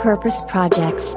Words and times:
Purpose 0.00 0.46
Projects. 0.46 1.16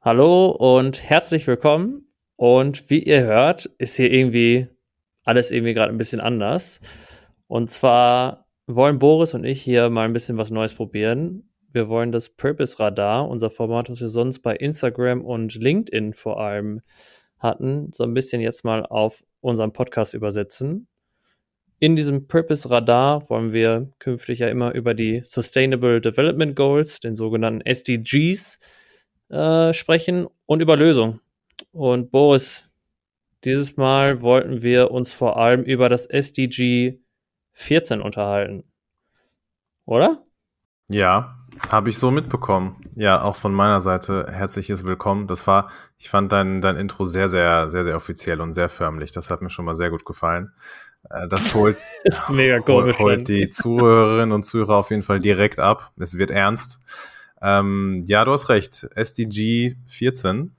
Hallo 0.00 0.46
und 0.50 1.08
herzlich 1.08 1.46
willkommen. 1.46 2.12
Und 2.34 2.90
wie 2.90 2.98
ihr 2.98 3.22
hört, 3.22 3.66
ist 3.78 3.94
hier 3.94 4.12
irgendwie 4.12 4.66
alles 5.22 5.52
irgendwie 5.52 5.72
gerade 5.72 5.92
ein 5.92 5.98
bisschen 5.98 6.20
anders. 6.20 6.80
Und 7.46 7.70
zwar 7.70 8.48
wollen 8.66 8.98
Boris 8.98 9.34
und 9.34 9.44
ich 9.44 9.62
hier 9.62 9.88
mal 9.88 10.04
ein 10.04 10.12
bisschen 10.12 10.36
was 10.36 10.50
Neues 10.50 10.74
probieren. 10.74 11.48
Wir 11.76 11.90
wollen 11.90 12.10
das 12.10 12.30
Purpose 12.30 12.80
Radar, 12.80 13.28
unser 13.28 13.50
Format, 13.50 13.90
was 13.90 14.00
wir 14.00 14.08
sonst 14.08 14.38
bei 14.38 14.56
Instagram 14.56 15.22
und 15.22 15.54
LinkedIn 15.56 16.14
vor 16.14 16.40
allem 16.40 16.80
hatten, 17.38 17.92
so 17.92 18.02
ein 18.02 18.14
bisschen 18.14 18.40
jetzt 18.40 18.64
mal 18.64 18.86
auf 18.86 19.22
unseren 19.42 19.74
Podcast 19.74 20.14
übersetzen. 20.14 20.88
In 21.78 21.94
diesem 21.94 22.28
Purpose 22.28 22.70
Radar 22.70 23.28
wollen 23.28 23.52
wir 23.52 23.92
künftig 23.98 24.38
ja 24.38 24.48
immer 24.48 24.72
über 24.72 24.94
die 24.94 25.20
Sustainable 25.22 26.00
Development 26.00 26.56
Goals, 26.56 26.98
den 26.98 27.14
sogenannten 27.14 27.60
SDGs, 27.60 28.58
äh, 29.28 29.74
sprechen 29.74 30.28
und 30.46 30.62
über 30.62 30.78
Lösungen. 30.78 31.20
Und 31.72 32.10
Boris, 32.10 32.72
dieses 33.44 33.76
Mal 33.76 34.22
wollten 34.22 34.62
wir 34.62 34.92
uns 34.92 35.12
vor 35.12 35.36
allem 35.36 35.62
über 35.62 35.90
das 35.90 36.06
SDG 36.06 37.00
14 37.52 38.00
unterhalten. 38.00 38.64
Oder? 39.84 40.24
Ja, 40.88 41.35
habe 41.70 41.90
ich 41.90 41.98
so 41.98 42.10
mitbekommen. 42.10 42.76
Ja, 42.94 43.22
auch 43.22 43.36
von 43.36 43.52
meiner 43.52 43.80
Seite 43.80 44.26
herzliches 44.30 44.84
Willkommen. 44.84 45.26
Das 45.26 45.46
war, 45.46 45.70
ich 45.98 46.08
fand 46.08 46.32
dein, 46.32 46.60
dein 46.60 46.76
Intro 46.76 47.04
sehr, 47.04 47.28
sehr, 47.28 47.70
sehr, 47.70 47.84
sehr 47.84 47.96
offiziell 47.96 48.40
und 48.40 48.52
sehr 48.52 48.68
förmlich. 48.68 49.12
Das 49.12 49.30
hat 49.30 49.42
mir 49.42 49.50
schon 49.50 49.64
mal 49.64 49.76
sehr 49.76 49.90
gut 49.90 50.04
gefallen. 50.04 50.52
Äh, 51.10 51.28
das 51.28 51.54
holt, 51.54 51.76
das 52.04 52.20
ist 52.20 52.30
mega 52.30 52.60
komisch, 52.60 52.98
holt, 52.98 53.18
holt 53.18 53.28
die 53.28 53.48
Zuhörerinnen 53.48 54.32
und 54.32 54.44
Zuhörer 54.44 54.76
auf 54.76 54.90
jeden 54.90 55.02
Fall 55.02 55.18
direkt 55.18 55.60
ab. 55.60 55.92
Es 55.98 56.18
wird 56.18 56.30
ernst. 56.30 56.80
Ähm, 57.42 58.02
ja, 58.06 58.24
du 58.24 58.32
hast 58.32 58.48
recht. 58.48 58.88
SDG 58.94 59.76
14. 59.86 60.52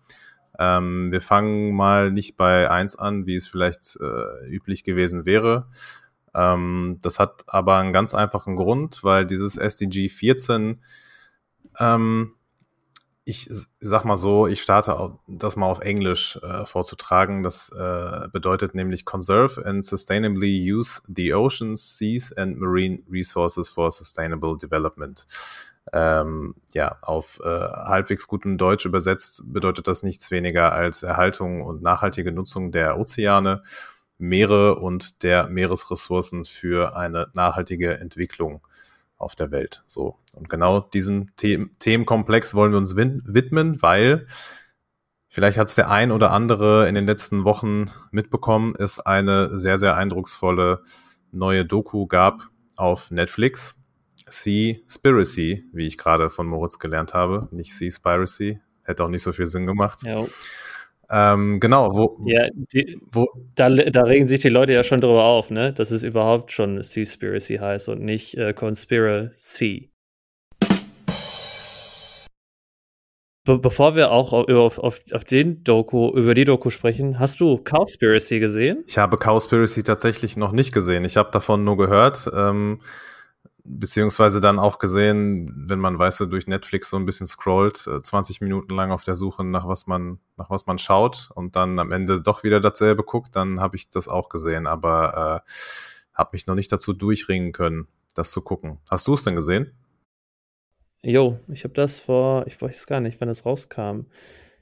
Ähm, 0.59 1.11
wir 1.11 1.21
fangen 1.21 1.75
mal 1.75 2.11
nicht 2.11 2.35
bei 2.35 2.69
1 2.69 2.95
an, 2.97 3.25
wie 3.25 3.35
es 3.35 3.47
vielleicht 3.47 3.97
äh, 4.01 4.47
üblich 4.47 4.83
gewesen 4.83 5.25
wäre. 5.25 5.67
Ähm, 6.37 6.99
das 7.01 7.19
hat 7.19 7.43
aber 7.47 7.77
einen 7.77 7.93
ganz 7.93 8.13
einfachen 8.13 8.55
Grund, 8.55 9.03
weil 9.03 9.25
dieses 9.25 9.57
SDG 9.57 10.07
14, 10.07 10.83
ähm, 11.79 12.33
ich 13.25 13.49
sag 13.81 14.05
mal 14.05 14.15
so, 14.15 14.47
ich 14.47 14.61
starte 14.61 15.17
das 15.27 15.55
mal 15.57 15.65
auf 15.65 15.79
Englisch 15.79 16.39
äh, 16.43 16.65
vorzutragen. 16.65 17.43
Das 17.43 17.69
äh, 17.69 18.29
bedeutet 18.31 18.75
nämlich 18.75 19.03
Conserve 19.03 19.65
and 19.65 19.83
Sustainably 19.83 20.71
Use 20.71 21.01
the 21.13 21.33
Oceans, 21.33 21.97
Seas 21.97 22.31
and 22.31 22.57
Marine 22.57 22.99
Resources 23.11 23.67
for 23.67 23.91
Sustainable 23.91 24.55
Development. 24.55 25.25
Ähm, 25.91 26.55
ja, 26.73 26.97
auf 27.01 27.39
äh, 27.43 27.49
halbwegs 27.49 28.27
gutem 28.27 28.57
Deutsch 28.57 28.85
übersetzt 28.85 29.41
bedeutet 29.45 29.87
das 29.87 30.03
nichts 30.03 30.31
weniger 30.31 30.73
als 30.73 31.01
Erhaltung 31.03 31.63
und 31.63 31.81
nachhaltige 31.81 32.31
Nutzung 32.31 32.71
der 32.71 32.99
Ozeane 32.99 33.63
Meere 34.17 34.79
und 34.79 35.23
der 35.23 35.47
Meeresressourcen 35.47 36.45
für 36.45 36.95
eine 36.95 37.27
nachhaltige 37.33 37.99
Entwicklung 37.99 38.65
auf 39.17 39.35
der 39.35 39.51
Welt. 39.51 39.83
So. 39.85 40.17
Und 40.35 40.49
genau 40.49 40.79
diesem 40.79 41.29
The 41.39 41.67
Themenkomplex 41.79 42.55
wollen 42.55 42.71
wir 42.71 42.77
uns 42.77 42.95
widmen, 42.95 43.81
weil 43.81 44.27
vielleicht 45.27 45.57
hat 45.57 45.69
es 45.69 45.75
der 45.75 45.89
ein 45.89 46.11
oder 46.11 46.31
andere 46.31 46.87
in 46.87 46.95
den 46.95 47.05
letzten 47.05 47.43
Wochen 47.43 47.85
mitbekommen, 48.11 48.75
es 48.77 48.99
eine 48.99 49.57
sehr, 49.57 49.77
sehr 49.77 49.97
eindrucksvolle 49.97 50.83
neue 51.31 51.65
Doku 51.65 52.07
gab 52.07 52.49
auf 52.75 53.11
Netflix. 53.11 53.75
Seaspiracy, 54.29 55.65
wie 55.71 55.87
ich 55.87 55.97
gerade 55.97 56.29
von 56.29 56.47
Moritz 56.47 56.79
gelernt 56.79 57.13
habe, 57.13 57.47
nicht 57.51 57.75
Seaspiracy. 57.75 58.59
Hätte 58.83 59.03
auch 59.03 59.09
nicht 59.09 59.23
so 59.23 59.31
viel 59.31 59.47
Sinn 59.47 59.65
gemacht. 59.65 60.03
Ja. 60.03 60.25
Ähm, 61.09 61.59
genau, 61.59 61.95
wo. 61.95 62.19
Ja, 62.25 62.47
die, 62.53 62.99
wo, 63.11 63.27
da, 63.55 63.69
da 63.69 64.03
regen 64.03 64.27
sich 64.27 64.39
die 64.39 64.49
Leute 64.49 64.73
ja 64.73 64.83
schon 64.83 64.99
drüber 64.99 65.23
auf, 65.23 65.49
ne? 65.49 65.71
Dass 65.73 65.91
es 65.91 66.03
überhaupt 66.03 66.51
schon 66.51 66.83
Seaspiracy 66.83 67.57
heißt 67.57 67.89
und 67.89 68.01
nicht 68.01 68.35
äh, 68.37 68.53
Conspiracy. 68.53 69.89
Be 73.45 73.59
bevor 73.59 73.95
wir 73.95 74.11
auch 74.11 74.33
auf, 74.33 74.77
auf, 74.77 75.01
auf 75.13 75.23
den 75.23 75.63
Doku, 75.63 76.11
über 76.13 76.33
die 76.33 76.43
Doku 76.43 76.69
sprechen, 76.69 77.17
hast 77.17 77.39
du 77.39 77.57
Cowspiracy 77.57 78.39
gesehen? 78.39 78.83
Ich 78.87 78.97
habe 78.97 79.17
Cowspiracy 79.17 79.83
tatsächlich 79.83 80.35
noch 80.35 80.51
nicht 80.51 80.73
gesehen. 80.73 81.05
Ich 81.05 81.15
habe 81.15 81.31
davon 81.31 81.63
nur 81.63 81.77
gehört. 81.77 82.29
Ähm, 82.35 82.81
beziehungsweise 83.67 84.39
dann 84.39 84.59
auch 84.59 84.79
gesehen, 84.79 85.65
wenn 85.67 85.79
man, 85.79 85.99
weißt 85.99 86.21
du, 86.21 86.25
durch 86.25 86.47
Netflix 86.47 86.89
so 86.89 86.97
ein 86.97 87.05
bisschen 87.05 87.27
scrollt, 87.27 87.77
20 87.77 88.41
äh, 88.41 88.43
Minuten 88.43 88.73
lang 88.73 88.91
auf 88.91 89.03
der 89.03 89.15
Suche 89.15 89.43
nach 89.43 89.67
was 89.67 89.87
man, 89.87 90.19
nach 90.37 90.49
was 90.49 90.65
man 90.65 90.77
schaut 90.77 91.29
und 91.35 91.55
dann 91.55 91.77
am 91.79 91.91
Ende 91.91 92.21
doch 92.21 92.43
wieder 92.43 92.59
dasselbe 92.59 93.03
guckt, 93.03 93.35
dann 93.35 93.59
habe 93.59 93.75
ich 93.75 93.89
das 93.89 94.07
auch 94.07 94.29
gesehen, 94.29 94.67
aber 94.67 95.43
äh, 95.45 95.51
habe 96.13 96.29
mich 96.33 96.47
noch 96.47 96.55
nicht 96.55 96.71
dazu 96.71 96.93
durchringen 96.93 97.51
können, 97.51 97.87
das 98.15 98.31
zu 98.31 98.41
gucken. 98.41 98.79
Hast 98.89 99.07
du 99.07 99.13
es 99.13 99.23
denn 99.23 99.35
gesehen? 99.35 99.73
Jo, 101.03 101.39
ich 101.47 101.63
habe 101.63 101.73
das 101.73 101.99
vor, 101.99 102.47
ich 102.47 102.59
weiß 102.61 102.87
gar 102.87 103.01
nicht, 103.01 103.21
wann 103.21 103.29
es 103.29 103.45
rauskam. 103.45 104.05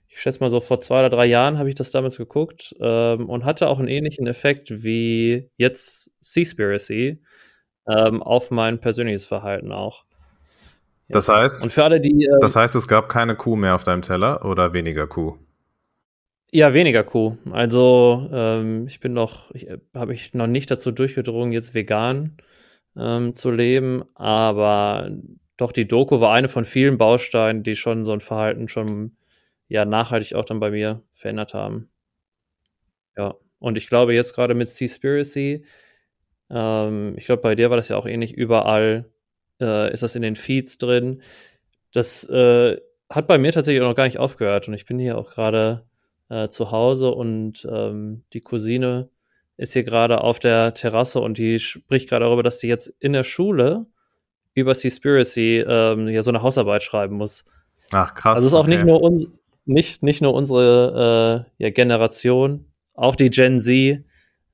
Ich 0.10 0.22
schätze 0.22 0.40
mal 0.40 0.50
so 0.50 0.62
vor 0.62 0.82
zwei 0.82 1.00
oder 1.00 1.10
drei 1.10 1.26
Jahren 1.26 1.58
habe 1.58 1.70
ich 1.70 1.76
das 1.76 1.92
damals 1.92 2.18
geguckt 2.18 2.76
ähm, 2.80 3.30
und 3.30 3.46
hatte 3.46 3.68
auch 3.68 3.80
einen 3.80 3.88
ähnlichen 3.88 4.28
Effekt 4.28 4.84
wie 4.84 5.50
jetzt 5.58 6.12
Seaspiracy 6.20 7.22
ähm, 7.88 8.22
auf 8.22 8.52
mein 8.52 8.80
persönliches 8.80 9.26
Verhalten 9.26 9.72
auch. 9.72 10.06
Jetzt. 11.08 11.28
Das 11.28 11.30
heißt, 11.30 11.64
und 11.64 11.72
für 11.72 11.84
alle, 11.84 12.02
die, 12.02 12.26
äh, 12.26 12.40
das 12.40 12.56
heißt, 12.56 12.76
es 12.76 12.88
gab 12.88 13.10
keine 13.10 13.36
Kuh 13.36 13.56
mehr 13.56 13.76
auf 13.76 13.84
deinem 13.84 14.02
Teller 14.02 14.44
oder 14.44 14.74
weniger 14.74 15.06
Kuh? 15.06 15.38
Ja, 16.52 16.74
weniger 16.74 17.04
Kuh. 17.04 17.38
Also 17.52 18.30
ähm, 18.32 18.88
ich 18.88 19.00
bin 19.00 19.14
noch, 19.14 19.52
ich 19.52 19.70
äh, 19.70 19.78
habe 19.94 20.12
mich 20.12 20.34
noch 20.34 20.48
nicht 20.48 20.72
dazu 20.72 20.92
durchgedrungen, 20.92 21.52
jetzt 21.52 21.74
vegan 21.74 22.38
ähm, 22.98 23.36
zu 23.36 23.52
leben, 23.52 24.04
aber 24.16 25.12
doch 25.58 25.72
die 25.72 25.88
Doku 25.88 26.22
war 26.22 26.34
eine 26.34 26.50
von 26.50 26.66
vielen 26.66 26.98
Bausteinen, 26.98 27.64
die 27.64 27.76
schon 27.76 28.06
so 28.06 28.14
ein 28.14 28.22
Verhalten 28.22 28.68
schon 28.68 29.18
ja 29.68 29.86
nachhaltig 29.86 30.36
auch 30.36 30.46
dann 30.46 30.60
bei 30.60 30.72
mir 30.72 31.04
verändert 31.14 31.54
haben. 31.54 31.90
Ja, 33.18 33.36
und 33.60 33.78
ich 33.78 33.88
glaube 33.90 34.14
jetzt 34.14 34.34
gerade 34.34 34.54
mit 34.56 34.70
Seaspiracy 34.70 35.66
ähm, 36.50 37.16
ich 37.18 37.26
glaube, 37.26 37.42
bei 37.42 37.56
dir 37.56 37.70
war 37.70 37.78
das 37.78 37.90
ja 37.90 37.98
auch 37.98 38.06
ähnlich. 38.06 38.34
Überall 38.34 39.10
äh, 39.62 39.92
ist 39.94 40.04
das 40.04 40.16
in 40.16 40.22
den 40.22 40.36
Feeds 40.36 40.78
drin. 40.78 41.22
Das 41.94 42.24
äh, 42.30 42.78
hat 43.10 43.28
bei 43.28 43.38
mir 43.38 43.52
tatsächlich 43.52 43.82
auch 43.82 43.90
noch 43.90 43.96
gar 43.96 44.06
nicht 44.06 44.20
aufgehört. 44.20 44.68
Und 44.68 44.74
ich 44.74 44.86
bin 44.86 45.00
hier 45.00 45.18
auch 45.18 45.32
gerade 45.32 45.86
äh, 46.30 46.48
zu 46.48 46.72
Hause 46.72 47.12
und 47.12 47.68
ähm, 47.72 48.24
die 48.34 48.42
Cousine 48.42 49.10
ist 49.58 49.74
hier 49.74 49.84
gerade 49.84 50.22
auf 50.22 50.40
der 50.40 50.74
Terrasse 50.74 51.22
und 51.22 51.38
die 51.38 51.60
spricht 51.60 52.10
gerade 52.10 52.26
darüber, 52.26 52.44
dass 52.44 52.60
die 52.60 52.68
jetzt 52.68 52.94
in 53.00 53.14
der 53.14 53.24
Schule 53.24 53.86
über 54.54 54.76
Seaspiracy 54.76 55.64
ähm, 55.68 56.08
ja 56.08 56.24
so 56.24 56.32
eine 56.32 56.42
Hausarbeit 56.42 56.84
schreiben 56.84 57.18
muss. 57.18 57.46
Ach 57.92 58.14
krass. 58.14 58.38
Also 58.38 58.48
es 58.48 58.54
ist 58.54 58.58
auch 58.58 58.66
okay. 58.66 58.78
nicht 58.78 58.86
nur 58.86 59.02
uns, 59.02 59.28
nicht, 59.66 60.04
nicht 60.04 60.22
nur 60.22 60.34
unsere 60.34 61.46
äh, 61.60 61.64
ja, 61.64 61.70
Generation, 61.70 62.66
auch 62.94 63.16
die 63.16 63.30
Gen 63.30 63.62
Z 63.62 64.04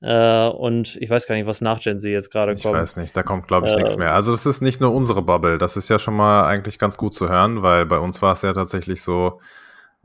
äh, 0.01 0.47
und 0.47 0.95
ich 0.95 1.09
weiß 1.09 1.28
gar 1.28 1.35
nicht, 1.35 1.45
was 1.45 1.62
nach 1.62 1.79
Gen 1.79 2.00
Z 2.00 2.12
jetzt 2.12 2.31
gerade 2.31 2.53
kommt. 2.53 2.66
Ich 2.66 2.72
weiß 2.72 2.97
nicht, 2.97 3.16
da 3.16 3.23
kommt, 3.23 3.47
glaube 3.47 3.67
ich, 3.67 3.73
äh, 3.73 3.78
nichts 3.78 3.97
mehr. 3.97 4.13
Also 4.13 4.31
das 4.31 4.45
ist 4.45 4.62
nicht 4.62 4.81
nur 4.81 4.94
unsere 4.94 5.22
Bubble, 5.22 5.57
das 5.57 5.78
ist 5.78 5.89
ja 5.89 6.00
schon 6.00 6.16
mal 6.16 6.45
eigentlich 6.45 6.79
ganz 6.79 6.97
gut 6.97 7.13
zu 7.13 7.29
hören, 7.29 7.62
weil 7.62 7.85
bei 7.85 8.00
uns 8.00 8.22
war 8.22 8.34
es 8.34 8.41
ja 8.41 8.51
tatsächlich 8.53 9.01
so, 9.03 9.39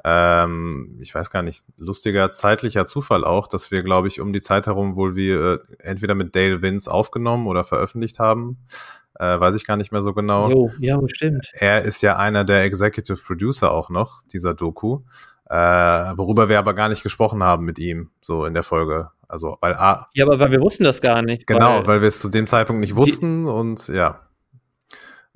ähm, 0.04 0.98
ich 1.00 1.14
weiß 1.14 1.30
gar 1.30 1.42
nicht, 1.42 1.64
lustiger 1.78 2.30
zeitlicher 2.30 2.84
Zufall 2.84 3.24
auch, 3.24 3.48
dass 3.48 3.70
wir, 3.70 3.82
glaube 3.82 4.08
ich, 4.08 4.20
um 4.20 4.34
die 4.34 4.42
Zeit 4.42 4.66
herum 4.66 4.96
wohl 4.96 5.16
wir 5.16 5.40
äh, 5.40 5.58
entweder 5.78 6.14
mit 6.14 6.36
Dale 6.36 6.60
Vince 6.60 6.90
aufgenommen 6.90 7.46
oder 7.46 7.64
veröffentlicht 7.64 8.18
haben. 8.18 8.58
Äh, 9.18 9.40
weiß 9.40 9.54
ich 9.54 9.66
gar 9.66 9.78
nicht 9.78 9.92
mehr 9.92 10.02
so 10.02 10.12
genau. 10.12 10.50
Jo, 10.50 10.70
ja, 10.78 11.00
bestimmt. 11.00 11.50
Er 11.54 11.82
ist 11.82 12.02
ja 12.02 12.16
einer 12.16 12.44
der 12.44 12.64
Executive 12.64 13.18
Producer 13.26 13.72
auch 13.72 13.88
noch, 13.88 14.22
dieser 14.30 14.52
Doku. 14.52 15.00
Äh, 15.48 15.54
worüber 15.54 16.48
wir 16.48 16.58
aber 16.58 16.74
gar 16.74 16.88
nicht 16.88 17.02
gesprochen 17.02 17.42
haben 17.42 17.64
mit 17.64 17.78
ihm, 17.78 18.10
so 18.20 18.46
in 18.46 18.54
der 18.54 18.64
Folge. 18.64 19.10
Also, 19.28 19.56
weil 19.60 19.74
A. 19.74 20.08
Ja, 20.14 20.24
aber 20.24 20.38
weil 20.38 20.50
wir 20.50 20.60
wussten 20.60 20.84
das 20.84 21.00
gar 21.00 21.22
nicht. 21.22 21.46
Genau, 21.46 21.78
weil, 21.78 21.86
weil 21.86 22.00
wir 22.00 22.08
es 22.08 22.18
zu 22.18 22.28
dem 22.28 22.46
Zeitpunkt 22.46 22.80
nicht 22.80 22.96
wussten 22.96 23.46
und 23.46 23.88
ja. 23.88 24.20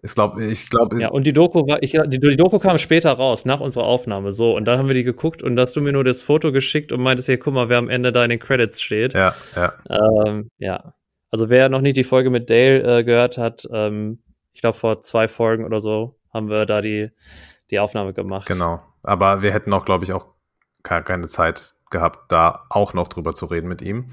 Ich 0.03 0.15
glaube, 0.15 0.45
ich 0.45 0.71
glaube. 0.71 1.01
Ja, 1.01 1.09
und 1.09 1.27
die 1.27 1.33
Doku 1.33 1.67
war, 1.67 1.83
ich, 1.83 1.93
die, 1.93 2.19
die, 2.21 2.37
Doku 2.37 2.59
kam 2.59 2.79
später 2.79 3.13
raus, 3.13 3.45
nach 3.45 3.61
unserer 3.61 3.85
Aufnahme, 3.85 4.33
so. 4.33 4.57
Und 4.57 4.65
dann 4.65 4.79
haben 4.79 4.89
wir 4.89 4.95
die 4.95 5.03
geguckt 5.03 5.43
und 5.43 5.57
da 5.57 5.63
hast 5.63 5.77
du 5.77 5.81
mir 5.81 5.93
nur 5.93 6.05
das 6.05 6.23
Foto 6.23 6.53
geschickt 6.53 6.91
und 6.91 7.03
meintest, 7.03 7.27
hier, 7.27 7.39
guck 7.39 7.53
mal, 7.53 7.69
wer 7.69 7.79
am 7.79 7.91
Ende 7.91 8.11
da 8.13 8.25
in 8.25 8.31
den 8.31 8.39
Credits 8.39 8.81
steht. 8.81 9.13
Ja, 9.13 9.35
ja. 9.55 9.75
Ähm, 9.91 10.51
ja. 10.59 10.95
Also, 11.31 11.51
wer 11.51 11.69
noch 11.69 11.83
nicht 11.83 11.97
die 11.97 12.05
Folge 12.05 12.31
mit 12.31 12.49
Dale 12.49 13.01
äh, 13.01 13.05
gehört 13.05 13.37
hat, 13.37 13.69
ähm, 13.73 14.21
ich 14.53 14.63
glaube, 14.63 14.79
vor 14.79 15.03
zwei 15.03 15.29
Folgen 15.29 15.65
oder 15.65 15.81
so 15.81 16.17
haben 16.33 16.49
wir 16.49 16.65
da 16.65 16.81
die, 16.81 17.11
die 17.71 17.79
Aufnahme 17.79 18.15
gemacht. 18.15 18.47
Genau. 18.47 18.81
Aber 19.03 19.43
wir 19.43 19.53
hätten 19.53 19.73
auch, 19.73 19.85
glaube 19.85 20.05
ich, 20.05 20.13
auch 20.13 20.27
keine 20.83 21.29
Zeit 21.29 21.75
gehabt, 21.91 22.33
da 22.33 22.65
auch 22.71 22.95
noch 22.95 23.09
drüber 23.09 23.35
zu 23.35 23.47
reden 23.47 23.69
mit 23.69 23.83
ihm. 23.83 24.07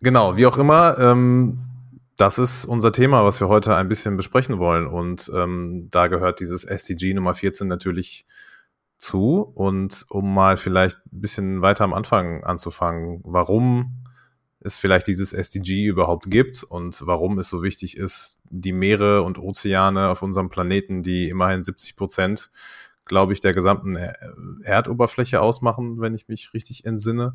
Genau, 0.00 0.36
wie 0.36 0.46
auch 0.46 0.58
immer, 0.58 0.98
ähm, 0.98 1.60
das 2.16 2.38
ist 2.38 2.64
unser 2.64 2.92
Thema, 2.92 3.24
was 3.24 3.40
wir 3.40 3.48
heute 3.48 3.76
ein 3.76 3.88
bisschen 3.88 4.16
besprechen 4.16 4.58
wollen. 4.58 4.86
Und 4.86 5.30
ähm, 5.34 5.88
da 5.90 6.08
gehört 6.08 6.40
dieses 6.40 6.64
SDG 6.64 7.14
Nummer 7.14 7.34
14 7.34 7.66
natürlich 7.68 8.26
zu. 8.98 9.40
Und 9.40 10.04
um 10.08 10.32
mal 10.34 10.56
vielleicht 10.56 10.98
ein 11.06 11.20
bisschen 11.20 11.62
weiter 11.62 11.84
am 11.84 11.94
Anfang 11.94 12.44
anzufangen, 12.44 13.20
warum 13.24 14.04
es 14.60 14.76
vielleicht 14.76 15.08
dieses 15.08 15.32
SDG 15.32 15.86
überhaupt 15.86 16.30
gibt 16.30 16.62
und 16.62 17.04
warum 17.04 17.38
es 17.38 17.48
so 17.48 17.62
wichtig 17.62 17.96
ist, 17.96 18.40
die 18.48 18.72
Meere 18.72 19.22
und 19.22 19.38
Ozeane 19.38 20.08
auf 20.08 20.22
unserem 20.22 20.50
Planeten, 20.50 21.02
die 21.02 21.28
immerhin 21.28 21.64
70 21.64 21.96
Prozent, 21.96 22.50
glaube 23.12 23.34
ich, 23.34 23.40
der 23.40 23.52
gesamten 23.52 23.94
Erdoberfläche 24.64 25.42
ausmachen, 25.42 26.00
wenn 26.00 26.14
ich 26.14 26.28
mich 26.28 26.54
richtig 26.54 26.86
entsinne, 26.86 27.34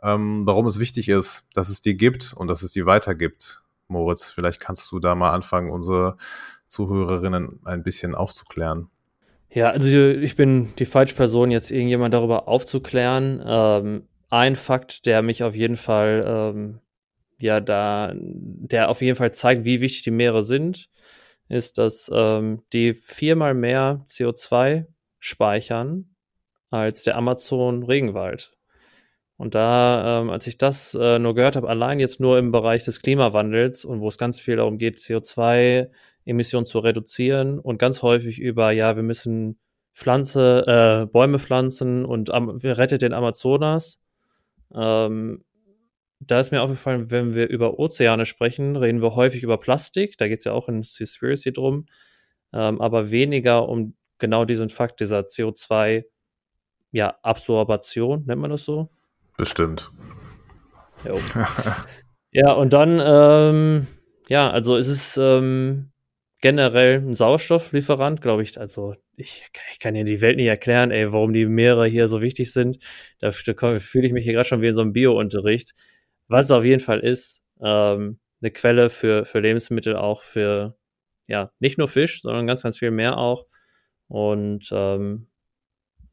ähm, 0.00 0.46
warum 0.46 0.66
es 0.66 0.78
wichtig 0.78 1.08
ist, 1.08 1.48
dass 1.52 1.68
es 1.68 1.80
die 1.80 1.96
gibt 1.96 2.32
und 2.32 2.46
dass 2.46 2.62
es 2.62 2.70
die 2.70 2.86
weitergibt. 2.86 3.64
Moritz, 3.88 4.30
vielleicht 4.30 4.60
kannst 4.60 4.92
du 4.92 5.00
da 5.00 5.16
mal 5.16 5.32
anfangen, 5.32 5.70
unsere 5.70 6.16
Zuhörerinnen 6.68 7.58
ein 7.64 7.82
bisschen 7.82 8.14
aufzuklären. 8.14 8.88
Ja, 9.50 9.70
also 9.70 9.98
ich 9.98 10.36
bin 10.36 10.68
die 10.78 10.84
falsche 10.84 11.16
Person, 11.16 11.50
jetzt 11.50 11.72
irgendjemand 11.72 12.14
darüber 12.14 12.46
aufzuklären. 12.46 13.42
Ähm, 13.44 14.06
ein 14.30 14.54
Fakt, 14.54 15.06
der 15.06 15.22
mich 15.22 15.42
auf 15.42 15.56
jeden 15.56 15.76
Fall, 15.76 16.24
ähm, 16.24 16.78
ja, 17.40 17.58
da, 17.58 18.12
der 18.14 18.90
auf 18.90 19.02
jeden 19.02 19.16
Fall 19.16 19.34
zeigt, 19.34 19.64
wie 19.64 19.80
wichtig 19.80 20.04
die 20.04 20.12
Meere 20.12 20.44
sind, 20.44 20.88
ist, 21.48 21.78
dass 21.78 22.08
ähm, 22.14 22.62
die 22.72 22.94
viermal 22.94 23.54
mehr 23.54 24.04
CO2 24.08 24.86
speichern 25.26 26.14
als 26.70 27.02
der 27.02 27.16
Amazon-Regenwald. 27.16 28.52
Und 29.36 29.54
da, 29.54 30.20
ähm, 30.20 30.30
als 30.30 30.46
ich 30.46 30.56
das 30.56 30.94
äh, 30.94 31.18
nur 31.18 31.34
gehört 31.34 31.56
habe, 31.56 31.68
allein 31.68 32.00
jetzt 32.00 32.20
nur 32.20 32.38
im 32.38 32.52
Bereich 32.52 32.84
des 32.84 33.02
Klimawandels 33.02 33.84
und 33.84 34.00
wo 34.00 34.08
es 34.08 34.18
ganz 34.18 34.40
viel 34.40 34.56
darum 34.56 34.78
geht, 34.78 34.98
CO2-Emissionen 34.98 36.64
zu 36.64 36.78
reduzieren 36.78 37.58
und 37.58 37.78
ganz 37.78 38.02
häufig 38.02 38.40
über, 38.40 38.70
ja, 38.70 38.96
wir 38.96 39.02
müssen 39.02 39.58
Pflanze, 39.94 40.64
äh, 40.66 41.06
Bäume 41.06 41.38
pflanzen 41.38 42.04
und 42.04 42.30
am, 42.30 42.62
wir 42.62 42.78
rettet 42.78 43.02
den 43.02 43.12
Amazonas. 43.12 44.00
Ähm, 44.74 45.44
da 46.20 46.40
ist 46.40 46.50
mir 46.50 46.62
aufgefallen, 46.62 47.10
wenn 47.10 47.34
wir 47.34 47.48
über 47.48 47.78
Ozeane 47.78 48.26
sprechen, 48.26 48.76
reden 48.76 49.02
wir 49.02 49.14
häufig 49.16 49.42
über 49.42 49.58
Plastik. 49.58 50.16
Da 50.18 50.28
geht 50.28 50.38
es 50.38 50.44
ja 50.44 50.52
auch 50.52 50.68
in 50.68 50.82
Seaspiracy 50.82 51.52
drum. 51.52 51.86
Ähm, 52.52 52.80
aber 52.80 53.10
weniger 53.10 53.68
um 53.68 53.94
genau 54.18 54.44
diesen 54.44 54.70
Fakt 54.70 55.00
dieser 55.00 55.20
CO2, 55.20 56.04
ja, 56.92 57.18
Absorbation, 57.22 58.24
nennt 58.26 58.40
man 58.40 58.50
das 58.50 58.64
so? 58.64 58.90
Bestimmt. 59.36 59.90
ja, 62.32 62.52
und 62.52 62.72
dann, 62.72 63.00
ähm, 63.04 63.86
ja, 64.28 64.50
also 64.50 64.76
es 64.76 64.88
ist 64.88 65.16
ähm, 65.18 65.90
generell 66.40 67.00
ein 67.00 67.14
Sauerstofflieferant, 67.14 68.20
glaube 68.20 68.42
ich. 68.42 68.58
Also 68.58 68.94
ich, 69.16 69.44
ich 69.72 69.80
kann 69.80 69.94
dir 69.94 70.04
die 70.04 70.20
Welt 70.20 70.36
nicht 70.36 70.46
erklären, 70.46 70.90
ey, 70.90 71.12
warum 71.12 71.32
die 71.32 71.46
Meere 71.46 71.86
hier 71.86 72.08
so 72.08 72.20
wichtig 72.20 72.52
sind. 72.52 72.78
Da, 73.18 73.30
da 73.30 73.78
fühle 73.78 74.06
ich 74.06 74.12
mich 74.12 74.24
hier 74.24 74.34
gerade 74.34 74.48
schon 74.48 74.62
wie 74.62 74.68
in 74.68 74.74
so 74.74 74.82
einem 74.82 74.92
Bio-Unterricht. 74.92 75.74
Was 76.28 76.46
es 76.46 76.50
auf 76.50 76.64
jeden 76.64 76.82
Fall 76.82 77.00
ist, 77.00 77.42
ähm, 77.62 78.18
eine 78.40 78.50
Quelle 78.50 78.90
für, 78.90 79.24
für 79.24 79.40
Lebensmittel, 79.40 79.96
auch 79.96 80.22
für, 80.22 80.76
ja, 81.26 81.50
nicht 81.58 81.78
nur 81.78 81.88
Fisch, 81.88 82.22
sondern 82.22 82.46
ganz, 82.46 82.62
ganz 82.62 82.78
viel 82.78 82.90
mehr 82.90 83.16
auch. 83.16 83.46
Und 84.08 84.68
ähm, 84.72 85.26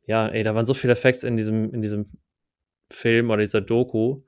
ja, 0.05 0.27
ey, 0.27 0.43
da 0.43 0.55
waren 0.55 0.65
so 0.65 0.73
viele 0.73 0.93
Effekte 0.93 1.27
in 1.27 1.37
diesem, 1.37 1.73
in 1.73 1.81
diesem 1.81 2.11
Film 2.89 3.29
oder 3.29 3.41
dieser 3.41 3.61
Doku, 3.61 4.21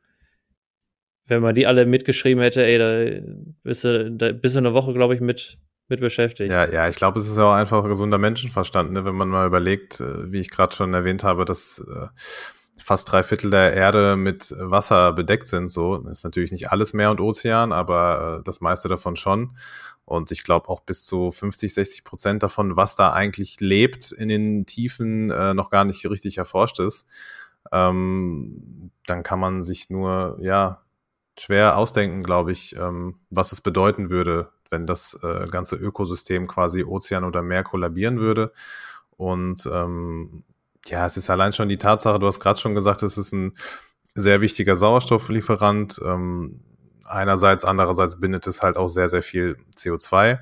wenn 1.28 1.42
man 1.42 1.56
die 1.56 1.68
alle 1.68 1.86
mitgeschrieben 1.86 2.42
hätte, 2.42 2.66
ey, 2.66 2.78
da 2.78 3.28
bist 3.64 3.84
du, 3.84 4.12
da 4.12 4.32
bist 4.32 4.56
du 4.56 4.60
eine 4.60 4.74
Woche, 4.74 4.94
glaube 4.94 5.16
ich, 5.16 5.22
mit, 5.22 5.58
mit 5.88 6.00
beschäftigt. 6.00 6.52
Ja, 6.52 6.70
ja, 6.72 6.88
ich 6.88 6.96
glaube, 6.96 7.20
es 7.20 7.28
ist 7.28 7.38
ja 7.38 7.46
auch 7.46 7.54
einfach 7.54 7.84
gesunder 7.86 8.18
Menschenverstand, 8.18 8.92
ne? 8.92 9.06
wenn 9.06 9.16
man 9.16 9.30
mal 9.30 9.48
überlegt, 9.48 10.00
äh, 10.00 10.32
wie 10.32 10.40
ich 10.40 10.50
gerade 10.50 10.76
schon 10.76 10.94
erwähnt 10.94 11.24
habe, 11.24 11.46
dass 11.46 11.80
äh, 11.80 12.08
fast 12.78 13.12
drei 13.12 13.24
Viertel 13.24 13.50
der 13.52 13.74
Erde 13.74 14.16
mit 14.16 14.54
Wasser 14.58 15.14
bedeckt 15.14 15.48
sind. 15.48 15.70
So 15.70 16.08
ist 16.08 16.24
natürlich 16.24 16.52
nicht 16.52 16.72
alles 16.72 16.94
Meer 16.94 17.12
und 17.12 17.20
Ozean, 17.20 17.72
aber 17.72 18.40
äh, 18.40 18.44
das 18.44 18.62
meiste 18.62 18.88
davon 18.88 19.16
schon. 19.16 19.58
Und 20.06 20.32
ich 20.32 20.44
glaube 20.44 20.70
auch 20.70 20.82
bis 20.82 21.06
zu 21.06 21.32
50, 21.32 21.74
60 21.74 22.04
Prozent 22.04 22.44
davon, 22.44 22.76
was 22.76 22.96
da 22.96 23.12
eigentlich 23.12 23.60
lebt 23.60 24.12
in 24.12 24.28
den 24.28 24.66
Tiefen, 24.66 25.32
äh, 25.32 25.54
noch 25.54 25.70
gar 25.70 25.84
nicht 25.84 26.08
richtig 26.10 26.38
erforscht 26.38 26.80
ist 26.80 27.08
ähm, 27.72 28.92
dann 29.06 29.24
kann 29.24 29.40
man 29.40 29.64
sich 29.64 29.90
nur, 29.90 30.38
ja, 30.42 30.82
schwer 31.38 31.78
ausdenken, 31.78 32.24
glaube 32.24 32.52
ich, 32.52 32.76
ähm, 32.78 33.20
was 33.30 33.52
es 33.52 33.62
bedeuten 33.62 34.10
würde, 34.10 34.52
wenn 34.70 34.86
das 34.86 35.18
äh, 35.22 35.48
ganze 35.48 35.76
Ökosystem 35.76 36.48
quasi 36.48 36.84
Ozean 36.84 37.24
oder 37.24 37.42
Meer 37.42 37.64
kollabieren 37.64 38.20
würde. 38.20 38.54
Und 39.18 39.68
ähm, 39.72 40.44
ja, 40.86 41.06
es 41.06 41.18
ist 41.18 41.30
allein 41.30 41.54
schon 41.54 41.70
die 41.70 41.78
Tatsache, 41.78 42.20
du 42.20 42.28
hast 42.28 42.40
gerade 42.40 42.60
schon 42.60 42.76
gesagt, 42.76 43.04
es 43.04 43.18
ist 43.18 43.34
ein 43.34 43.54
sehr 44.16 44.42
wichtiger 44.42 44.76
Sauerstofflieferant. 44.76 46.00
Ähm, 46.04 46.62
einerseits, 47.06 47.66
andererseits 47.66 48.20
bindet 48.20 48.48
es 48.48 48.62
halt 48.62 48.78
auch 48.78 48.88
sehr, 48.88 49.08
sehr 49.08 49.24
viel 49.24 49.58
CO2. 49.76 50.40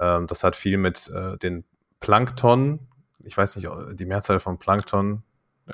Ähm, 0.00 0.26
das 0.26 0.44
hat 0.44 0.56
viel 0.56 0.78
mit 0.78 1.08
äh, 1.08 1.36
den 1.38 1.64
Plankton, 2.00 2.88
ich 3.24 3.36
weiß 3.36 3.56
nicht, 3.56 3.68
die 3.94 4.06
Mehrzahl 4.06 4.40
von 4.40 4.58
Plankton, 4.58 5.22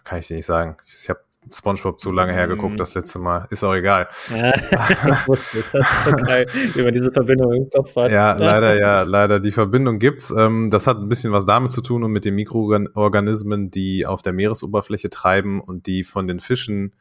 kann 0.02 0.18
ich 0.18 0.26
dir 0.26 0.36
nicht 0.36 0.46
sagen. 0.46 0.76
Ich 0.86 1.08
habe 1.08 1.20
SpongeBob 1.52 2.00
zu 2.00 2.10
lange 2.10 2.32
hergeguckt, 2.32 2.74
mm. 2.74 2.76
das 2.78 2.94
letzte 2.94 3.18
Mal. 3.18 3.46
Ist 3.50 3.62
auch 3.64 3.74
egal. 3.74 4.08
Ja, 4.30 4.52
das 5.26 5.54
ist 5.54 5.72
so 5.72 6.12
geil, 6.12 6.46
wie 6.74 6.82
man 6.82 6.92
diese 6.92 7.12
Verbindung 7.12 7.52
im 7.52 7.70
Kopf 7.70 7.94
hat. 7.96 8.10
Ja, 8.10 8.32
leider, 8.32 8.78
ja, 8.78 9.02
leider. 9.02 9.40
Die 9.40 9.52
Verbindung 9.52 9.98
gibt's. 9.98 10.32
Ähm, 10.36 10.70
das 10.70 10.86
hat 10.86 10.98
ein 10.98 11.08
bisschen 11.08 11.32
was 11.32 11.44
damit 11.44 11.72
zu 11.72 11.82
tun 11.82 12.02
und 12.02 12.12
mit 12.12 12.24
den 12.24 12.34
Mikroorganismen, 12.34 13.70
die 13.70 14.06
auf 14.06 14.22
der 14.22 14.32
Meeresoberfläche 14.32 15.10
treiben 15.10 15.60
und 15.60 15.86
die 15.86 16.02
von 16.02 16.26
den 16.26 16.40
Fischen 16.40 16.94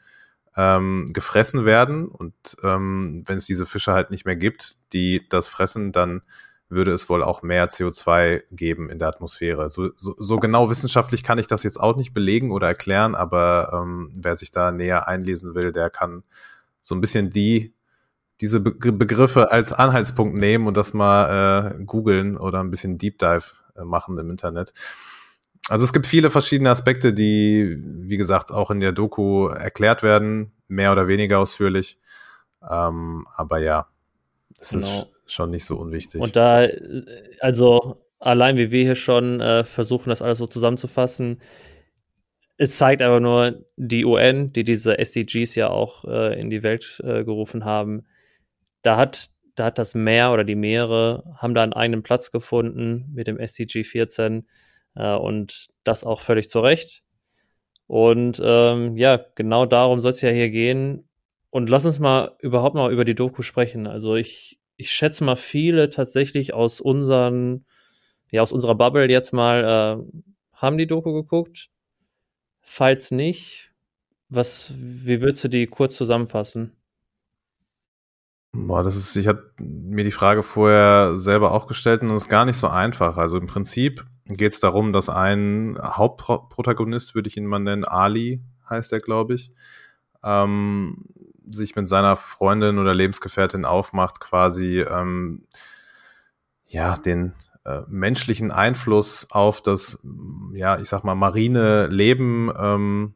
ähm, 0.56 1.06
gefressen 1.12 1.66
werden. 1.66 2.08
Und 2.08 2.34
ähm, 2.64 3.24
wenn 3.26 3.38
es 3.38 3.46
diese 3.46 3.66
Fische 3.66 3.94
halt 3.94 4.12
nicht 4.12 4.26
mehr 4.26 4.36
gibt, 4.36 4.78
die 4.94 5.28
das 5.30 5.48
fressen, 5.48 5.92
dann 5.92 6.22
würde 6.70 6.92
es 6.92 7.10
wohl 7.10 7.24
auch 7.24 7.44
mehr 7.44 7.70
CO2 7.70 8.44
geben 8.52 8.90
in 8.90 9.00
der 9.00 9.08
Atmosphäre. 9.08 9.70
So, 9.70 9.90
so, 9.96 10.16
so 10.18 10.38
genau 10.38 10.70
wissenschaftlich 10.70 11.24
kann 11.24 11.38
ich 11.38 11.48
das 11.48 11.64
jetzt 11.64 11.80
auch 11.80 11.96
nicht 11.96 12.14
belegen 12.14 12.52
oder 12.52 12.68
erklären, 12.68 13.16
aber 13.16 13.72
ähm, 13.74 14.12
wer 14.18 14.38
sich 14.38 14.52
da 14.52 14.72
näher 14.72 15.08
einlesen 15.08 15.56
will, 15.56 15.72
der 15.72 15.90
kann 15.90 16.24
so 16.82 16.96
ein 16.96 17.02
bisschen 17.02 17.30
die 17.30 17.74
diese 18.42 18.60
Be 18.60 18.92
Begriffe 18.92 19.52
als 19.52 19.72
Anhaltspunkt 19.72 20.38
nehmen 20.38 20.68
und 20.68 20.76
das 20.76 20.94
mal 20.94 21.76
äh, 21.80 21.84
googeln 21.86 22.36
oder 22.36 22.60
ein 22.60 22.72
bisschen 22.72 22.98
Deep 22.98 23.20
Dive 23.20 23.44
äh, 23.76 23.84
machen 23.84 24.18
im 24.18 24.30
Internet. 24.30 24.74
Also 25.70 25.86
es 25.86 25.94
gibt 25.94 26.08
viele 26.08 26.30
verschiedene 26.30 26.70
Aspekte, 26.70 27.14
die, 27.14 27.78
wie 27.82 28.18
gesagt, 28.18 28.52
auch 28.52 28.70
in 28.70 28.80
der 28.80 28.92
Doku 28.92 29.48
erklärt 29.48 30.04
werden, 30.04 30.52
mehr 30.68 30.92
oder 30.92 31.08
weniger 31.08 31.40
ausführlich. 31.40 31.98
Ähm, 32.70 33.28
aber 33.36 33.60
ja, 33.60 33.88
es 34.60 34.70
genau. 34.70 34.88
ist 34.88 35.08
schon 35.26 35.52
nicht 35.52 35.66
so 35.66 35.78
unwichtig. 35.78 36.22
Und 36.22 36.36
da, 36.36 36.68
also 37.40 38.06
allein 38.20 38.58
wie 38.58 38.72
wir 38.72 38.84
hier 38.84 38.96
schon 38.96 39.40
äh, 39.40 39.64
versuchen, 39.64 40.10
das 40.10 40.22
alles 40.22 40.38
so 40.38 40.48
zusammenzufassen, 40.48 41.42
es 42.58 42.78
zeigt 42.78 43.02
aber 43.02 43.20
nur 43.20 43.66
die 43.78 44.06
UN, 44.06 44.54
die 44.54 44.64
diese 44.64 45.00
SDGs 45.00 45.56
ja 45.56 45.70
auch 45.70 46.06
äh, 46.06 46.40
in 46.40 46.50
die 46.50 46.64
Welt 46.64 47.02
äh, 47.04 47.24
gerufen 47.24 47.66
haben. 47.66 48.06
Da 48.84 48.98
hat, 48.98 49.32
da 49.56 49.66
hat 49.66 49.80
das 49.80 49.96
Meer 49.96 50.32
oder 50.32 50.44
die 50.44 50.56
Meere 50.56 51.24
haben 51.38 51.56
da 51.56 51.64
einen 51.64 51.74
eigenen 51.74 52.04
Platz 52.04 52.32
gefunden 52.32 53.10
mit 53.14 53.28
dem 53.28 53.40
SDG 53.40 53.84
14 53.84 54.48
äh, 54.96 55.16
und 55.16 55.70
das 55.84 56.04
auch 56.04 56.22
völlig 56.22 56.50
zu 56.50 56.60
Recht. 56.60 57.04
Und 57.88 58.42
ähm, 58.44 58.98
ja, 58.98 59.20
genau 59.36 59.66
darum 59.66 60.02
soll 60.02 60.12
es 60.12 60.22
ja 60.22 60.30
hier 60.30 60.50
gehen. 60.50 61.08
Und 61.50 61.70
lass 61.70 61.86
uns 61.86 62.00
mal 62.00 62.36
überhaupt 62.40 62.76
mal 62.76 62.92
über 62.92 63.06
die 63.06 63.16
Doku 63.16 63.44
sprechen. 63.44 63.86
Also 63.86 64.16
ich 64.16 64.60
ich 64.78 64.92
schätze 64.92 65.24
mal, 65.24 65.36
viele 65.36 65.90
tatsächlich 65.90 66.54
aus 66.54 66.82
unseren, 66.82 67.66
ja, 68.32 68.42
aus 68.42 68.52
unserer 68.52 68.76
Bubble 68.76 69.10
jetzt 69.10 69.34
mal 69.34 69.64
äh, 69.64 70.22
haben 70.54 70.78
die 70.78 70.88
Doku 70.88 71.14
geguckt. 71.14 71.70
Falls 72.62 73.12
nicht, 73.12 73.72
was, 74.30 74.74
wie 74.78 75.22
würdest 75.22 75.44
du 75.44 75.48
die 75.50 75.68
kurz 75.68 75.96
zusammenfassen? 75.96 76.76
Boah, 78.52 78.84
das 78.84 78.96
ist, 78.96 79.16
ich 79.16 79.28
hatte 79.28 79.52
mir 79.60 80.04
die 80.04 80.12
Frage 80.12 80.44
vorher 80.44 81.16
selber 81.16 81.52
auch 81.52 81.68
gestellt 81.68 82.02
und 82.02 82.10
das 82.10 82.24
ist 82.24 82.30
gar 82.30 82.46
nicht 82.46 82.58
so 82.58 82.68
einfach. 82.68 83.18
Also 83.18 83.38
im 83.38 83.48
Prinzip 83.48 84.06
geht 84.26 84.54
es 84.54 84.60
darum, 84.60 84.94
dass 84.94 85.10
ein 85.10 85.78
Hauptprotagonist, 85.82 87.16
würde 87.16 87.28
ich 87.28 87.38
ihn 87.38 87.46
mal 87.46 87.60
nennen, 87.60 87.86
Ali 87.86 88.42
heißt 88.70 88.94
er, 88.94 89.00
glaube 89.00 89.34
ich, 89.36 89.52
ähm, 90.24 91.06
sich 91.50 91.76
mit 91.76 91.90
seiner 91.90 92.16
Freundin 92.16 92.80
oder 92.80 92.94
Lebensgefährtin 92.94 93.66
aufmacht, 93.66 94.20
quasi 94.20 94.80
ähm, 94.80 95.46
ja 96.66 96.96
den 96.96 97.34
äh, 97.66 97.82
menschlichen 97.88 98.52
Einfluss 98.52 99.28
auf 99.30 99.62
das, 99.62 100.00
ja, 100.54 100.80
ich 100.80 100.90
sag 100.90 101.04
mal, 101.04 101.16
marine 101.16 101.88
Leben 101.88 102.52
ähm, 102.58 103.16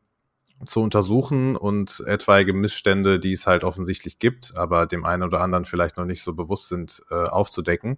zu 0.65 0.81
untersuchen 0.81 1.55
und 1.55 2.03
etwaige 2.05 2.53
Missstände, 2.53 3.19
die 3.19 3.33
es 3.33 3.45
halt 3.45 3.63
offensichtlich 3.63 4.19
gibt, 4.19 4.57
aber 4.57 4.85
dem 4.85 5.05
einen 5.05 5.23
oder 5.23 5.41
anderen 5.41 5.65
vielleicht 5.65 5.97
noch 5.97 6.05
nicht 6.05 6.23
so 6.23 6.33
bewusst 6.33 6.69
sind, 6.69 7.01
äh, 7.11 7.25
aufzudecken. 7.25 7.97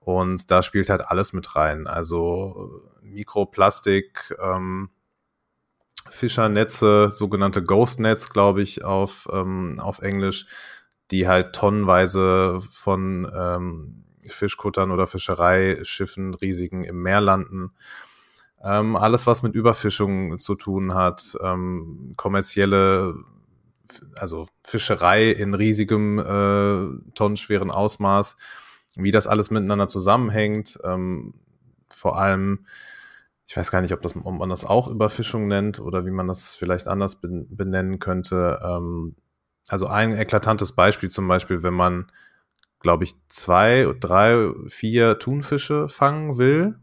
Und 0.00 0.50
da 0.50 0.62
spielt 0.62 0.90
halt 0.90 1.02
alles 1.06 1.32
mit 1.32 1.54
rein. 1.56 1.86
Also 1.86 2.82
Mikroplastik, 3.02 4.34
ähm, 4.40 4.90
Fischernetze, 6.10 7.10
sogenannte 7.12 7.62
Ghost 7.62 8.00
Nets, 8.00 8.30
glaube 8.30 8.62
ich, 8.62 8.84
auf, 8.84 9.28
ähm, 9.32 9.76
auf 9.78 10.00
Englisch, 10.00 10.46
die 11.10 11.28
halt 11.28 11.54
tonnenweise 11.54 12.60
von 12.70 13.30
ähm, 13.34 14.04
Fischkuttern 14.26 14.90
oder 14.90 15.06
Fischereischiffen, 15.06 16.34
riesigen 16.34 16.84
im 16.84 17.02
Meer 17.02 17.20
landen. 17.20 17.72
Ähm, 18.62 18.96
alles, 18.96 19.26
was 19.26 19.42
mit 19.42 19.54
Überfischung 19.54 20.38
zu 20.38 20.54
tun 20.54 20.94
hat, 20.94 21.36
ähm, 21.42 22.12
kommerzielle, 22.16 23.14
also 24.16 24.46
Fischerei 24.66 25.30
in 25.30 25.54
riesigem, 25.54 26.18
äh, 26.18 27.12
tonnenschweren 27.14 27.70
Ausmaß, 27.70 28.36
wie 28.96 29.10
das 29.10 29.26
alles 29.26 29.50
miteinander 29.50 29.88
zusammenhängt, 29.88 30.78
ähm, 30.84 31.34
vor 31.90 32.18
allem, 32.18 32.66
ich 33.46 33.56
weiß 33.56 33.70
gar 33.70 33.80
nicht, 33.80 33.92
ob, 33.92 34.02
das, 34.02 34.14
ob 34.16 34.38
man 34.38 34.48
das 34.48 34.64
auch 34.64 34.88
Überfischung 34.88 35.48
nennt 35.48 35.80
oder 35.80 36.04
wie 36.04 36.10
man 36.10 36.28
das 36.28 36.54
vielleicht 36.54 36.88
anders 36.88 37.20
benennen 37.20 37.98
könnte. 37.98 38.60
Ähm, 38.62 39.16
also 39.68 39.86
ein 39.86 40.16
eklatantes 40.16 40.72
Beispiel 40.72 41.10
zum 41.10 41.28
Beispiel, 41.28 41.62
wenn 41.62 41.74
man 41.74 42.10
glaube 42.80 43.04
ich, 43.04 43.14
zwei, 43.28 43.92
drei, 43.98 44.52
vier 44.66 45.18
Thunfische 45.18 45.88
fangen 45.88 46.38
will, 46.38 46.78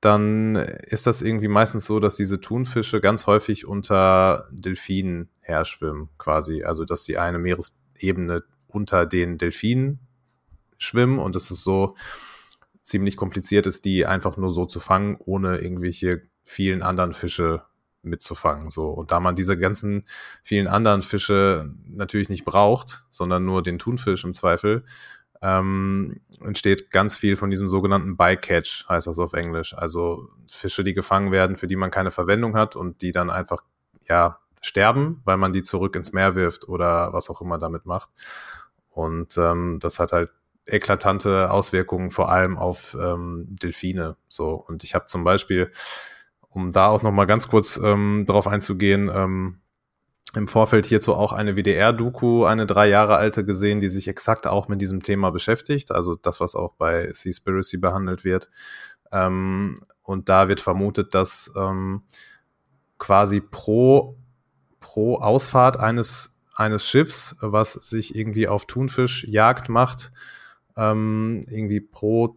dann 0.00 0.56
ist 0.56 1.06
das 1.06 1.20
irgendwie 1.20 1.48
meistens 1.48 1.84
so, 1.84 2.00
dass 2.00 2.14
diese 2.16 2.40
Thunfische 2.40 3.00
ganz 3.00 3.26
häufig 3.26 3.66
unter 3.66 4.48
Delfinen 4.50 5.28
herschwimmen, 5.40 6.08
quasi. 6.16 6.64
Also, 6.64 6.84
dass 6.86 7.04
die 7.04 7.18
eine 7.18 7.38
Meeresebene 7.38 8.44
unter 8.66 9.04
den 9.04 9.36
Delfinen 9.36 10.00
schwimmen 10.80 11.18
und 11.18 11.36
es 11.36 11.50
ist 11.50 11.62
so 11.62 11.94
ziemlich 12.82 13.16
kompliziert 13.16 13.66
ist, 13.66 13.84
die 13.84 14.06
einfach 14.06 14.36
nur 14.36 14.50
so 14.50 14.64
zu 14.64 14.80
fangen, 14.80 15.16
ohne 15.18 15.58
irgendwelche 15.58 16.22
vielen 16.42 16.82
anderen 16.82 17.12
Fische 17.12 17.62
mitzufangen. 18.02 18.70
So. 18.70 18.88
Und 18.88 19.12
da 19.12 19.20
man 19.20 19.36
diese 19.36 19.58
ganzen 19.58 20.04
vielen 20.42 20.66
anderen 20.66 21.02
Fische 21.02 21.72
natürlich 21.86 22.30
nicht 22.30 22.44
braucht, 22.44 23.04
sondern 23.10 23.44
nur 23.44 23.62
den 23.62 23.78
Thunfisch 23.78 24.24
im 24.24 24.32
Zweifel, 24.32 24.84
ähm, 25.42 26.20
entsteht 26.40 26.90
ganz 26.90 27.16
viel 27.16 27.36
von 27.36 27.50
diesem 27.50 27.68
sogenannten 27.68 28.16
Bycatch, 28.16 28.86
heißt 28.88 29.06
das 29.06 29.18
auf 29.18 29.32
Englisch. 29.32 29.74
Also 29.76 30.28
Fische, 30.46 30.84
die 30.84 30.94
gefangen 30.94 31.30
werden, 31.32 31.56
für 31.56 31.66
die 31.66 31.76
man 31.76 31.90
keine 31.90 32.10
Verwendung 32.10 32.56
hat 32.56 32.76
und 32.76 33.02
die 33.02 33.12
dann 33.12 33.30
einfach, 33.30 33.62
ja, 34.08 34.38
sterben, 34.62 35.22
weil 35.24 35.38
man 35.38 35.52
die 35.52 35.62
zurück 35.62 35.96
ins 35.96 36.12
Meer 36.12 36.34
wirft 36.34 36.68
oder 36.68 37.12
was 37.12 37.30
auch 37.30 37.40
immer 37.40 37.58
damit 37.58 37.86
macht. 37.86 38.10
Und 38.90 39.38
ähm, 39.38 39.78
das 39.80 39.98
hat 39.98 40.12
halt 40.12 40.30
eklatante 40.66 41.50
Auswirkungen 41.50 42.10
vor 42.10 42.30
allem 42.30 42.58
auf 42.58 42.96
ähm, 43.00 43.46
Delfine. 43.48 44.16
So 44.28 44.50
und 44.52 44.84
ich 44.84 44.94
habe 44.94 45.06
zum 45.06 45.24
Beispiel 45.24 45.70
um 46.50 46.72
da 46.72 46.88
auch 46.88 47.02
noch 47.02 47.12
mal 47.12 47.26
ganz 47.26 47.48
kurz 47.48 47.80
ähm, 47.82 48.24
drauf 48.26 48.46
einzugehen, 48.46 49.10
ähm, 49.12 49.60
im 50.34 50.46
Vorfeld 50.46 50.86
hierzu 50.86 51.14
auch 51.14 51.32
eine 51.32 51.56
WDR-Doku, 51.56 52.44
eine 52.44 52.66
drei 52.66 52.88
Jahre 52.88 53.16
alte 53.16 53.44
gesehen, 53.44 53.80
die 53.80 53.88
sich 53.88 54.06
exakt 54.06 54.46
auch 54.46 54.68
mit 54.68 54.80
diesem 54.80 55.02
Thema 55.02 55.30
beschäftigt, 55.30 55.90
also 55.90 56.14
das, 56.14 56.40
was 56.40 56.54
auch 56.54 56.74
bei 56.74 57.12
Seaspiracy 57.12 57.78
behandelt 57.78 58.24
wird. 58.24 58.50
Ähm, 59.10 59.76
und 60.02 60.28
da 60.28 60.48
wird 60.48 60.60
vermutet, 60.60 61.14
dass 61.14 61.52
ähm, 61.56 62.02
quasi 62.98 63.40
pro, 63.40 64.16
pro 64.78 65.16
Ausfahrt 65.16 65.78
eines, 65.78 66.36
eines 66.54 66.88
Schiffs, 66.88 67.34
was 67.40 67.72
sich 67.72 68.14
irgendwie 68.14 68.46
auf 68.46 68.66
Thunfischjagd 68.66 69.68
macht, 69.68 70.12
ähm, 70.80 71.42
irgendwie 71.48 71.80
pro 71.80 72.36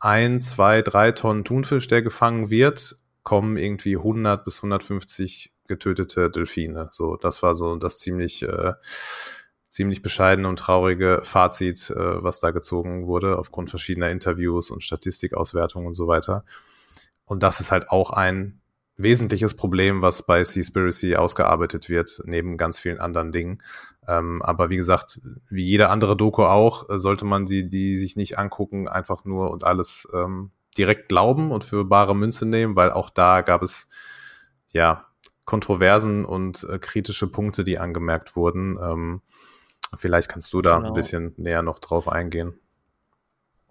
ein, 0.00 0.40
zwei, 0.40 0.82
drei 0.82 1.12
Tonnen 1.12 1.44
Thunfisch, 1.44 1.86
der 1.86 2.02
gefangen 2.02 2.50
wird, 2.50 2.96
kommen 3.22 3.56
irgendwie 3.56 3.96
100 3.96 4.44
bis 4.44 4.58
150 4.58 5.52
getötete 5.68 6.30
Delfine. 6.30 6.88
So, 6.90 7.16
das 7.16 7.42
war 7.42 7.54
so 7.54 7.76
das 7.76 7.98
ziemlich, 8.00 8.42
äh, 8.42 8.72
ziemlich 9.68 10.02
bescheidene 10.02 10.48
und 10.48 10.58
traurige 10.58 11.20
Fazit, 11.22 11.90
äh, 11.90 12.22
was 12.24 12.40
da 12.40 12.50
gezogen 12.50 13.06
wurde, 13.06 13.38
aufgrund 13.38 13.70
verschiedener 13.70 14.10
Interviews 14.10 14.70
und 14.70 14.82
Statistikauswertungen 14.82 15.86
und 15.86 15.94
so 15.94 16.08
weiter. 16.08 16.44
Und 17.24 17.42
das 17.44 17.60
ist 17.60 17.70
halt 17.70 17.90
auch 17.90 18.10
ein 18.10 18.60
wesentliches 18.96 19.54
Problem, 19.54 20.02
was 20.02 20.24
bei 20.24 20.42
Seaspiracy 20.42 21.14
ausgearbeitet 21.16 21.88
wird, 21.88 22.22
neben 22.24 22.56
ganz 22.56 22.78
vielen 22.78 22.98
anderen 22.98 23.32
Dingen. 23.32 23.62
Ähm, 24.10 24.42
aber 24.42 24.70
wie 24.70 24.76
gesagt, 24.76 25.20
wie 25.50 25.64
jede 25.64 25.88
andere 25.88 26.16
Doku 26.16 26.42
auch, 26.42 26.86
sollte 26.88 27.24
man 27.24 27.46
sie, 27.46 27.68
die 27.68 27.96
sich 27.96 28.16
nicht 28.16 28.38
angucken, 28.38 28.88
einfach 28.88 29.24
nur 29.24 29.50
und 29.52 29.62
alles 29.62 30.08
ähm, 30.12 30.50
direkt 30.76 31.08
glauben 31.08 31.52
und 31.52 31.62
für 31.62 31.84
bare 31.84 32.16
Münze 32.16 32.46
nehmen, 32.46 32.74
weil 32.74 32.90
auch 32.90 33.08
da 33.08 33.42
gab 33.42 33.62
es 33.62 33.88
ja 34.72 35.06
Kontroversen 35.44 36.24
und 36.24 36.64
äh, 36.64 36.78
kritische 36.78 37.28
Punkte, 37.28 37.62
die 37.62 37.78
angemerkt 37.78 38.34
wurden. 38.34 38.78
Ähm, 38.82 39.22
vielleicht 39.94 40.28
kannst 40.28 40.52
du 40.52 40.60
da 40.60 40.76
genau. 40.76 40.88
ein 40.88 40.94
bisschen 40.94 41.34
näher 41.36 41.62
noch 41.62 41.78
drauf 41.78 42.08
eingehen. 42.08 42.54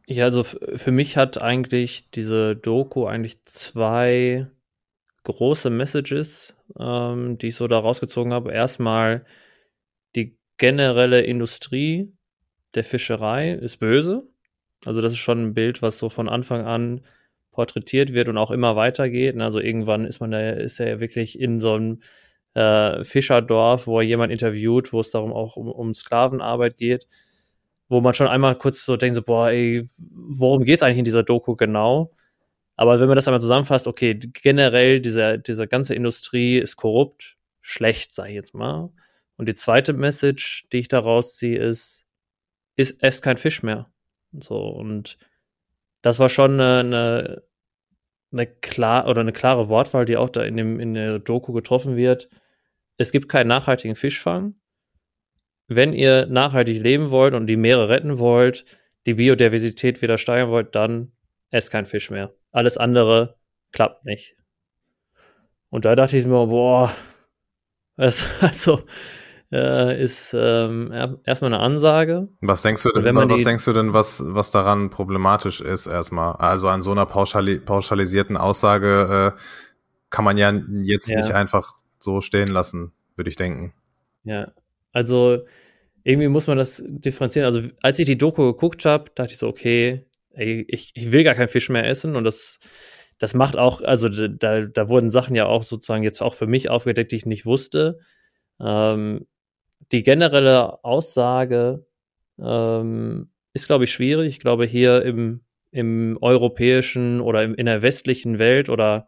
Ja, 0.07 0.25
also 0.25 0.43
für 0.43 0.91
mich 0.91 1.17
hat 1.17 1.41
eigentlich 1.41 2.11
diese 2.11 2.55
Doku 2.55 3.05
eigentlich 3.05 3.43
zwei 3.45 4.47
große 5.23 5.69
Messages, 5.69 6.55
ähm, 6.79 7.37
die 7.37 7.49
ich 7.49 7.55
so 7.55 7.67
da 7.67 7.79
rausgezogen 7.79 8.33
habe. 8.33 8.51
Erstmal 8.51 9.19
die 9.19 9.48
generelle 10.59 11.21
Industrie 11.21 12.13
der 12.75 12.83
Fischerei 12.83 13.53
ist 13.53 13.77
böse. 13.77 14.27
Also 14.85 15.01
das 15.01 15.13
ist 15.13 15.19
schon 15.19 15.43
ein 15.43 15.53
Bild, 15.55 15.81
was 15.81 15.97
so 15.97 16.09
von 16.09 16.29
Anfang 16.29 16.65
an 16.65 17.01
porträtiert 17.51 18.13
wird 18.13 18.29
und 18.29 18.37
auch 18.37 18.51
immer 18.51 18.75
weitergeht. 18.75 19.35
Ne? 19.35 19.43
Also 19.43 19.59
irgendwann 19.59 20.05
ist 20.05 20.19
man 20.19 20.31
da, 20.31 20.51
ist 20.51 20.79
er 20.79 20.89
ja 20.89 20.99
wirklich 20.99 21.39
in 21.39 21.59
so 21.59 21.73
einem 21.73 22.01
äh, 22.53 23.03
Fischerdorf, 23.03 23.87
wo 23.87 23.99
er 23.99 24.05
jemand 24.05 24.31
interviewt, 24.31 24.93
wo 24.93 24.99
es 24.99 25.11
darum 25.11 25.33
auch 25.33 25.55
um, 25.55 25.67
um 25.67 25.93
Sklavenarbeit 25.93 26.77
geht, 26.77 27.07
wo 27.89 28.01
man 28.01 28.13
schon 28.13 28.27
einmal 28.27 28.55
kurz 28.55 28.85
so 28.85 28.97
denkt, 28.97 29.15
so, 29.15 29.23
boah, 29.23 29.49
ey, 29.49 29.87
worum 29.97 30.63
geht's 30.63 30.83
eigentlich 30.83 30.99
in 30.99 31.05
dieser 31.05 31.23
Doku 31.23 31.55
genau? 31.55 32.13
Aber 32.75 32.99
wenn 32.99 33.07
man 33.07 33.17
das 33.17 33.27
einmal 33.27 33.41
zusammenfasst, 33.41 33.87
okay, 33.87 34.15
generell 34.15 35.01
diese, 35.01 35.39
diese 35.39 35.67
ganze 35.67 35.95
Industrie 35.95 36.59
ist 36.59 36.77
korrupt, 36.77 37.37
schlecht, 37.61 38.13
sag 38.13 38.29
ich 38.29 38.35
jetzt 38.35 38.53
mal. 38.55 38.91
Und 39.39 39.47
die 39.47 39.55
zweite 39.55 39.93
Message, 39.93 40.67
die 40.73 40.79
ich 40.79 40.89
daraus 40.89 41.37
ziehe, 41.37 41.57
ist, 41.57 42.05
ist 42.75 43.01
esst 43.01 43.21
kein 43.21 43.37
Fisch 43.37 43.63
mehr. 43.63 43.89
So, 44.33 44.67
und 44.67 45.17
das 46.01 46.19
war 46.19 46.27
schon 46.27 46.59
eine, 46.59 46.79
eine, 46.79 47.43
eine 48.33 48.47
klar 48.47 49.07
oder 49.07 49.21
eine 49.21 49.31
klare 49.31 49.69
Wortwahl, 49.69 50.03
die 50.03 50.17
auch 50.17 50.27
da 50.27 50.43
in 50.43 50.57
dem 50.57 50.81
in 50.81 50.93
der 50.93 51.19
Doku 51.19 51.53
getroffen 51.53 51.95
wird. 51.95 52.27
Es 52.97 53.13
gibt 53.13 53.29
keinen 53.29 53.47
nachhaltigen 53.47 53.95
Fischfang. 53.95 54.55
Wenn 55.67 55.93
ihr 55.93 56.25
nachhaltig 56.25 56.83
leben 56.83 57.09
wollt 57.09 57.33
und 57.33 57.47
die 57.47 57.55
Meere 57.55 57.87
retten 57.87 58.19
wollt, 58.19 58.65
die 59.05 59.13
Biodiversität 59.13 60.01
wieder 60.01 60.17
steigern 60.17 60.49
wollt, 60.49 60.75
dann 60.75 61.13
esst 61.49 61.71
kein 61.71 61.85
Fisch 61.85 62.09
mehr. 62.09 62.33
Alles 62.51 62.77
andere 62.77 63.37
klappt 63.71 64.03
nicht. 64.03 64.35
Und 65.69 65.85
da 65.85 65.95
dachte 65.95 66.17
ich 66.17 66.25
mir, 66.25 66.47
boah, 66.47 66.93
das, 67.95 68.25
also 68.41 68.83
äh, 69.51 70.01
ist 70.01 70.33
ähm, 70.37 70.91
erstmal 71.25 71.53
eine 71.53 71.61
Ansage. 71.61 72.29
Was 72.41 72.61
denkst 72.61 72.83
du 72.83 72.89
denn, 73.01 73.15
was 73.15 73.43
denkst 73.43 73.65
du 73.65 73.73
denn, 73.73 73.93
was, 73.93 74.23
was 74.25 74.51
daran 74.51 74.89
problematisch 74.89 75.61
ist 75.61 75.87
erstmal? 75.87 76.35
Also 76.35 76.67
an 76.67 76.81
so 76.81 76.91
einer 76.91 77.05
pauschali 77.05 77.59
pauschalisierten 77.59 78.37
Aussage 78.37 79.33
äh, 79.35 79.39
kann 80.09 80.25
man 80.25 80.37
ja 80.37 80.51
jetzt 80.83 81.09
ja. 81.09 81.17
nicht 81.17 81.31
einfach 81.31 81.73
so 81.97 82.21
stehen 82.21 82.47
lassen, 82.47 82.91
würde 83.15 83.29
ich 83.29 83.35
denken. 83.35 83.73
Ja, 84.23 84.51
also 84.91 85.39
irgendwie 86.03 86.27
muss 86.27 86.47
man 86.47 86.57
das 86.57 86.83
differenzieren. 86.85 87.45
Also 87.45 87.67
als 87.81 87.99
ich 87.99 88.05
die 88.05 88.17
Doku 88.17 88.53
geguckt 88.53 88.85
habe, 88.85 89.11
dachte 89.15 89.33
ich 89.33 89.39
so, 89.39 89.47
okay, 89.47 90.05
ey, 90.31 90.65
ich, 90.67 90.91
ich 90.93 91.11
will 91.11 91.23
gar 91.23 91.35
keinen 91.35 91.47
Fisch 91.47 91.69
mehr 91.69 91.87
essen 91.87 92.15
und 92.15 92.23
das 92.23 92.59
das 93.19 93.33
macht 93.33 93.57
auch, 93.57 93.81
also 93.81 94.07
da, 94.07 94.61
da 94.61 94.87
wurden 94.87 95.09
Sachen 95.09 95.35
ja 95.35 95.45
auch 95.45 95.63
sozusagen 95.63 96.03
jetzt 96.03 96.21
auch 96.21 96.33
für 96.33 96.47
mich 96.47 96.69
aufgedeckt, 96.69 97.11
die 97.11 97.17
ich 97.17 97.25
nicht 97.25 97.45
wusste. 97.45 97.99
Ähm, 98.61 99.27
die 99.91 100.03
generelle 100.03 100.83
Aussage 100.83 101.85
ähm, 102.39 103.29
ist, 103.53 103.67
glaube 103.67 103.85
ich, 103.85 103.91
schwierig. 103.93 104.27
Ich 104.29 104.39
glaube, 104.39 104.65
hier 104.65 105.03
im, 105.03 105.41
im 105.71 106.17
europäischen 106.21 107.21
oder 107.21 107.43
im, 107.43 107.55
in 107.55 107.65
der 107.65 107.81
westlichen 107.81 108.39
Welt 108.39 108.69
oder 108.69 109.07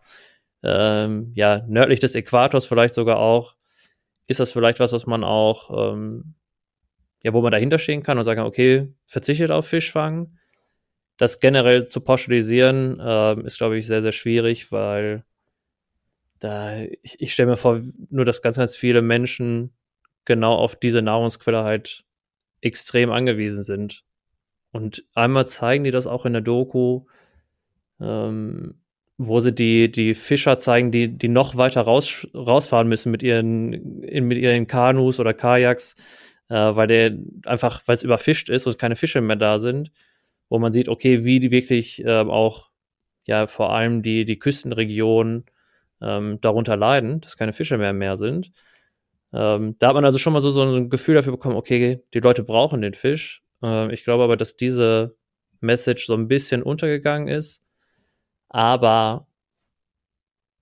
ähm, 0.64 1.32
ja, 1.36 1.64
nördlich 1.68 2.00
des 2.00 2.16
Äquators 2.16 2.66
vielleicht 2.66 2.94
sogar 2.94 3.18
auch, 3.18 3.56
ist 4.28 4.40
das 4.40 4.52
vielleicht 4.52 4.80
was, 4.80 4.94
was 4.94 5.06
man 5.08 5.24
auch, 5.24 5.94
ähm, 5.94 6.36
ja, 7.24 7.34
wo 7.34 7.42
man 7.42 7.52
dahinter 7.52 7.80
stehen 7.80 8.04
kann 8.04 8.18
und 8.18 8.26
sagen 8.26 8.42
okay, 8.42 8.94
verzichtet 9.06 9.52
auf 9.52 9.68
Fischfang. 9.68 10.38
das 11.18 11.40
generell 11.40 11.88
zu 11.88 12.02
pauschalisieren, 12.02 13.00
äh, 13.00 13.40
ist, 13.46 13.58
glaube 13.60 13.78
ich, 13.78 13.88
sehr, 13.88 14.02
sehr 14.02 14.12
schwierig, 14.12 14.72
weil 14.72 15.24
da, 16.40 16.82
ich, 17.04 17.22
ich 17.22 17.34
stelle 17.34 17.52
mir 17.52 17.58
vor, 17.58 17.80
nur 18.10 18.26
dass 18.26 18.42
ganz, 18.42 18.58
ganz 18.58 18.76
viele 18.76 19.02
Menschen 19.04 19.72
genau 20.26 20.56
auf 20.56 20.76
diese 20.76 21.02
Nahrungsquelle 21.02 21.64
halt 21.64 22.04
extrem 22.62 23.12
angewiesen 23.12 23.64
sind. 23.64 24.04
Und 24.72 25.04
einmal 25.14 25.48
zeigen 25.48 25.84
die 25.84 25.92
das 25.92 26.08
auch 26.08 26.26
in 26.26 26.34
der 26.34 26.42
Doku, 26.42 27.06
ähm, 28.00 28.76
wo 29.18 29.40
sie 29.40 29.54
die, 29.54 29.92
die 29.92 30.16
Fischer 30.16 30.58
zeigen, 30.60 30.92
die, 30.92 31.08
die 31.18 31.28
noch 31.28 31.58
weiter 31.58 31.82
raus, 31.82 32.28
rausfahren 32.34 32.88
müssen 32.88 33.12
mit 33.12 33.24
ihren, 33.24 34.02
in, 34.04 34.26
mit 34.26 34.38
ihren 34.38 34.68
Kanus 34.68 35.20
oder 35.20 35.34
Kajaks, 35.34 35.96
äh, 36.50 36.56
weil 36.56 36.88
der 36.88 37.18
einfach, 37.46 37.82
weil 37.86 37.96
es 37.96 38.04
überfischt 38.04 38.50
ist 38.50 38.66
und 38.66 38.80
keine 38.80 38.96
Fische 38.96 39.22
mehr 39.22 39.36
da 39.36 39.60
sind, 39.60 39.92
wo 40.50 40.60
man 40.60 40.74
sieht, 40.74 40.90
okay, 40.90 41.24
wie 41.24 41.40
die 41.40 41.52
wirklich 41.52 42.04
äh, 42.04 42.22
auch, 42.22 42.72
ja, 43.28 43.48
vor 43.48 43.74
allem 43.74 44.02
die, 44.02 44.26
die 44.26 44.40
Küstenregionen 44.40 45.46
ähm, 46.02 46.40
darunter 46.42 46.76
leiden, 46.76 47.22
dass 47.22 47.38
keine 47.38 47.54
Fische 47.54 47.78
mehr 47.78 47.92
im 47.92 48.00
Meer 48.00 48.18
sind. 48.18 48.52
Ähm, 49.34 49.76
da 49.80 49.90
hat 49.90 49.96
man 49.96 50.06
also 50.06 50.18
schon 50.18 50.34
mal 50.34 50.42
so, 50.42 50.52
so 50.52 50.64
ein 50.64 50.90
Gefühl 50.90 51.16
dafür 51.16 51.32
bekommen, 51.32 51.56
okay, 51.56 52.04
die 52.14 52.20
Leute 52.20 52.44
brauchen 52.44 52.82
den 52.82 52.94
Fisch. 52.94 53.44
Äh, 53.64 53.94
ich 53.94 54.04
glaube 54.04 54.24
aber, 54.24 54.38
dass 54.38 54.58
diese 54.58 55.16
Message 55.62 56.06
so 56.06 56.14
ein 56.16 56.28
bisschen 56.28 56.64
untergegangen 56.64 57.28
ist. 57.28 57.64
Aber 58.50 59.28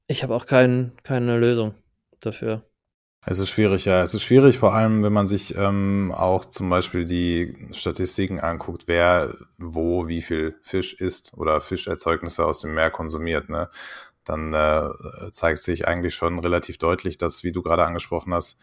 ich 0.07 0.23
habe 0.23 0.35
auch 0.35 0.45
kein, 0.45 0.91
keine 1.03 1.37
Lösung 1.37 1.73
dafür. 2.19 2.63
Es 3.25 3.37
ist 3.37 3.49
schwierig, 3.49 3.85
ja. 3.85 4.01
Es 4.01 4.13
ist 4.13 4.23
schwierig, 4.23 4.57
vor 4.57 4.73
allem, 4.73 5.03
wenn 5.03 5.11
man 5.11 5.27
sich 5.27 5.55
ähm, 5.55 6.13
auch 6.15 6.45
zum 6.45 6.69
Beispiel 6.69 7.05
die 7.05 7.67
Statistiken 7.71 8.39
anguckt, 8.39 8.83
wer 8.87 9.35
wo 9.57 10.07
wie 10.07 10.21
viel 10.21 10.55
Fisch 10.61 10.93
isst 10.93 11.33
oder 11.35 11.59
Fischerzeugnisse 11.59 12.45
aus 12.45 12.61
dem 12.61 12.73
Meer 12.75 12.91
konsumiert. 12.91 13.49
Ne? 13.49 13.69
Dann 14.29 14.53
äh, 14.53 15.31
zeigt 15.31 15.59
sich 15.59 15.87
eigentlich 15.87 16.13
schon 16.13 16.39
relativ 16.39 16.77
deutlich, 16.77 17.17
dass, 17.17 17.43
wie 17.43 17.51
du 17.51 17.61
gerade 17.61 17.85
angesprochen 17.85 18.33
hast, 18.33 18.59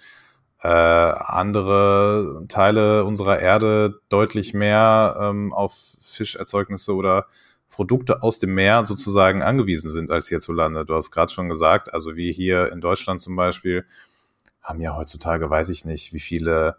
äh, 0.63 0.69
andere 0.69 2.45
Teile 2.49 3.05
unserer 3.05 3.41
Erde 3.41 4.01
deutlich 4.09 4.55
mehr 4.55 5.17
ähm, 5.21 5.53
auf 5.53 5.75
Fischerzeugnisse 6.01 6.95
oder 6.95 7.27
Produkte 7.69 8.23
aus 8.23 8.39
dem 8.39 8.55
Meer 8.55 8.87
sozusagen 8.87 9.43
angewiesen 9.43 9.91
sind 9.91 10.11
als 10.11 10.29
hierzulande. 10.29 10.85
Du 10.85 10.95
hast 10.95 11.11
gerade 11.11 11.33
schon 11.33 11.49
gesagt, 11.49 11.93
also 11.93 12.17
wie 12.17 12.33
hier 12.33 12.73
in 12.73 12.81
Deutschland 12.81 13.21
zum 13.21 13.37
Beispiel, 13.37 13.85
haben 14.63 14.81
ja 14.81 14.97
heutzutage, 14.97 15.51
weiß 15.51 15.69
ich 15.69 15.85
nicht, 15.85 16.13
wie 16.13 16.21
viele 16.21 16.77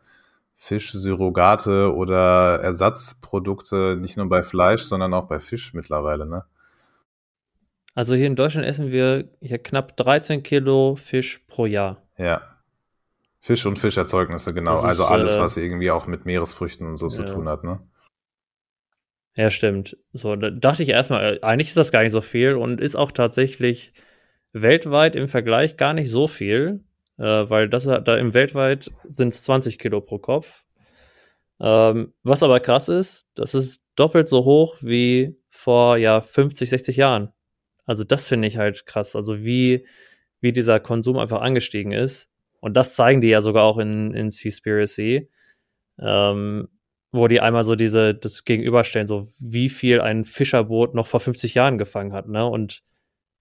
Fischsurrogate 0.56 1.94
oder 1.94 2.60
Ersatzprodukte, 2.62 3.96
nicht 4.00 4.18
nur 4.18 4.28
bei 4.28 4.44
Fleisch, 4.44 4.84
sondern 4.84 5.14
auch 5.14 5.28
bei 5.28 5.40
Fisch 5.40 5.74
mittlerweile, 5.74 6.26
ne? 6.26 6.46
Also 7.98 8.14
hier 8.14 8.28
in 8.28 8.36
Deutschland 8.36 8.68
essen 8.68 8.92
wir 8.92 9.28
hier 9.42 9.58
knapp 9.58 9.98
13 9.98 10.44
Kilo 10.44 10.96
Fisch 10.96 11.40
pro 11.48 11.66
Jahr. 11.66 12.08
Ja. 12.16 12.44
Fisch 13.40 13.66
und 13.66 13.80
Fischerzeugnisse, 13.80 14.54
genau. 14.54 14.76
Ist, 14.76 14.84
also 14.84 15.06
alles, 15.06 15.34
äh, 15.34 15.40
was 15.40 15.58
irgendwie 15.58 15.90
auch 15.90 16.06
mit 16.06 16.24
Meeresfrüchten 16.24 16.86
und 16.86 16.98
so 16.98 17.08
ja. 17.08 17.14
zu 17.14 17.26
tun 17.26 17.50
hat, 17.50 17.64
ne? 17.64 17.80
Ja, 19.34 19.50
stimmt. 19.50 19.98
So, 20.14 20.36
da 20.36 20.52
dachte 20.52 20.84
ich 20.84 20.90
erstmal, 20.90 21.38
äh, 21.38 21.42
eigentlich 21.42 21.70
ist 21.70 21.78
das 21.78 21.92
gar 21.92 22.04
nicht 22.04 22.12
so 22.12 22.22
viel 22.22 22.54
und 22.54 22.80
ist 22.80 22.96
auch 22.96 23.12
tatsächlich 23.12 23.94
weltweit 24.54 25.16
im 25.16 25.28
Vergleich 25.28 25.76
gar 25.76 25.96
nicht 25.96 26.12
so 26.12 26.28
viel, 26.28 26.84
äh, 27.18 27.24
weil 27.24 27.68
das 27.68 27.86
da 27.86 28.16
im 28.16 28.36
weltweit 28.36 28.92
sind 29.06 29.30
es 29.30 29.42
20 29.42 29.80
Kilo 29.80 30.02
pro 30.02 30.20
Kopf. 30.20 30.66
Ähm, 31.60 32.14
was 32.22 32.44
aber 32.44 32.60
krass 32.60 32.90
ist, 32.90 33.26
das 33.34 33.56
ist 33.56 33.82
doppelt 33.96 34.30
so 34.30 34.46
hoch 34.46 34.78
wie 34.82 35.36
vor 35.50 35.98
ja 35.98 36.22
50, 36.22 36.70
60 36.70 36.96
Jahren. 36.98 37.34
Also 37.88 38.04
das 38.04 38.28
finde 38.28 38.48
ich 38.48 38.58
halt 38.58 38.86
krass. 38.86 39.16
Also 39.16 39.44
wie, 39.44 39.88
wie 40.42 40.52
dieser 40.52 40.80
Konsum 40.80 41.18
einfach 41.18 41.42
angestiegen 41.42 41.92
ist. 41.92 42.30
Und 42.60 42.76
das 42.76 42.96
zeigen 42.96 43.22
die 43.22 43.30
ja 43.30 43.42
sogar 43.42 43.64
auch 43.64 43.80
in, 43.80 44.14
in 44.14 44.30
Seaspiracy. 44.30 45.30
Ähm, 46.00 46.68
wo 47.12 47.28
die 47.28 47.42
einmal 47.42 47.64
so 47.64 47.76
diese, 47.76 48.14
das 48.14 48.44
gegenüberstellen, 48.44 49.08
so 49.08 49.28
wie 49.40 49.70
viel 49.70 50.02
ein 50.02 50.26
Fischerboot 50.26 50.94
noch 50.94 51.08
vor 51.08 51.20
50 51.20 51.54
Jahren 51.54 51.78
gefangen 51.78 52.14
hat, 52.14 52.28
ne? 52.28 52.46
Und 52.46 52.84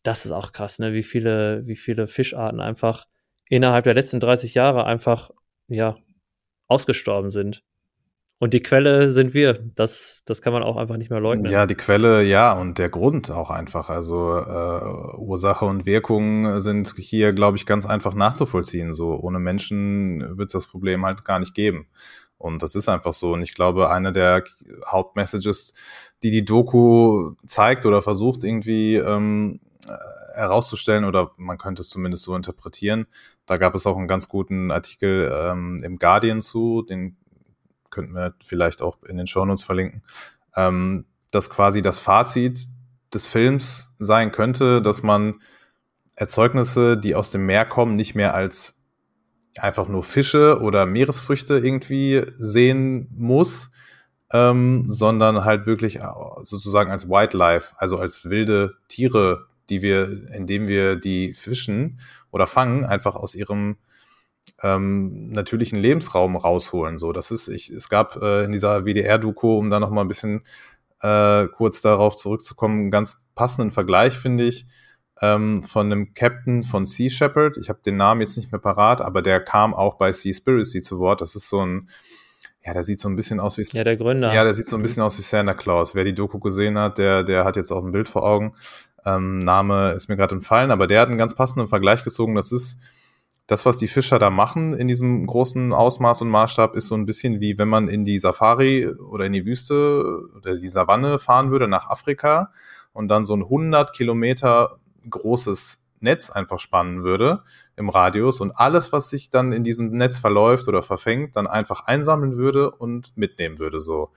das 0.03 0.25
ist 0.25 0.33
auch 0.33 0.53
krass, 0.53 0.79
ne? 0.79 0.93
Wie 0.93 1.03
viele, 1.03 1.67
wie 1.67 1.77
viele 1.77 2.07
Fischarten 2.07 2.61
einfach 2.61 3.07
innerhalb 3.49 3.85
der 3.85 3.95
letzten 3.95 4.21
30 4.21 4.55
Jahre 4.55 4.85
einfach, 4.85 5.31
ja, 5.69 5.97
ausgestorben 6.69 7.31
sind. 7.31 7.63
Und 8.39 8.53
die 8.53 8.61
Quelle 8.61 9.13
sind 9.13 9.33
wir. 9.33 9.55
Das, 9.75 10.23
das 10.27 10.43
kann 10.43 10.53
man 10.53 10.63
auch 10.63 10.77
einfach 10.77 10.99
nicht 10.99 11.11
mehr 11.11 11.21
leugnen. 11.21 11.51
Ja, 11.51 11.67
die 11.67 11.75
Quelle, 11.75 12.23
ja, 12.23 12.53
und 12.53 12.79
der 12.79 12.91
Grund 12.91 13.31
auch 13.31 13.49
einfach. 13.51 13.89
Also 13.89 14.37
äh, 14.37 15.17
Ursache 15.17 15.65
und 15.65 15.87
Wirkung 15.87 16.61
sind 16.61 16.93
hier, 16.99 17.33
glaube 17.33 17.57
ich, 17.57 17.65
ganz 17.65 17.87
einfach 17.87 18.15
nachzuvollziehen. 18.15 18.93
So 18.93 19.15
ohne 19.15 19.39
Menschen 19.39 20.37
wird 20.37 20.49
es 20.49 20.53
das 20.53 20.67
Problem 20.67 21.07
halt 21.07 21.25
gar 21.25 21.39
nicht 21.39 21.55
geben. 21.55 21.87
Und 22.37 22.63
das 22.63 22.75
ist 22.75 22.91
einfach 22.91 23.15
so. 23.15 23.33
Und 23.33 23.43
ich 23.43 23.55
glaube, 23.55 23.91
eine 23.91 24.13
der 24.13 24.45
Hauptmessages, 24.87 25.73
die 26.23 26.31
die 26.31 26.45
Doku 26.45 27.33
zeigt 27.47 27.87
oder 27.87 28.03
versucht 28.03 28.45
irgendwie 28.45 28.97
ähm, 28.97 29.61
herauszustellen, 30.35 31.05
oder 31.05 31.31
man 31.39 31.57
könnte 31.57 31.81
es 31.81 31.89
zumindest 31.89 32.25
so 32.25 32.37
interpretieren, 32.37 33.07
da 33.47 33.57
gab 33.57 33.75
es 33.75 33.87
auch 33.87 33.97
einen 33.97 34.09
ganz 34.09 34.29
guten 34.29 34.71
Artikel 34.71 35.31
ähm, 35.33 35.81
im 35.83 35.99
Guardian 35.99 36.43
zu, 36.43 36.83
den 36.83 37.17
könnten 37.97 38.15
wir 38.15 38.35
vielleicht 38.45 38.83
auch 38.83 39.03
in 39.05 39.17
den 39.17 39.27
Shownotes 39.27 39.65
verlinken, 39.65 40.03
ähm, 40.55 41.07
dass 41.33 41.51
quasi 41.51 41.83
das 41.83 41.99
Fazit 41.99 42.67
des 43.13 43.27
Films 43.27 43.91
sein 43.99 44.31
könnte, 44.31 44.83
dass 44.83 45.03
man 45.03 45.41
Erzeugnisse, 46.15 46.97
die 46.97 47.15
aus 47.15 47.31
dem 47.31 47.47
Meer 47.47 47.65
kommen, 47.65 47.97
nicht 47.97 48.15
mehr 48.15 48.35
als 48.35 48.75
einfach 49.59 49.89
nur 49.89 50.03
Fische 50.03 50.61
oder 50.61 50.85
Meeresfrüchte 50.85 51.59
irgendwie 51.59 52.27
sehen 52.37 53.09
muss, 53.17 53.71
ähm, 54.31 54.85
sondern 54.87 55.45
halt 55.45 55.67
wirklich 55.67 56.01
sozusagen 56.43 56.91
als 56.91 57.09
Wildlife, 57.09 57.75
also 57.79 57.99
als 57.99 58.29
wilde 58.29 58.75
Tiere, 58.89 59.47
die 59.71 59.81
wir, 59.81 60.31
indem 60.35 60.69
wir 60.69 60.97
die 60.97 61.33
fischen 61.33 62.01
oder 62.31 62.47
fangen, 62.47 62.85
einfach 62.85 63.17
aus 63.17 63.35
ihrem 63.35 63.79
ähm, 64.63 65.27
natürlichen 65.29 65.79
Lebensraum 65.79 66.37
rausholen. 66.37 66.99
So, 66.99 67.13
das 67.13 67.31
ist, 67.31 67.49
ich, 67.49 67.71
es 67.71 67.89
gab 67.89 68.17
äh, 68.23 68.45
in 68.45 68.53
dieser 68.53 68.85
WDR-Doku, 68.85 69.59
um 69.59 69.71
da 69.71 69.81
noch 69.81 69.91
mal 69.91 70.03
ein 70.03 70.09
bisschen 70.09 70.43
äh, 71.03 71.47
kurz 71.49 71.83
darauf 71.83 72.17
zurückzukommen, 72.17 72.81
einen 72.81 72.91
ganz 72.91 73.19
passenden 73.35 73.71
Vergleich, 73.71 74.17
finde 74.17 74.45
ich, 74.45 74.67
ähm, 75.21 75.63
von 75.63 75.87
einem 75.87 76.13
Captain 76.15 76.63
von 76.63 76.87
Sea 76.87 77.11
Shepherd. 77.11 77.57
Ich 77.59 77.69
habe 77.69 77.81
den 77.85 77.97
Namen 77.97 78.21
jetzt 78.21 78.37
nicht 78.37 78.53
mehr 78.53 78.61
parat, 78.61 79.01
aber 79.01 79.23
der 79.23 79.41
kam 79.41 79.75
auch 79.75 79.97
bei 79.97 80.13
Seaspiracy 80.13 80.83
zu 80.83 80.99
Wort. 80.99 81.21
Das 81.21 81.37
ist 81.37 81.49
so 81.49 81.65
ein, 81.65 81.89
ja, 82.65 82.73
der 82.73 82.83
sieht 82.83 82.99
so 82.99 83.09
ein 83.09 83.17
bisschen 83.17 83.41
aus 83.41 83.59
wie 83.59 83.63
ja 83.77 83.85
der 83.85 83.97
Gründer. 83.97 84.33
Ja, 84.35 84.45
der 84.45 84.55
sieht 84.55 84.69
so 84.69 84.77
ein 84.77 84.83
bisschen 84.83 85.03
aus 85.03 85.19
wie 85.19 85.23
Santa 85.23 85.55
Claus. 85.55 85.95
Wer 85.95 86.05
die 86.05 86.15
Doku 86.15 86.39
gesehen 86.39 86.79
hat, 86.79 86.99
der 86.99 87.23
der 87.23 87.45
hat 87.45 87.57
jetzt 87.57 87.71
auch 87.71 87.85
ein 87.85 87.93
Bild 87.93 88.09
vor 88.09 88.25
Augen. 88.25 88.55
Ähm, 89.05 89.39
Name 89.39 89.93
ist 89.93 90.09
mir 90.09 90.17
gerade 90.17 90.35
entfallen, 90.35 90.71
aber 90.71 90.87
der 90.87 91.01
hat 91.01 91.09
einen 91.09 91.19
ganz 91.19 91.35
passenden 91.35 91.69
Vergleich 91.69 92.03
gezogen. 92.05 92.35
Das 92.35 92.53
ist 92.53 92.79
das, 93.47 93.65
was 93.65 93.79
die 93.79 93.89
Fischer 93.89 94.19
da 94.19 94.31
machen 94.31 94.75
in 94.75 94.89
diesem 94.89 95.27
großen 95.27 95.73
Ausmaß 95.73 96.23
und 96.23 96.31
Maßstab, 96.31 96.75
ist 96.75 96.89
so 96.89 96.97
ein 96.97 97.07
bisschen 97.07 97.41
wie 97.41 97.59
wenn 97.59 97.69
man 97.69 97.89
in 97.89 98.05
die 98.05 98.19
Safari 98.19 98.89
oder 98.89 99.27
in 99.27 99.33
die 99.33 99.47
Wüste 99.47 100.21
oder 100.37 100.59
die 100.59 100.69
Savanne 100.69 101.19
fahren 101.19 101.51
würde 101.51 101.69
nach 101.69 101.89
Afrika 101.89 102.53
und 102.93 103.09
dann 103.09 103.25
so 103.25 103.35
ein 103.35 103.43
100 103.43 103.93
Kilometer 103.93 104.79
großes 105.09 105.85
Netz 106.01 106.31
einfach 106.31 106.59
spannen 106.59 107.05
würde 107.05 107.43
im 107.77 107.89
Radius 107.89 108.41
und 108.41 108.53
alles, 108.53 108.93
was 108.93 109.11
sich 109.11 109.31
dann 109.31 109.53
in 109.53 109.65
diesem 109.65 109.91
Netz 109.91 110.19
verläuft 110.19 110.69
oder 110.69 110.83
verfängt, 110.83 111.37
dann 111.37 111.47
einfach 111.47 111.87
einsammeln 111.87 112.37
würde 112.37 112.71
und 112.71 113.17
mitnehmen 113.17 113.59
würde 113.59 113.81
so. 113.81 114.11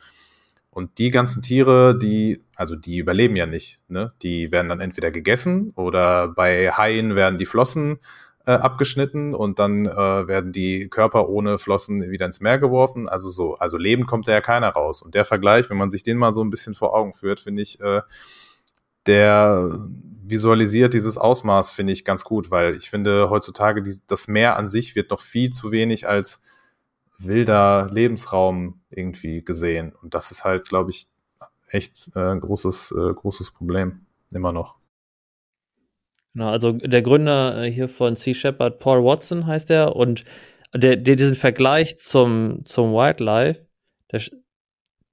Und 0.72 0.98
die 1.00 1.10
ganzen 1.10 1.42
Tiere, 1.42 1.98
die, 1.98 2.44
also 2.56 2.76
die 2.76 2.98
überleben 2.98 3.36
ja 3.36 3.46
nicht, 3.46 3.82
ne? 3.90 4.14
Die 4.22 4.52
werden 4.52 4.70
dann 4.70 4.80
entweder 4.80 5.10
gegessen 5.10 5.72
oder 5.76 6.28
bei 6.28 6.72
Haien 6.72 7.16
werden 7.16 7.38
die 7.38 7.48
Flossen 7.48 8.00
äh, 8.50 8.54
abgeschnitten 8.54 9.36
und 9.36 9.60
dann 9.60 9.86
äh, 9.86 10.28
werden 10.28 10.52
die 10.52 10.90
Körper 10.90 11.30
ohne 11.30 11.60
Flossen 11.60 12.10
wieder 12.10 12.26
ins 12.26 12.42
Meer 12.42 12.58
geworfen. 12.58 13.08
Also 13.08 13.30
so, 13.30 13.54
also 13.60 13.78
Leben 13.78 14.08
kommt 14.08 14.28
da 14.28 14.32
ja 14.32 14.42
keiner 14.42 14.70
raus. 14.70 15.04
Und 15.04 15.14
der 15.14 15.24
Vergleich, 15.24 15.70
wenn 15.70 15.78
man 15.78 15.92
sich 15.92 16.02
den 16.02 16.18
mal 16.18 16.34
so 16.34 16.44
ein 16.44 16.50
bisschen 16.50 16.74
vor 16.74 16.96
Augen 16.96 17.14
führt, 17.14 17.40
finde 17.40 17.62
ich, 17.62 17.80
äh, 17.80 18.02
der 19.06 19.88
visualisiert 20.26 20.96
dieses 20.96 21.16
Ausmaß, 21.16 21.70
finde 21.70 21.94
ich, 21.94 22.04
ganz 22.04 22.24
gut, 22.24 22.50
weil 22.50 22.76
ich 22.76 22.90
finde, 22.90 23.30
heutzutage 23.30 23.84
die, 23.84 23.96
das 24.08 24.28
Meer 24.28 24.58
an 24.58 24.68
sich 24.68 24.96
wird 24.96 25.12
noch 25.12 25.20
viel 25.20 25.52
zu 25.52 25.72
wenig 25.72 26.08
als 26.08 26.42
wilder 27.20 27.88
Lebensraum 27.92 28.82
irgendwie 28.90 29.46
gesehen. 29.46 29.94
Und 30.02 30.16
das 30.16 30.32
ist 30.32 30.44
halt, 30.44 30.68
glaube 30.68 30.90
ich, 30.90 31.08
echt 31.68 32.10
äh, 32.16 32.32
ein 32.32 32.40
großes, 32.40 32.96
äh, 32.98 33.14
großes 33.14 33.52
Problem. 33.52 34.08
Immer 34.32 34.54
noch. 34.54 34.79
Genau, 36.40 36.52
also 36.52 36.72
der 36.72 37.02
Gründer 37.02 37.66
äh, 37.66 37.70
hier 37.70 37.90
von 37.90 38.16
Sea 38.16 38.34
Shepherd, 38.34 38.80
Paul 38.80 39.04
Watson 39.04 39.46
heißt 39.46 39.70
er, 39.72 39.98
und 39.98 40.24
der, 40.74 40.96
der 40.96 41.18
diesen 41.18 41.36
Vergleich 41.36 42.00
zum, 42.00 42.62
zum 42.64 42.94
Wildlife, 42.94 43.68
der, 44.10 44.22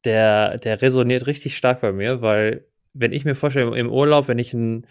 der, 0.05 0.59
der 0.59 0.83
resoniert 0.83 1.27
richtig 1.27 1.57
stark 1.57 1.81
bei 1.81 1.91
mir, 1.91 2.23
weil 2.23 2.69
wenn 2.93 3.13
ich 3.13 3.25
mir 3.25 3.35
vorstelle, 3.35 3.77
im 3.77 3.91
Urlaub, 3.91 4.29
wenn 4.29 4.39
ich 4.39 4.55
ein, 4.55 4.87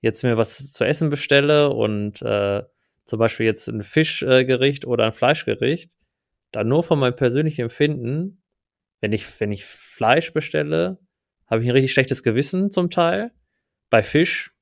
jetzt 0.00 0.24
mir 0.24 0.36
was 0.36 0.72
zu 0.72 0.82
essen 0.82 1.10
bestelle 1.10 1.70
und 1.70 2.22
äh, 2.22 2.64
zum 3.04 3.20
Beispiel 3.20 3.46
jetzt 3.46 3.68
ein 3.68 3.84
Fischgericht 3.84 4.84
oder 4.84 5.06
ein 5.06 5.12
Fleischgericht, 5.12 5.92
dann 6.50 6.66
nur 6.66 6.82
von 6.82 6.98
meinem 6.98 7.14
persönlichen 7.14 7.62
Empfinden, 7.62 8.42
wenn 9.00 9.12
ich, 9.12 9.38
wenn 9.38 9.52
ich 9.52 9.64
Fleisch 9.64 10.32
bestelle, 10.32 10.98
habe 11.46 11.62
ich 11.62 11.68
ein 11.68 11.72
richtig 11.72 11.92
schlechtes 11.92 12.24
Gewissen 12.24 12.72
zum 12.72 12.90
Teil. 12.90 13.30
Bei 13.90 14.02
Fisch, 14.02 14.57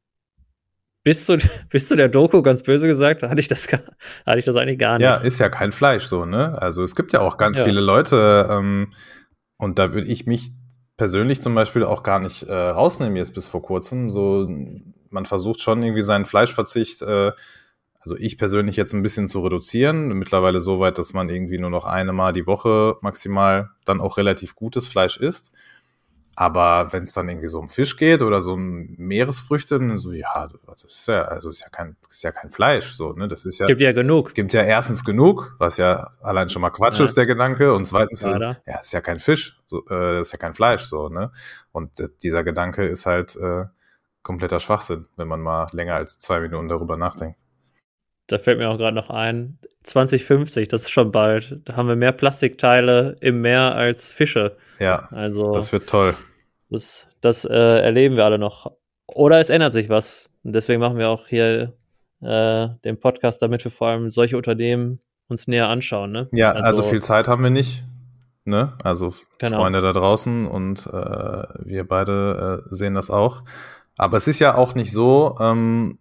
bis 1.07 1.25
zu, 1.25 1.39
bis 1.71 1.87
zu 1.87 1.95
der 1.95 2.09
Doku, 2.09 2.43
ganz 2.43 2.65
böse 2.65 2.89
gesagt, 2.89 3.23
hatte 3.23 3.41
ich 3.41 3.47
das, 3.47 3.69
hatte 3.73 4.39
ich 4.39 4.45
das 4.45 4.57
eigentlich 4.57 4.81
gar 4.81 4.99
nicht. 4.99 5.05
Ja, 5.05 5.15
ist 5.15 5.39
ja 5.39 5.49
kein 5.49 5.71
Fleisch 5.71 6.05
so, 6.05 6.25
ne? 6.25 6.61
Also 6.61 6.83
es 6.83 6.97
gibt 6.97 7.13
ja 7.13 7.21
auch 7.21 7.37
ganz 7.37 7.59
ja. 7.59 7.65
viele 7.65 7.81
Leute, 7.81 8.49
ähm, 8.51 8.93
und 9.57 9.79
da 9.79 9.95
würde 9.95 10.09
ich 10.09 10.27
mich 10.27 10.51
persönlich 10.97 11.41
zum 11.41 11.55
Beispiel 11.55 11.85
auch 11.85 12.03
gar 12.03 12.19
nicht 12.19 12.43
äh, 12.43 12.53
rausnehmen 12.53 13.17
jetzt 13.17 13.35
bis 13.35 13.47
vor 13.47 13.63
kurzem. 13.63 14.11
So, 14.11 14.49
man 15.11 15.27
versucht 15.27 15.61
schon 15.61 15.81
irgendwie 15.81 16.03
seinen 16.03 16.27
Fleischverzicht 16.27 17.03
äh, 17.03 17.31
also 18.01 18.17
ich 18.19 18.39
persönlich 18.39 18.77
jetzt 18.77 18.93
ein 18.93 19.03
bisschen 19.03 19.27
zu 19.27 19.41
reduzieren. 19.41 20.09
Mittlerweile 20.09 20.61
so 20.61 20.79
weit, 20.79 20.97
dass 20.97 21.13
man 21.13 21.29
irgendwie 21.29 21.59
nur 21.59 21.71
noch 21.71 21.85
eine 21.85 22.13
Mal 22.13 22.33
die 22.33 22.47
Woche 22.47 22.97
maximal 23.01 23.71
dann 23.85 24.01
auch 24.01 24.17
relativ 24.17 24.55
gutes 24.55 24.87
Fleisch 24.87 25.17
isst. 25.17 25.51
Aber 26.39 26.93
wenn 26.93 27.05
es 27.05 27.15
dann 27.15 27.31
irgendwie 27.31 27.49
so 27.49 27.59
um 27.59 27.71
Fisch 27.71 27.97
geht 27.97 28.23
oder 28.23 28.43
so 28.43 28.53
um 28.53 28.95
Meeresfrüchte, 28.99 29.79
dann 29.79 29.97
so, 29.97 30.13
ja, 30.13 30.49
das 30.67 30.85
ist 30.85 31.09
ja, 31.09 31.23
also 31.23 31.49
ist 31.49 31.61
ja 31.61 31.71
kein, 31.71 31.97
ist 32.11 32.23
ja 32.23 32.31
kein 32.31 32.51
Fleisch, 32.51 32.93
so, 32.93 33.15
ne, 33.15 33.27
das 33.27 33.47
ist 33.47 33.59
ja. 33.59 33.65
Gibt 33.65 33.81
ja 33.81 33.93
genug. 33.93 34.35
Gibt 34.35 34.53
ja 34.53 34.63
erstens 34.63 35.03
genug, 35.03 35.57
was 35.59 35.79
ja 35.79 36.11
allein 36.21 36.51
schon 36.51 36.61
mal 36.61 36.71
Quatsch 36.71 36.99
ja. 36.99 37.07
ist, 37.07 37.17
der 37.17 37.25
Gedanke, 37.25 37.73
und 37.73 37.87
zweitens, 37.87 38.21
ja, 38.21 38.59
ja, 38.67 38.79
ist 38.79 38.93
ja 38.93 39.01
kein 39.01 39.19
Fisch, 39.19 39.59
so, 39.65 39.83
äh, 39.89 40.21
ist 40.21 40.33
ja 40.33 40.39
kein 40.39 40.53
Fleisch, 40.53 40.83
so, 40.83 41.09
ne, 41.09 41.33
und 41.73 41.99
äh, 42.01 42.09
dieser 42.23 42.45
Gedanke 42.45 42.85
ist 42.85 43.07
halt, 43.07 43.35
äh, 43.37 43.65
kompletter 44.23 44.61
Schwachsinn, 44.61 45.07
wenn 45.17 45.29
man 45.29 45.41
mal 45.41 45.69
länger 45.73 45.95
als 45.95 46.19
zwei 46.19 46.41
Minuten 46.41 46.69
darüber 46.69 46.97
nachdenkt 46.97 47.46
da 48.27 48.39
fällt 48.39 48.59
mir 48.59 48.69
auch 48.69 48.79
gerade 48.79 48.95
noch 48.95 49.11
ein, 49.11 49.59
2050, 49.85 50.69
das 50.69 50.83
ist 50.83 50.91
schon 50.91 51.13
bald. 51.13 51.61
Da 51.65 51.77
haben 51.77 51.89
wir 51.89 51.97
mehr 51.97 52.13
Plastikteile 52.13 53.17
im 53.21 53.41
Meer 53.41 53.75
als 53.75 54.13
Fische. 54.13 54.57
Ja, 54.81 55.09
also 55.13 55.53
das 55.53 55.73
wird 55.73 55.89
toll. 55.89 56.15
Das, 56.69 57.09
das 57.21 57.45
äh, 57.45 57.55
erleben 57.55 58.17
wir 58.17 58.25
alle 58.25 58.39
noch. 58.39 58.73
Oder 59.07 59.39
es 59.39 59.51
ändert 59.51 59.73
sich 59.73 59.89
was. 59.89 60.29
Und 60.43 60.55
deswegen 60.55 60.81
machen 60.81 60.99
wir 60.99 61.09
auch 61.09 61.29
hier 61.29 61.75
äh, 62.21 62.69
den 62.85 62.99
Podcast, 62.99 63.41
damit 63.43 63.65
wir 63.65 63.71
vor 63.71 63.89
allem 63.89 64.11
solche 64.11 64.37
Unternehmen 64.37 64.99
uns 65.29 65.47
näher 65.47 65.69
anschauen. 65.69 66.11
Ne? 66.11 66.29
Ja, 66.33 66.53
also, 66.53 66.65
also 66.65 66.83
viel 66.85 67.03
Zeit 67.03 67.29
haben 67.29 67.43
wir 67.43 67.51
nicht. 67.51 67.85
Ne? 68.45 68.75
Also 68.83 69.13
genau. 69.39 69.59
Freunde 69.59 69.81
da 69.81 69.93
draußen 69.93 70.47
und 70.47 70.87
äh, 70.87 70.91
wir 71.65 71.85
beide 71.87 72.65
äh, 72.65 72.75
sehen 72.75 72.95
das 72.95 73.11
auch. 73.11 73.43
Aber 73.97 74.17
es 74.17 74.29
ist 74.29 74.39
ja 74.39 74.55
auch 74.55 74.75
nicht 74.75 74.93
so, 74.93 75.37
ähm, 75.41 75.99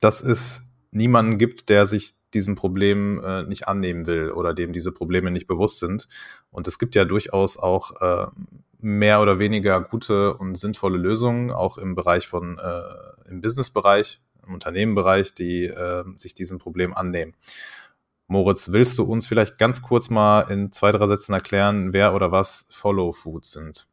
dass 0.00 0.20
es 0.20 0.63
niemanden 0.94 1.38
gibt, 1.38 1.68
der 1.68 1.86
sich 1.86 2.14
diesem 2.32 2.54
Problem 2.54 3.22
äh, 3.22 3.42
nicht 3.44 3.68
annehmen 3.68 4.06
will 4.06 4.30
oder 4.30 4.54
dem 4.54 4.72
diese 4.72 4.92
Probleme 4.92 5.30
nicht 5.30 5.46
bewusst 5.46 5.78
sind. 5.78 6.08
Und 6.50 6.66
es 6.66 6.78
gibt 6.78 6.94
ja 6.94 7.04
durchaus 7.04 7.56
auch 7.56 8.00
äh, 8.00 8.26
mehr 8.78 9.20
oder 9.20 9.38
weniger 9.38 9.80
gute 9.80 10.34
und 10.34 10.56
sinnvolle 10.56 10.98
Lösungen, 10.98 11.50
auch 11.50 11.78
im 11.78 11.94
Bereich 11.94 12.26
von, 12.26 12.58
äh, 12.58 13.28
im 13.30 13.40
Businessbereich, 13.40 14.20
im 14.46 14.54
Unternehmenbereich, 14.54 15.34
die 15.34 15.64
äh, 15.64 16.04
sich 16.16 16.34
diesem 16.34 16.58
Problem 16.58 16.94
annehmen. 16.94 17.34
Moritz, 18.26 18.72
willst 18.72 18.98
du 18.98 19.04
uns 19.04 19.26
vielleicht 19.26 19.58
ganz 19.58 19.82
kurz 19.82 20.10
mal 20.10 20.42
in 20.50 20.72
zwei, 20.72 20.92
drei 20.92 21.06
Sätzen 21.06 21.34
erklären, 21.34 21.92
wer 21.92 22.14
oder 22.14 22.32
was 22.32 22.66
Follow 22.70 23.12
Foods 23.12 23.52
sind, 23.52 23.86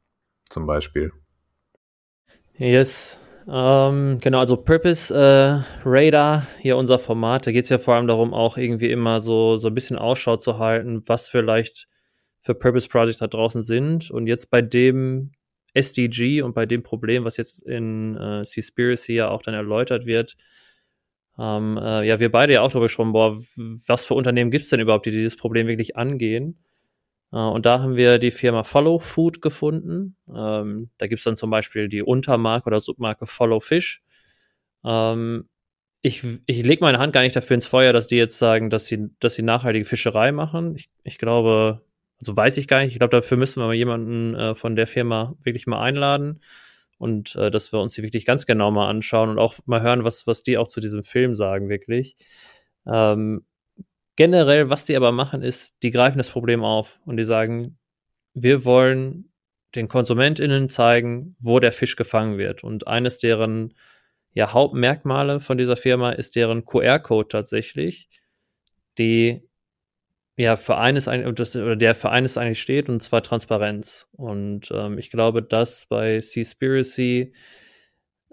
zum 0.50 0.66
Beispiel? 0.66 1.12
Yes, 2.58 3.20
ähm, 3.48 4.20
genau, 4.20 4.40
also 4.40 4.58
Purpose 4.58 5.14
äh, 5.14 5.64
Radar, 5.88 6.48
hier 6.60 6.78
unser 6.78 7.00
Format, 7.00 7.48
da 7.48 7.52
geht 7.52 7.64
es 7.64 7.70
ja 7.70 7.78
vor 7.78 7.96
allem 7.96 8.08
darum, 8.08 8.34
auch 8.34 8.58
irgendwie 8.58 8.92
immer 8.92 9.22
so, 9.22 9.58
so 9.58 9.68
ein 9.68 9.74
bisschen 9.74 9.98
Ausschau 9.98 10.38
zu 10.38 10.60
halten, 10.60 11.04
was 11.06 11.28
vielleicht 11.28 11.88
für 12.40 12.56
Purpose 12.56 12.88
Projects 12.88 13.20
da 13.20 13.28
draußen 13.28 13.62
sind. 13.62 14.12
Und 14.12 14.28
jetzt 14.28 14.50
bei 14.50 14.62
dem 14.62 15.32
SDG 15.74 16.42
und 16.42 16.54
bei 16.54 16.66
dem 16.66 16.84
Problem, 16.84 17.24
was 17.24 17.38
jetzt 17.38 17.64
in 17.64 18.18
äh, 18.18 18.44
Seaspiracy 18.44 19.14
ja 19.14 19.30
auch 19.30 19.42
dann 19.42 19.54
erläutert 19.54 20.06
wird, 20.06 20.36
ähm, 21.40 21.78
äh, 21.82 22.06
ja, 22.06 22.20
wir 22.20 22.32
beide 22.32 22.54
ja 22.54 22.62
auch 22.62 22.70
darüber 22.70 22.86
gesprochen, 22.86 23.14
boah, 23.14 23.38
was 23.38 24.06
für 24.06 24.16
Unternehmen 24.16 24.52
gibt 24.52 24.64
es 24.64 24.70
denn 24.70 24.80
überhaupt, 24.80 25.06
die 25.06 25.12
dieses 25.12 25.38
Problem 25.38 25.68
wirklich 25.68 25.96
angehen? 25.96 26.60
Äh, 27.32 27.38
und 27.38 27.66
da 27.66 27.80
haben 27.80 27.96
wir 27.96 28.20
die 28.20 28.32
Firma 28.32 28.64
Follow 28.64 29.00
Food 29.00 29.42
gefunden. 29.42 30.16
Ähm, 30.34 30.90
da 30.98 31.08
gibt's 31.08 31.24
dann 31.24 31.38
zum 31.38 31.50
Beispiel 31.50 31.90
die 31.90 32.04
Untermarke 32.04 32.68
oder 32.68 32.82
Submarke 32.82 33.26
Follow 33.26 33.60
Fish. 33.60 34.02
Ähm, 34.86 35.48
ich, 36.02 36.24
ich 36.48 36.64
lege 36.64 36.84
meine 36.84 37.00
Hand 37.00 37.14
gar 37.14 37.22
nicht 37.22 37.36
dafür 37.36 37.56
ins 37.56 37.68
Feuer, 37.68 37.94
dass 37.94 38.08
die 38.08 38.16
jetzt 38.18 38.40
sagen, 38.40 38.70
dass 38.70 38.88
sie, 38.88 39.10
dass 39.20 39.36
sie 39.36 39.44
nachhaltige 39.44 39.86
Fischerei 39.86 40.32
machen. 40.32 40.76
Ich, 40.76 40.90
ich 41.04 41.18
glaube, 41.20 41.82
also 42.20 42.36
weiß 42.36 42.58
ich 42.58 42.68
gar 42.68 42.82
nicht. 42.82 42.94
Ich 42.94 43.00
glaube, 43.00 43.16
dafür 43.16 43.38
müssen 43.38 43.62
wir 43.62 43.68
mal 43.68 43.76
jemanden 43.76 44.36
äh, 44.36 44.56
von 44.56 44.76
der 44.76 44.88
Firma 44.88 45.36
wirklich 45.44 45.68
mal 45.68 45.82
einladen 45.82 46.42
und 46.98 47.36
äh, 47.36 47.52
dass 47.52 47.72
wir 47.72 47.80
uns 47.80 47.94
die 47.94 48.04
wirklich 48.04 48.26
ganz 48.26 48.46
genau 48.46 48.72
mal 48.72 48.90
anschauen 48.90 49.30
und 49.30 49.40
auch 49.40 49.56
mal 49.66 49.82
hören, 49.82 50.04
was, 50.04 50.28
was 50.28 50.44
die 50.44 50.58
auch 50.58 50.68
zu 50.68 50.80
diesem 50.82 51.04
Film 51.04 51.36
sagen, 51.36 51.70
wirklich. 51.70 52.16
Ähm, 52.88 53.46
generell, 54.16 54.70
was 54.70 54.86
die 54.86 54.96
aber 54.96 55.12
machen, 55.12 55.42
ist, 55.42 55.76
die 55.84 55.92
greifen 55.92 56.18
das 56.18 56.30
Problem 56.30 56.64
auf 56.64 57.00
und 57.06 57.18
die 57.18 57.24
sagen, 57.24 57.78
wir 58.34 58.66
wollen 58.66 59.32
den 59.76 59.88
KonsumentInnen 59.88 60.70
zeigen, 60.70 61.36
wo 61.40 61.60
der 61.60 61.72
Fisch 61.72 61.96
gefangen 61.96 62.38
wird. 62.38 62.64
Und 62.64 62.88
eines 62.88 63.20
deren 63.20 63.74
ja, 64.34 64.54
Hauptmerkmale 64.54 65.40
von 65.40 65.58
dieser 65.58 65.78
Firma 65.78 66.12
ist 66.12 66.36
deren 66.36 66.66
QR-Code 66.66 67.30
tatsächlich, 67.30 68.10
die 68.98 69.48
ja 70.38 70.58
für 70.58 70.78
eines 70.78 71.08
oder 71.08 71.76
der 71.76 71.96
für 71.96 72.10
eines 72.10 72.38
eigentlich 72.38 72.62
steht, 72.62 72.90
und 72.90 73.02
zwar 73.02 73.24
Transparenz. 73.24 74.08
Und 74.14 74.72
ähm, 74.72 74.98
ich 74.98 75.12
glaube, 75.12 75.44
dass 75.44 75.86
bei 75.86 76.22
Seaspiracy 76.22 77.34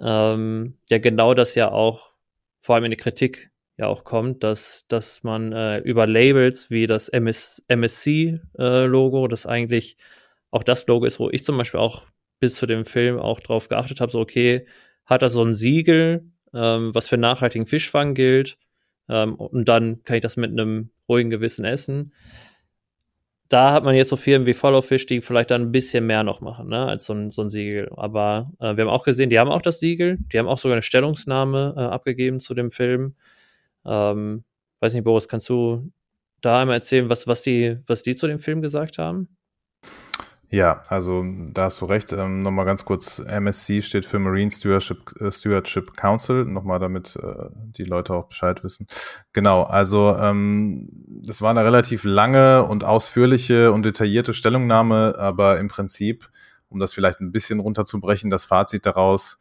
ähm, 0.01 0.79
ja 0.89 0.99
genau 0.99 1.35
das 1.35 1.55
ja 1.55 1.71
auch 1.71 2.13
vor 2.61 2.75
allem 2.77 2.85
in 2.85 2.91
der 2.93 2.99
Kritik 2.99 3.51
ja 3.79 3.87
auch 3.87 4.05
kommt, 4.05 4.43
dass, 4.45 4.87
dass 4.89 5.23
man 5.23 5.53
äh, 5.53 5.79
über 5.79 6.07
Labels 6.07 6.71
wie 6.71 6.87
das 6.87 7.09
MS, 7.09 7.65
MSC-Logo, 7.69 9.25
äh, 9.25 9.29
das 9.29 9.47
eigentlich 9.47 9.97
auch 10.51 10.65
das 10.65 10.87
Logo 10.87 11.07
ist, 11.07 11.21
wo 11.21 11.31
ich 11.31 11.45
zum 11.45 11.57
Beispiel 11.57 11.81
auch 11.81 12.05
bis 12.41 12.57
zu 12.57 12.67
dem 12.67 12.85
Film 12.85 13.19
auch 13.19 13.41
drauf 13.41 13.69
geachtet 13.69 14.01
habe, 14.01 14.13
so 14.13 14.21
okay, 14.21 14.67
hat 15.07 15.23
er 15.23 15.31
so 15.31 15.43
ein 15.45 15.55
Siegel, 15.55 16.31
ähm, 16.53 16.95
was 16.95 17.09
für 17.09 17.17
nachhaltigen 17.17 17.67
Fischfang 17.67 18.15
gilt, 18.15 18.59
ähm, 19.09 19.35
und 19.37 19.69
dann 19.69 20.03
kann 20.05 20.17
ich 20.17 20.23
das 20.23 20.37
mit 20.37 20.51
einem 20.51 20.91
ruhigen 21.09 21.31
Gewissen 21.31 21.65
essen. 21.65 22.13
Da 23.49 23.73
hat 23.73 23.83
man 23.83 23.95
jetzt 23.95 24.11
so 24.11 24.17
Firmen 24.17 24.47
wie 24.47 24.53
Follow 24.53 24.83
Fish, 24.83 25.07
die 25.07 25.23
vielleicht 25.23 25.51
dann 25.51 25.63
ein 25.63 25.73
bisschen 25.73 26.07
mehr 26.07 26.23
noch 26.23 26.43
machen, 26.43 26.69
ne, 26.69 26.87
als 26.87 27.07
so 27.07 27.15
ein, 27.15 27.31
so 27.31 27.43
ein 27.43 27.49
Siegel. 27.49 27.91
Aber 27.97 28.53
äh, 28.61 28.77
wir 28.77 28.85
haben 28.85 28.91
auch 28.91 29.05
gesehen, 29.05 29.31
die 29.31 29.39
haben 29.39 29.51
auch 29.51 29.63
das 29.63 29.79
Siegel, 29.79 30.19
die 30.33 30.39
haben 30.39 30.49
auch 30.49 30.59
sogar 30.59 30.75
eine 30.75 30.83
Stellungnahme 30.83 31.75
äh, 31.77 31.81
abgegeben 31.81 32.41
zu 32.41 32.55
dem 32.55 32.71
Film. 32.71 33.15
Ähm, 33.89 34.45
weiß 34.81 34.95
nicht, 34.95 35.05
Boris, 35.05 35.29
kannst 35.29 35.49
du 35.49 35.91
da 36.41 36.61
einmal 36.61 36.77
erzählen, 36.77 37.09
was, 37.09 37.27
was, 37.27 37.43
die, 37.43 37.79
was 37.87 38.03
die 38.03 38.17
zu 38.17 38.27
dem 38.27 38.39
Film 38.39 38.63
gesagt 38.63 38.99
haben? 38.99 39.29
Ja, 40.51 40.81
also 40.89 41.25
da 41.53 41.65
hast 41.65 41.83
du 41.83 41.85
recht. 41.85 42.13
Ähm, 42.13 42.41
Nochmal 42.41 42.65
ganz 42.65 42.87
kurz, 42.87 43.19
MSC 43.19 43.83
steht 43.83 44.07
für 44.07 44.19
Marine 44.19 44.51
Stewardship, 44.51 45.13
äh, 45.21 45.31
Stewardship 45.31 45.95
Council, 45.95 46.47
nochmal 46.47 46.79
damit 46.79 47.17
äh, 47.17 47.51
die 47.55 47.85
Leute 47.85 48.15
auch 48.15 48.29
Bescheid 48.29 48.65
wissen. 48.65 48.87
Genau, 49.35 49.65
also 49.65 50.17
ähm, 50.17 50.89
das 51.23 51.43
war 51.43 51.51
eine 51.51 51.65
relativ 51.65 52.05
lange 52.05 52.65
und 52.65 52.83
ausführliche 52.83 53.73
und 53.73 53.85
detaillierte 53.85 54.33
Stellungnahme, 54.33 55.17
aber 55.19 55.59
im 55.59 55.69
Prinzip, 55.69 56.31
um 56.71 56.79
das 56.79 56.95
vielleicht 56.95 57.21
ein 57.21 57.31
bisschen 57.31 57.61
runterzubrechen, 57.61 58.31
das 58.31 58.45
Fazit 58.45 58.87
daraus, 58.87 59.39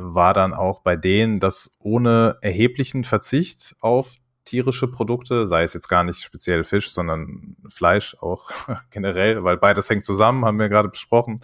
war 0.00 0.34
dann 0.34 0.54
auch 0.54 0.80
bei 0.80 0.96
denen, 0.96 1.40
dass 1.40 1.70
ohne 1.78 2.38
erheblichen 2.42 3.04
Verzicht 3.04 3.76
auf 3.80 4.16
tierische 4.44 4.88
Produkte, 4.88 5.46
sei 5.46 5.62
es 5.62 5.74
jetzt 5.74 5.88
gar 5.88 6.02
nicht 6.02 6.22
speziell 6.22 6.64
Fisch, 6.64 6.90
sondern 6.90 7.56
Fleisch 7.68 8.16
auch 8.20 8.50
generell, 8.90 9.44
weil 9.44 9.56
beides 9.56 9.88
hängt 9.88 10.04
zusammen, 10.04 10.44
haben 10.44 10.58
wir 10.58 10.68
gerade 10.68 10.88
besprochen. 10.88 11.40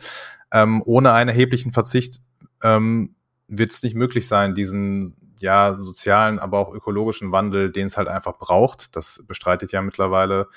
Ähm, 0.52 0.82
ohne 0.84 1.12
einen 1.12 1.28
erheblichen 1.28 1.72
Verzicht 1.72 2.20
ähm, 2.62 3.14
wird 3.48 3.70
es 3.70 3.82
nicht 3.82 3.94
möglich 3.94 4.26
sein, 4.26 4.54
diesen 4.54 5.14
ja 5.38 5.74
sozialen, 5.74 6.38
aber 6.38 6.58
auch 6.58 6.74
ökologischen 6.74 7.30
Wandel, 7.30 7.70
den 7.70 7.86
es 7.86 7.96
halt 7.96 8.08
einfach 8.08 8.38
braucht. 8.38 8.96
Das 8.96 9.22
bestreitet 9.26 9.72
ja 9.72 9.82
mittlerweile 9.82 10.48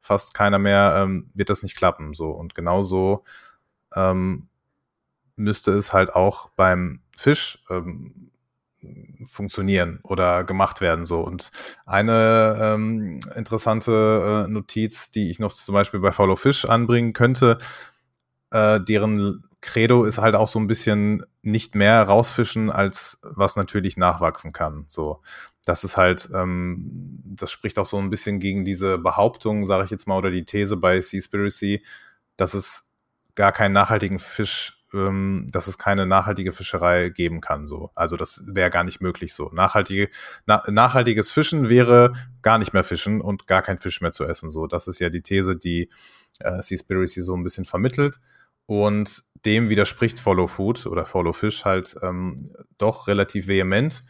fast 0.00 0.34
keiner 0.34 0.58
mehr, 0.58 0.96
ähm, 0.98 1.30
wird 1.34 1.50
das 1.50 1.62
nicht 1.62 1.76
klappen. 1.76 2.14
So 2.14 2.30
und 2.30 2.54
genauso 2.54 3.24
ähm, 3.94 4.48
müsste 5.36 5.72
es 5.72 5.92
halt 5.92 6.14
auch 6.14 6.50
beim 6.50 7.00
Fisch 7.16 7.58
ähm, 7.70 8.30
funktionieren 9.26 10.00
oder 10.02 10.44
gemacht 10.44 10.80
werden 10.80 11.04
so. 11.04 11.20
Und 11.20 11.50
eine 11.86 12.58
ähm, 12.60 13.20
interessante 13.34 14.44
äh, 14.46 14.50
Notiz, 14.50 15.10
die 15.10 15.30
ich 15.30 15.38
noch 15.38 15.52
zum 15.52 15.74
Beispiel 15.74 16.00
bei 16.00 16.12
Follow 16.12 16.36
Fish 16.36 16.64
anbringen 16.64 17.12
könnte, 17.12 17.58
äh, 18.50 18.80
deren 18.80 19.44
Credo 19.60 20.04
ist 20.04 20.18
halt 20.18 20.34
auch 20.34 20.48
so 20.48 20.58
ein 20.58 20.66
bisschen 20.66 21.24
nicht 21.42 21.74
mehr 21.76 22.02
rausfischen, 22.02 22.70
als 22.70 23.18
was 23.22 23.54
natürlich 23.56 23.96
nachwachsen 23.96 24.52
kann. 24.52 24.84
So, 24.88 25.20
das 25.64 25.84
ist 25.84 25.96
halt, 25.96 26.28
ähm, 26.34 27.20
das 27.24 27.52
spricht 27.52 27.78
auch 27.78 27.86
so 27.86 27.98
ein 27.98 28.10
bisschen 28.10 28.40
gegen 28.40 28.64
diese 28.64 28.98
Behauptung, 28.98 29.64
sage 29.64 29.84
ich 29.84 29.90
jetzt 29.90 30.08
mal, 30.08 30.18
oder 30.18 30.30
die 30.30 30.44
These 30.44 30.76
bei 30.76 31.00
Seaspiracy, 31.00 31.84
dass 32.36 32.54
es 32.54 32.88
gar 33.36 33.52
keinen 33.52 33.72
nachhaltigen 33.72 34.18
Fisch 34.18 34.81
ähm, 34.94 35.46
dass 35.50 35.66
es 35.66 35.78
keine 35.78 36.06
nachhaltige 36.06 36.52
Fischerei 36.52 37.08
geben 37.08 37.40
kann. 37.40 37.66
So, 37.66 37.90
also 37.94 38.16
das 38.16 38.42
wäre 38.46 38.70
gar 38.70 38.84
nicht 38.84 39.00
möglich. 39.00 39.34
So 39.34 39.50
nachhaltige, 39.52 40.08
na, 40.46 40.62
nachhaltiges 40.68 41.30
Fischen 41.30 41.68
wäre 41.68 42.12
gar 42.42 42.58
nicht 42.58 42.72
mehr 42.72 42.84
Fischen 42.84 43.20
und 43.20 43.46
gar 43.46 43.62
kein 43.62 43.78
Fisch 43.78 44.00
mehr 44.00 44.12
zu 44.12 44.24
essen. 44.24 44.50
So, 44.50 44.66
das 44.66 44.88
ist 44.88 44.98
ja 44.98 45.08
die 45.08 45.22
These, 45.22 45.56
die 45.56 45.90
äh, 46.40 46.62
Seaspiracy 46.62 47.22
so 47.22 47.36
ein 47.36 47.44
bisschen 47.44 47.64
vermittelt. 47.64 48.20
Und 48.66 49.24
dem 49.44 49.70
widerspricht 49.70 50.20
Follow 50.20 50.46
Food 50.46 50.86
oder 50.86 51.04
Follow 51.04 51.32
Fish 51.32 51.64
halt 51.64 51.96
ähm, 52.02 52.52
doch 52.78 53.08
relativ 53.08 53.48
vehement, 53.48 54.04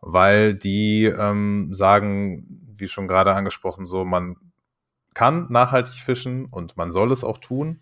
weil 0.00 0.54
die 0.54 1.04
ähm, 1.04 1.74
sagen, 1.74 2.46
wie 2.74 2.88
schon 2.88 3.08
gerade 3.08 3.34
angesprochen, 3.34 3.86
so 3.86 4.04
man 4.04 4.36
kann 5.14 5.46
nachhaltig 5.50 6.00
fischen 6.00 6.46
und 6.46 6.76
man 6.76 6.90
soll 6.90 7.12
es 7.12 7.24
auch 7.24 7.38
tun. 7.38 7.80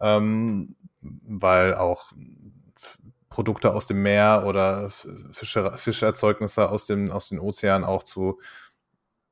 Ähm, 0.00 0.76
weil 1.22 1.74
auch 1.74 2.12
Produkte 3.28 3.72
aus 3.74 3.86
dem 3.86 4.02
Meer 4.02 4.44
oder 4.46 4.90
Fische, 5.32 5.72
Fischerzeugnisse 5.76 6.68
aus, 6.68 6.86
dem, 6.86 7.10
aus 7.10 7.28
den 7.28 7.38
Ozeanen 7.38 7.84
auch 7.84 8.02
zu 8.02 8.40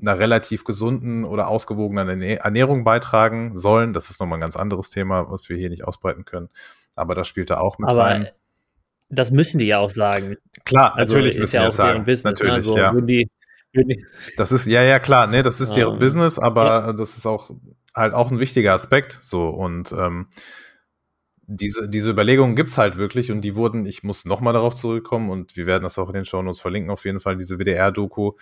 einer 0.01 0.19
relativ 0.19 0.65
gesunden 0.65 1.25
oder 1.25 1.49
ausgewogenen 1.49 2.21
Ernährung 2.21 2.85
beitragen 2.85 3.57
sollen. 3.57 3.95
Das 3.95 4.11
ist 4.11 4.21
nochmal 4.21 4.39
ein 4.39 4.43
ganz 4.43 4.57
anderes 4.57 4.91
Thema, 4.91 5.31
was 5.31 5.49
wir 5.49 5.57
hier 5.57 5.71
nicht 5.71 5.85
ausbreiten 5.85 6.25
können. 6.25 6.51
Aber 6.95 7.15
das 7.15 7.29
spielt 7.29 7.51
da 7.51 7.59
auch 7.59 7.79
mit 7.79 7.89
Aber 7.89 8.05
rein. 8.05 8.29
Das 9.09 9.31
müssen 9.31 9.59
die 9.59 9.67
ja 9.67 9.79
auch 9.79 9.91
sagen. 9.91 10.37
Klar, 10.65 10.97
also 10.97 11.15
natürlich 11.15 11.39
müssen 11.39 11.57
ja 11.57 11.63
die 11.63 11.69
auch 11.69 11.73
sagen. 11.73 12.05
Business. 12.05 12.41
Ne? 12.41 12.47
Natürlich, 12.49 12.53
also, 12.53 12.77
ja. 12.77 12.93
Die, 12.93 13.29
die 13.75 14.07
das 14.37 14.53
ist, 14.53 14.67
ja, 14.67 14.83
ja, 14.83 14.99
klar, 14.99 15.27
ne, 15.27 15.43
das 15.43 15.61
ist 15.61 15.73
deren 15.77 15.95
ähm, 15.95 15.99
Business, 15.99 16.39
aber 16.39 16.65
ja. 16.65 16.93
das 16.93 17.17
ist 17.17 17.27
auch 17.27 17.51
halt 17.95 18.15
auch 18.15 18.31
ein 18.31 18.41
wichtiger 18.41 18.73
Aspekt. 18.73 19.13
So 19.13 19.49
und 19.49 19.93
ähm, 19.93 20.27
diese, 21.49 21.89
diese 21.89 22.11
Überlegungen 22.11 22.57
gibt's 22.57 22.77
halt 22.77 22.97
wirklich 22.97 23.31
und 23.31 23.41
die 23.43 23.55
wurden, 23.55 23.87
ich 23.87 24.03
muss 24.03 24.25
nochmal 24.25 24.53
darauf 24.53 24.75
zurückkommen 24.75 25.31
und 25.31 25.57
wir 25.57 25.67
werden 25.67 25.85
das 25.85 25.99
auch 25.99 26.09
in 26.09 26.15
den 26.15 26.25
Shownotes 26.25 26.61
verlinken, 26.61 26.91
auf 26.91 27.05
jeden 27.05 27.21
Fall. 27.21 27.37
Diese 27.37 27.59
WDR-Doku 27.59 28.33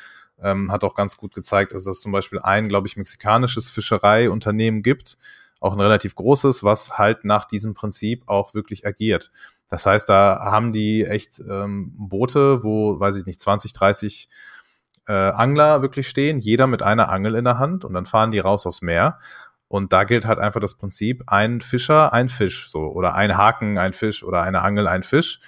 ähm, 0.42 0.72
hat 0.72 0.84
auch 0.84 0.94
ganz 0.94 1.16
gut 1.16 1.34
gezeigt, 1.34 1.72
dass 1.72 1.86
es 1.86 2.00
zum 2.00 2.12
Beispiel 2.12 2.40
ein, 2.40 2.68
glaube 2.68 2.86
ich, 2.86 2.96
mexikanisches 2.96 3.68
Fischereiunternehmen 3.68 4.82
gibt, 4.82 5.18
auch 5.60 5.74
ein 5.74 5.80
relativ 5.80 6.14
großes, 6.14 6.64
was 6.64 6.98
halt 6.98 7.24
nach 7.24 7.44
diesem 7.44 7.74
Prinzip 7.74 8.22
auch 8.26 8.54
wirklich 8.54 8.86
agiert. 8.86 9.30
Das 9.68 9.86
heißt, 9.86 10.08
da 10.08 10.40
haben 10.40 10.72
die 10.72 11.04
echt 11.04 11.40
ähm, 11.40 11.94
Boote, 11.96 12.62
wo, 12.62 12.98
weiß 12.98 13.16
ich 13.16 13.26
nicht, 13.26 13.40
20, 13.40 13.72
30 13.72 14.28
äh, 15.06 15.12
Angler 15.12 15.82
wirklich 15.82 16.08
stehen, 16.08 16.38
jeder 16.38 16.66
mit 16.66 16.82
einer 16.82 17.10
Angel 17.10 17.34
in 17.34 17.44
der 17.44 17.58
Hand 17.58 17.84
und 17.84 17.92
dann 17.92 18.06
fahren 18.06 18.30
die 18.30 18.38
raus 18.38 18.66
aufs 18.66 18.82
Meer 18.82 19.18
und 19.68 19.92
da 19.92 20.04
gilt 20.04 20.26
halt 20.26 20.38
einfach 20.38 20.60
das 20.60 20.76
Prinzip, 20.76 21.24
ein 21.26 21.60
Fischer, 21.60 22.12
ein 22.12 22.28
Fisch, 22.28 22.68
so, 22.68 22.80
oder 22.92 23.14
ein 23.14 23.36
Haken, 23.36 23.78
ein 23.78 23.92
Fisch, 23.92 24.22
oder 24.22 24.42
eine 24.42 24.62
Angel, 24.62 24.86
ein 24.86 25.02
Fisch. 25.02 25.40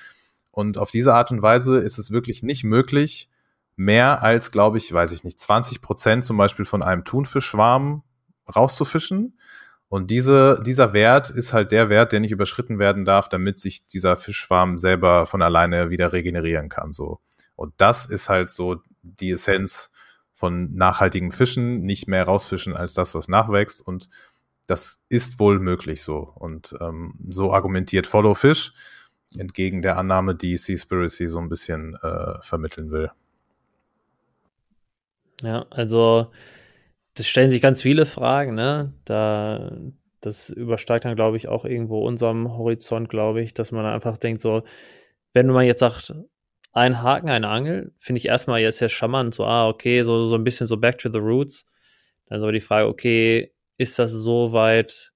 Und 0.51 0.79
auf 0.79 0.91
diese 0.91 1.15
Art 1.15 1.31
und 1.31 1.43
Weise 1.43 1.79
ist 1.79 1.99
es 1.99 2.11
wirklich 2.11 2.43
nicht 2.43 2.65
möglich, 2.65 3.29
mehr 3.77 4.23
als, 4.23 4.51
glaube 4.51 4.79
ich, 4.79 4.93
weiß 4.93 5.13
ich 5.13 5.23
nicht, 5.23 5.39
20 5.39 5.83
Prozent 5.83 6.25
zum 6.25 6.39
Beispiel 6.39 6.65
von 6.65 6.83
einem 6.83 7.05
Thunfischschwarm 7.05 8.03
rauszufischen. 8.55 9.39
Und 9.89 10.11
diese, 10.11 10.61
dieser 10.65 10.93
Wert 10.93 11.31
ist 11.31 11.53
halt 11.53 11.71
der 11.71 11.89
Wert, 11.91 12.13
der 12.13 12.21
nicht 12.21 12.33
überschritten 12.33 12.79
werden 12.79 13.05
darf, 13.05 13.29
damit 13.29 13.61
sich 13.61 13.87
dieser 13.87 14.17
Fischschwarm 14.17 14.79
selber 14.79 15.27
von 15.27 15.43
alleine 15.43 15.91
wieder 15.91 16.13
regenerieren 16.13 16.69
kann, 16.69 16.93
so. 16.93 17.21
Und 17.55 17.75
das 17.77 18.07
ist 18.07 18.29
halt 18.29 18.51
so 18.51 18.83
die 19.03 19.31
Essenz 19.31 19.91
von 20.37 20.75
nachhaltigen 20.75 21.31
Fischen 21.31 21.81
nicht 21.81 22.09
mehr 22.09 22.25
rausfischen 22.25 22.77
als 22.77 22.93
das, 22.93 23.15
was 23.15 23.27
nachwächst. 23.27 23.81
Und 23.81 24.11
das 24.67 25.03
ist 25.09 25.41
wohl 25.41 25.59
möglich 25.59 26.03
so. 26.03 26.31
Und 26.35 26.75
ähm, 26.79 27.15
so 27.31 27.55
argumentiert 27.55 28.07
Follow 28.07 28.35
Fish 28.35 28.75
entgegen 29.39 29.81
der 29.81 29.97
Annahme, 29.97 30.35
die 30.35 30.59
Seaspiracy 30.59 31.27
so 31.27 31.39
ein 31.39 31.49
bisschen 31.49 31.97
äh, 32.03 32.41
vermitteln 32.43 32.91
will. 32.91 33.11
Ja, 35.41 35.65
also 35.71 36.31
das 37.15 37.27
stellen 37.27 37.49
sich 37.49 37.63
ganz 37.63 37.81
viele 37.81 38.05
Fragen, 38.05 38.55
ne? 38.55 38.93
Da 39.07 39.73
das 40.21 40.51
übersteigt 40.51 41.07
dann, 41.07 41.17
glaube 41.17 41.39
ich, 41.39 41.49
auch 41.49 41.65
irgendwo 41.65 42.05
unserem 42.07 42.53
Horizont, 42.53 43.09
glaube 43.09 43.41
ich, 43.41 43.55
dass 43.55 43.73
man 43.73 43.87
einfach 43.87 44.19
denkt, 44.19 44.43
so, 44.43 44.65
wenn 45.33 45.47
man 45.47 45.65
jetzt 45.65 45.81
sagt, 45.81 46.15
ein 46.77 47.03
Haken, 47.03 47.31
eine 47.31 47.49
Angel, 47.49 47.95
finde 47.99 48.19
ich 48.19 48.27
erstmal 48.27 48.61
jetzt 48.61 48.79
sehr 48.79 48.91
charmant, 48.91 49.35
so, 49.35 49.47
ah, 49.47 49.67
okay, 49.67 50.03
so, 50.03 50.27
so 50.27 50.35
ein 50.35 50.45
bisschen 50.45 50.67
so 50.67 50.77
back 50.77 50.99
to 50.99 51.11
the 51.11 51.19
roots. 51.19 51.67
Dann 52.27 52.37
ist 52.39 52.43
aber 52.43 52.53
die 52.53 52.61
Frage, 52.61 52.87
okay, 52.87 53.53
ist 53.79 53.99
das 53.99 54.13
so 54.13 54.53
weit, 54.53 55.13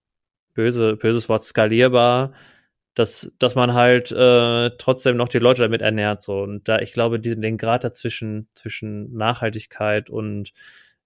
böse, 0.55 0.97
böses 0.97 1.29
Wort, 1.29 1.45
skalierbar, 1.45 2.33
dass, 2.95 3.31
dass 3.39 3.57
man 3.57 3.75
halt 3.75 4.11
äh, 4.11 4.71
trotzdem 4.79 5.19
noch 5.19 5.29
die 5.29 5.39
Leute 5.39 5.61
damit 5.61 5.83
ernährt, 5.83 6.23
so. 6.23 6.41
Und 6.41 6.67
da, 6.67 6.79
ich 6.79 6.95
glaube, 6.95 7.21
diesen, 7.21 7.43
den 7.43 7.59
Grad 7.59 7.85
dazwischen, 7.85 8.49
zwischen 8.55 9.13
Nachhaltigkeit 9.15 10.09
und, 10.09 10.53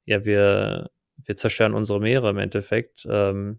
ja, 0.05 0.25
wir, 0.25 0.91
wir 1.17 1.37
zerstören 1.37 1.75
unsere 1.75 2.01
Meere 2.01 2.31
im 2.31 2.39
Endeffekt, 2.39 3.07
ähm, 3.11 3.59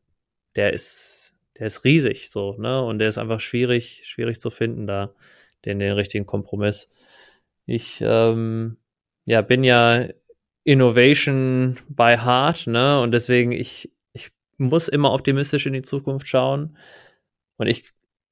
der 0.55 0.71
ist, 0.71 1.35
der 1.59 1.67
ist 1.67 1.83
riesig, 1.83 2.29
so, 2.29 2.55
ne, 2.57 2.81
und 2.81 2.99
der 2.99 3.09
ist 3.09 3.17
einfach 3.17 3.41
schwierig, 3.41 4.03
schwierig 4.05 4.39
zu 4.39 4.49
finden 4.49 4.87
da 4.87 5.13
den, 5.65 5.79
den 5.79 5.93
richtigen 5.93 6.25
Kompromiss. 6.25 6.89
Ich 7.65 7.99
ähm, 8.01 8.77
ja, 9.25 9.41
bin 9.41 9.63
ja 9.63 10.07
Innovation 10.63 11.77
by 11.89 12.17
Heart, 12.17 12.67
ne? 12.67 12.99
Und 13.01 13.11
deswegen, 13.11 13.51
ich, 13.51 13.91
ich 14.13 14.31
muss 14.57 14.87
immer 14.87 15.13
optimistisch 15.13 15.65
in 15.65 15.73
die 15.73 15.81
Zukunft 15.81 16.27
schauen. 16.27 16.77
Und 17.57 17.67
ich 17.67 17.91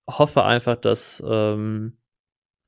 hoffe 0.09 0.43
einfach, 0.43 0.75
dass 0.75 1.23
ähm, 1.25 1.97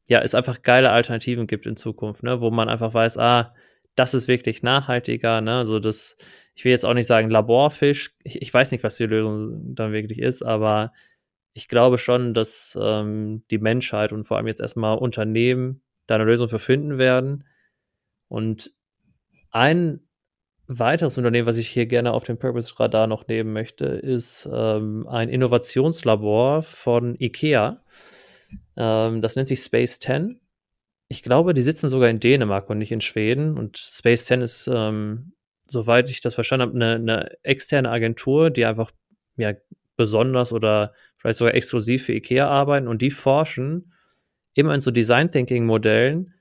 ja, 0.08 0.22
es 0.22 0.36
einfach 0.36 0.62
geile 0.62 0.92
Alternativen 0.92 1.48
gibt 1.48 1.66
in 1.66 1.78
Zukunft, 1.78 2.24
ne? 2.24 2.42
Wo 2.42 2.52
man 2.52 2.70
einfach 2.70 2.94
weiß, 2.94 3.18
ah, 3.18 3.56
das 3.96 4.14
ist 4.14 4.28
wirklich 4.28 4.62
nachhaltiger, 4.64 5.42
ne? 5.42 5.58
Also 5.58 5.80
das, 5.80 6.18
ich 6.54 6.64
will 6.66 6.72
jetzt 6.72 6.86
auch 6.86 6.94
nicht 6.94 7.08
sagen 7.08 7.30
Laborfisch. 7.30 8.16
Ich, 8.24 8.42
ich 8.42 8.54
weiß 8.54 8.72
nicht, 8.72 8.84
was 8.84 8.98
die 8.98 9.06
Lösung 9.06 9.76
dann 9.76 9.94
wirklich 9.94 10.20
ist, 10.20 10.44
aber 10.44 10.94
ich 11.56 11.70
glaube 11.70 11.98
schon, 11.98 12.34
dass 12.34 12.78
ähm, 12.80 13.44
die 13.50 13.60
Menschheit 13.60 14.12
und 14.12 14.26
vor 14.26 14.36
allem 14.36 14.48
jetzt 14.48 14.60
erstmal 14.60 14.98
Unternehmen 14.98 15.82
da 16.06 16.16
eine 16.16 16.26
Lösung 16.26 16.50
für 16.50 16.60
finden 16.60 16.98
werden. 16.98 17.46
Und 18.28 18.74
ein 19.52 20.02
weiteres 20.68 21.18
Unternehmen, 21.18 21.48
was 21.48 21.56
ich 21.56 21.70
hier 21.70 21.86
gerne 21.86 22.12
auf 22.12 22.26
dem 22.26 22.38
Purpose 22.38 22.78
Radar 22.78 23.08
noch 23.08 23.28
nehmen 23.28 23.54
möchte, 23.54 23.86
ist 23.86 24.50
ähm, 24.52 25.08
ein 25.08 25.30
Innovationslabor 25.30 26.62
von 26.62 27.16
IKEA. 27.22 27.82
Ähm, 28.76 29.22
das 29.22 29.38
nennt 29.38 29.48
sich 29.48 29.62
Space 29.62 30.02
10. 30.02 30.42
Ich 31.08 31.24
glaube, 31.24 31.54
die 31.54 31.62
sitzen 31.62 31.90
sogar 31.90 32.10
in 32.10 32.20
Dänemark 32.20 32.70
und 32.70 32.80
nicht 32.80 32.92
in 32.92 33.00
Schweden. 33.00 33.58
Und 33.58 33.78
Space 33.78 34.26
10 34.26 34.42
ist, 34.42 34.70
ähm, 34.70 35.32
soweit 35.68 36.10
ich 36.10 36.20
das 36.20 36.36
verstanden 36.36 36.64
habe, 36.64 36.76
eine, 36.76 36.96
eine 36.96 37.44
externe 37.44 37.90
Agentur, 37.90 38.50
die 38.50 38.66
einfach 38.66 38.92
ja, 39.38 39.54
besonders 39.96 40.52
oder 40.52 40.94
vielleicht 41.26 41.40
sogar 41.40 41.56
exklusiv 41.56 42.06
für 42.06 42.14
IKEA 42.14 42.48
arbeiten 42.48 42.88
und 42.88 43.02
die 43.02 43.12
forschen 43.12 43.92
immer 44.54 44.76
in 44.76 44.82
so 44.82 44.92
Design 44.92 45.32
Thinking 45.32 45.66
Modellen 45.66 46.34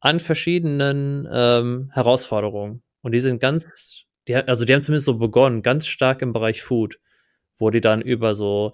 an 0.00 0.18
verschiedenen 0.18 1.28
ähm, 1.30 1.90
Herausforderungen. 1.92 2.82
Und 3.02 3.12
die 3.12 3.20
sind 3.20 3.40
ganz, 3.40 4.06
die, 4.26 4.34
also 4.34 4.64
die 4.64 4.74
haben 4.74 4.82
zumindest 4.82 5.06
so 5.06 5.18
begonnen, 5.18 5.62
ganz 5.62 5.86
stark 5.86 6.22
im 6.22 6.32
Bereich 6.32 6.62
Food, 6.62 6.98
wo 7.58 7.70
die 7.70 7.80
dann 7.80 8.00
über 8.00 8.34
so 8.34 8.72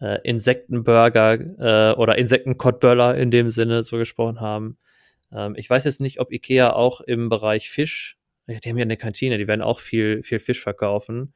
äh, 0.00 0.18
Insektenburger 0.22 1.90
äh, 1.92 1.94
oder 1.94 2.16
Insektenkottböller 2.16 3.16
in 3.16 3.30
dem 3.30 3.50
Sinne 3.50 3.84
so 3.84 3.98
gesprochen 3.98 4.40
haben. 4.40 4.78
Ähm, 5.32 5.54
ich 5.56 5.68
weiß 5.68 5.84
jetzt 5.84 6.00
nicht, 6.00 6.20
ob 6.20 6.32
Ikea 6.32 6.72
auch 6.72 7.00
im 7.00 7.28
Bereich 7.28 7.70
Fisch, 7.70 8.18
die 8.46 8.68
haben 8.68 8.78
ja 8.78 8.82
eine 8.82 8.96
Kantine, 8.96 9.38
die 9.38 9.48
werden 9.48 9.62
auch 9.62 9.80
viel, 9.80 10.22
viel 10.22 10.38
Fisch 10.38 10.60
verkaufen. 10.60 11.34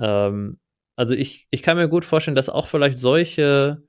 Ähm, 0.00 0.58
also 0.96 1.14
ich, 1.14 1.46
ich 1.50 1.62
kann 1.62 1.76
mir 1.76 1.88
gut 1.88 2.04
vorstellen, 2.04 2.34
dass 2.34 2.48
auch 2.48 2.66
vielleicht 2.66 2.98
solche 2.98 3.82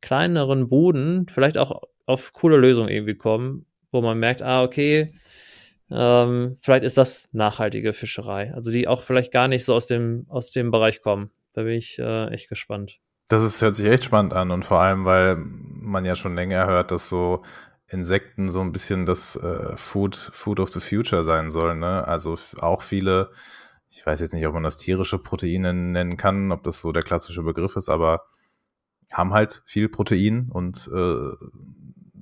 kleineren 0.00 0.68
Buden 0.68 1.26
vielleicht 1.28 1.56
auch 1.56 1.82
auf 2.06 2.32
coole 2.32 2.56
Lösungen 2.56 2.88
irgendwie 2.88 3.14
kommen, 3.14 3.66
wo 3.90 4.02
man 4.02 4.18
merkt, 4.18 4.42
ah, 4.42 4.62
okay, 4.62 5.14
ähm, 5.90 6.56
vielleicht 6.60 6.84
ist 6.84 6.98
das 6.98 7.28
nachhaltige 7.32 7.92
Fischerei. 7.92 8.52
Also 8.54 8.70
die 8.70 8.88
auch 8.88 9.02
vielleicht 9.02 9.32
gar 9.32 9.48
nicht 9.48 9.64
so 9.64 9.74
aus 9.74 9.86
dem, 9.86 10.26
aus 10.28 10.50
dem 10.50 10.70
Bereich 10.70 11.00
kommen. 11.00 11.30
Da 11.54 11.62
bin 11.62 11.72
ich 11.72 11.98
äh, 11.98 12.28
echt 12.28 12.48
gespannt. 12.48 12.98
Das 13.28 13.42
ist, 13.42 13.60
hört 13.62 13.76
sich 13.76 13.86
echt 13.86 14.04
spannend 14.04 14.32
an 14.32 14.50
und 14.50 14.64
vor 14.64 14.80
allem, 14.80 15.04
weil 15.04 15.36
man 15.36 16.04
ja 16.04 16.16
schon 16.16 16.34
länger 16.34 16.66
hört, 16.66 16.90
dass 16.90 17.08
so 17.08 17.42
Insekten 17.86 18.48
so 18.48 18.60
ein 18.60 18.72
bisschen 18.72 19.06
das 19.06 19.36
äh, 19.36 19.76
Food, 19.76 20.30
Food 20.32 20.60
of 20.60 20.72
the 20.72 20.80
Future 20.80 21.24
sein 21.24 21.50
sollen. 21.50 21.78
Ne? 21.78 22.06
Also 22.06 22.36
auch 22.60 22.82
viele 22.82 23.30
ich 23.98 24.06
weiß 24.06 24.20
jetzt 24.20 24.32
nicht, 24.32 24.46
ob 24.46 24.54
man 24.54 24.62
das 24.62 24.78
tierische 24.78 25.18
Proteine 25.18 25.74
nennen 25.74 26.16
kann, 26.16 26.52
ob 26.52 26.62
das 26.62 26.80
so 26.80 26.92
der 26.92 27.02
klassische 27.02 27.42
Begriff 27.42 27.74
ist, 27.74 27.88
aber 27.88 28.26
haben 29.10 29.34
halt 29.34 29.60
viel 29.66 29.88
Protein 29.88 30.48
und 30.52 30.88
äh, 30.94 31.32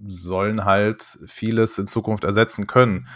sollen 0.06 0.64
halt 0.64 1.18
vieles 1.26 1.76
in 1.78 1.86
Zukunft 1.86 2.24
ersetzen 2.24 2.66
können. 2.66 3.08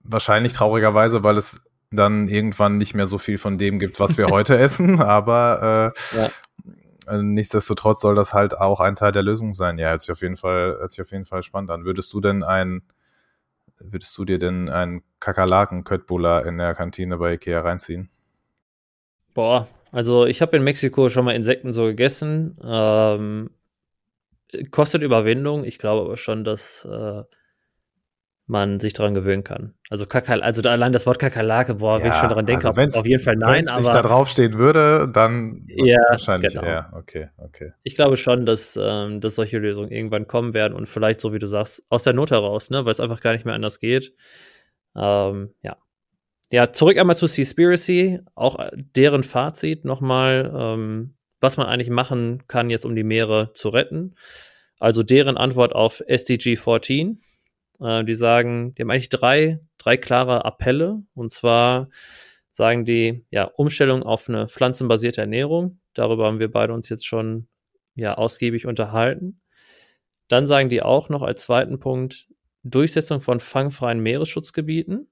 Wahrscheinlich 0.00 0.52
traurigerweise, 0.52 1.24
weil 1.24 1.38
es 1.38 1.62
dann 1.90 2.28
irgendwann 2.28 2.76
nicht 2.76 2.94
mehr 2.94 3.06
so 3.06 3.16
viel 3.16 3.38
von 3.38 3.56
dem 3.56 3.78
gibt, 3.78 4.00
was 4.00 4.18
wir 4.18 4.26
heute 4.30 4.58
essen, 4.58 5.00
aber 5.00 5.94
äh, 6.12 6.18
ja. 6.18 6.28
Äh, 7.06 7.22
nichtsdestotrotz 7.22 8.02
soll 8.02 8.14
das 8.14 8.34
halt 8.34 8.58
auch 8.58 8.80
ein 8.80 8.96
Teil 8.96 9.12
der 9.12 9.22
Lösung 9.22 9.54
sein. 9.54 9.78
Ja, 9.78 9.88
hört 9.88 10.02
sich 10.02 10.12
auf 10.12 10.20
jeden 10.20 10.36
Fall, 10.36 10.76
hört 10.78 10.90
sich 10.90 11.00
auf 11.00 11.10
jeden 11.10 11.24
Fall 11.24 11.42
spannend 11.42 11.70
an. 11.70 11.86
Würdest 11.86 12.12
du 12.12 12.20
denn 12.20 12.42
ein, 12.42 12.82
würdest 13.84 14.16
du 14.18 14.24
dir 14.24 14.38
denn 14.38 14.68
einen 14.68 15.02
Kakerlaken 15.20 15.84
Köttbullar 15.84 16.46
in 16.46 16.58
der 16.58 16.74
Kantine 16.74 17.18
bei 17.18 17.34
Ikea 17.34 17.60
reinziehen? 17.60 18.08
Boah, 19.34 19.68
also 19.90 20.26
ich 20.26 20.42
habe 20.42 20.56
in 20.56 20.64
Mexiko 20.64 21.08
schon 21.08 21.24
mal 21.24 21.34
Insekten 21.34 21.72
so 21.72 21.84
gegessen. 21.84 22.56
Ähm, 22.64 23.50
kostet 24.70 25.02
Überwindung. 25.02 25.64
Ich 25.64 25.78
glaube 25.78 26.02
aber 26.06 26.16
schon, 26.16 26.44
dass 26.44 26.84
äh, 26.84 27.22
man 28.52 28.78
sich 28.80 28.92
daran 28.92 29.14
gewöhnen 29.14 29.42
kann. 29.42 29.74
Also 29.88 30.06
Kakal, 30.06 30.42
also 30.42 30.62
allein 30.68 30.92
das 30.92 31.06
Wort 31.06 31.18
Kakerlake, 31.18 31.76
boah, 31.76 31.98
ja, 31.98 32.04
wenn 32.04 32.12
ich 32.12 32.18
schon 32.18 32.28
daran 32.28 32.46
denke, 32.46 32.68
also 32.68 33.00
auf, 33.00 33.06
jeden 33.06 33.22
Fall 33.22 33.34
nein. 33.36 33.64
Wenn 33.66 33.74
es 33.74 33.76
nicht 33.78 33.94
da 33.94 34.02
draufstehen 34.02 34.52
würde, 34.54 35.10
dann 35.12 35.66
ja, 35.68 35.98
wahrscheinlich 36.10 36.52
genau. 36.52 36.64
eher. 36.66 36.92
Okay, 36.92 37.30
okay. 37.38 37.72
Ich 37.82 37.96
glaube 37.96 38.16
schon, 38.16 38.44
dass, 38.44 38.78
ähm, 38.80 39.20
dass 39.20 39.34
solche 39.34 39.58
Lösungen 39.58 39.90
irgendwann 39.90 40.28
kommen 40.28 40.52
werden 40.52 40.74
und 40.74 40.86
vielleicht, 40.86 41.20
so 41.20 41.32
wie 41.32 41.38
du 41.38 41.46
sagst, 41.46 41.84
aus 41.88 42.04
der 42.04 42.12
Not 42.12 42.30
heraus, 42.30 42.68
ne, 42.68 42.84
weil 42.84 42.92
es 42.92 43.00
einfach 43.00 43.20
gar 43.20 43.32
nicht 43.32 43.46
mehr 43.46 43.54
anders 43.54 43.80
geht. 43.80 44.14
Ähm, 44.94 45.54
ja. 45.62 45.78
Ja, 46.50 46.70
zurück 46.74 46.98
einmal 46.98 47.16
zu 47.16 47.26
Seaspiracy, 47.26 48.20
auch 48.34 48.58
äh, 48.58 48.70
deren 48.74 49.24
Fazit 49.24 49.86
nochmal, 49.86 50.52
ähm, 50.54 51.14
was 51.40 51.56
man 51.56 51.66
eigentlich 51.66 51.88
machen 51.88 52.42
kann, 52.46 52.68
jetzt 52.68 52.84
um 52.84 52.94
die 52.94 53.02
Meere 53.02 53.52
zu 53.54 53.70
retten. 53.70 54.14
Also 54.78 55.02
deren 55.02 55.38
Antwort 55.38 55.74
auf 55.74 56.02
SDG 56.06 56.56
14 56.56 57.18
äh, 57.82 58.04
die 58.04 58.14
sagen, 58.14 58.74
die 58.74 58.82
haben 58.82 58.90
eigentlich 58.90 59.08
drei, 59.08 59.60
drei 59.78 59.96
klare 59.96 60.44
Appelle. 60.44 61.02
Und 61.14 61.30
zwar 61.30 61.88
sagen 62.50 62.84
die, 62.84 63.24
ja, 63.30 63.44
Umstellung 63.44 64.02
auf 64.02 64.28
eine 64.28 64.48
pflanzenbasierte 64.48 65.20
Ernährung. 65.20 65.80
Darüber 65.94 66.26
haben 66.26 66.38
wir 66.38 66.50
beide 66.50 66.72
uns 66.72 66.88
jetzt 66.88 67.06
schon 67.06 67.48
ja 67.94 68.14
ausgiebig 68.14 68.66
unterhalten. 68.66 69.40
Dann 70.28 70.46
sagen 70.46 70.68
die 70.68 70.82
auch 70.82 71.08
noch 71.08 71.22
als 71.22 71.42
zweiten 71.42 71.78
Punkt 71.78 72.28
Durchsetzung 72.64 73.20
von 73.20 73.40
fangfreien 73.40 74.00
Meeresschutzgebieten. 74.00 75.08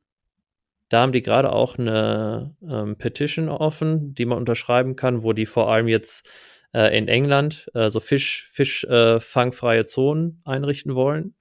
Da 0.89 1.03
haben 1.03 1.13
die 1.13 1.23
gerade 1.23 1.53
auch 1.53 1.79
eine 1.79 2.55
ähm, 2.69 2.97
Petition 2.97 3.49
offen, 3.49 4.15
die 4.15 4.25
man 4.25 4.39
unterschreiben 4.39 4.97
kann, 4.97 5.23
wo 5.23 5.33
die 5.33 5.47
vor 5.47 5.71
allem 5.71 5.89
jetzt 5.89 6.29
äh, 6.73 6.97
in 6.97 7.09
England 7.09 7.71
äh, 7.75 7.91
so 7.91 8.01
Fisch, 8.01 8.49
Fischfangfreie 8.51 9.81
äh, 9.81 9.87
Zonen 9.87 10.41
einrichten 10.45 10.95
wollen. 10.95 11.35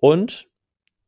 Und 0.00 0.48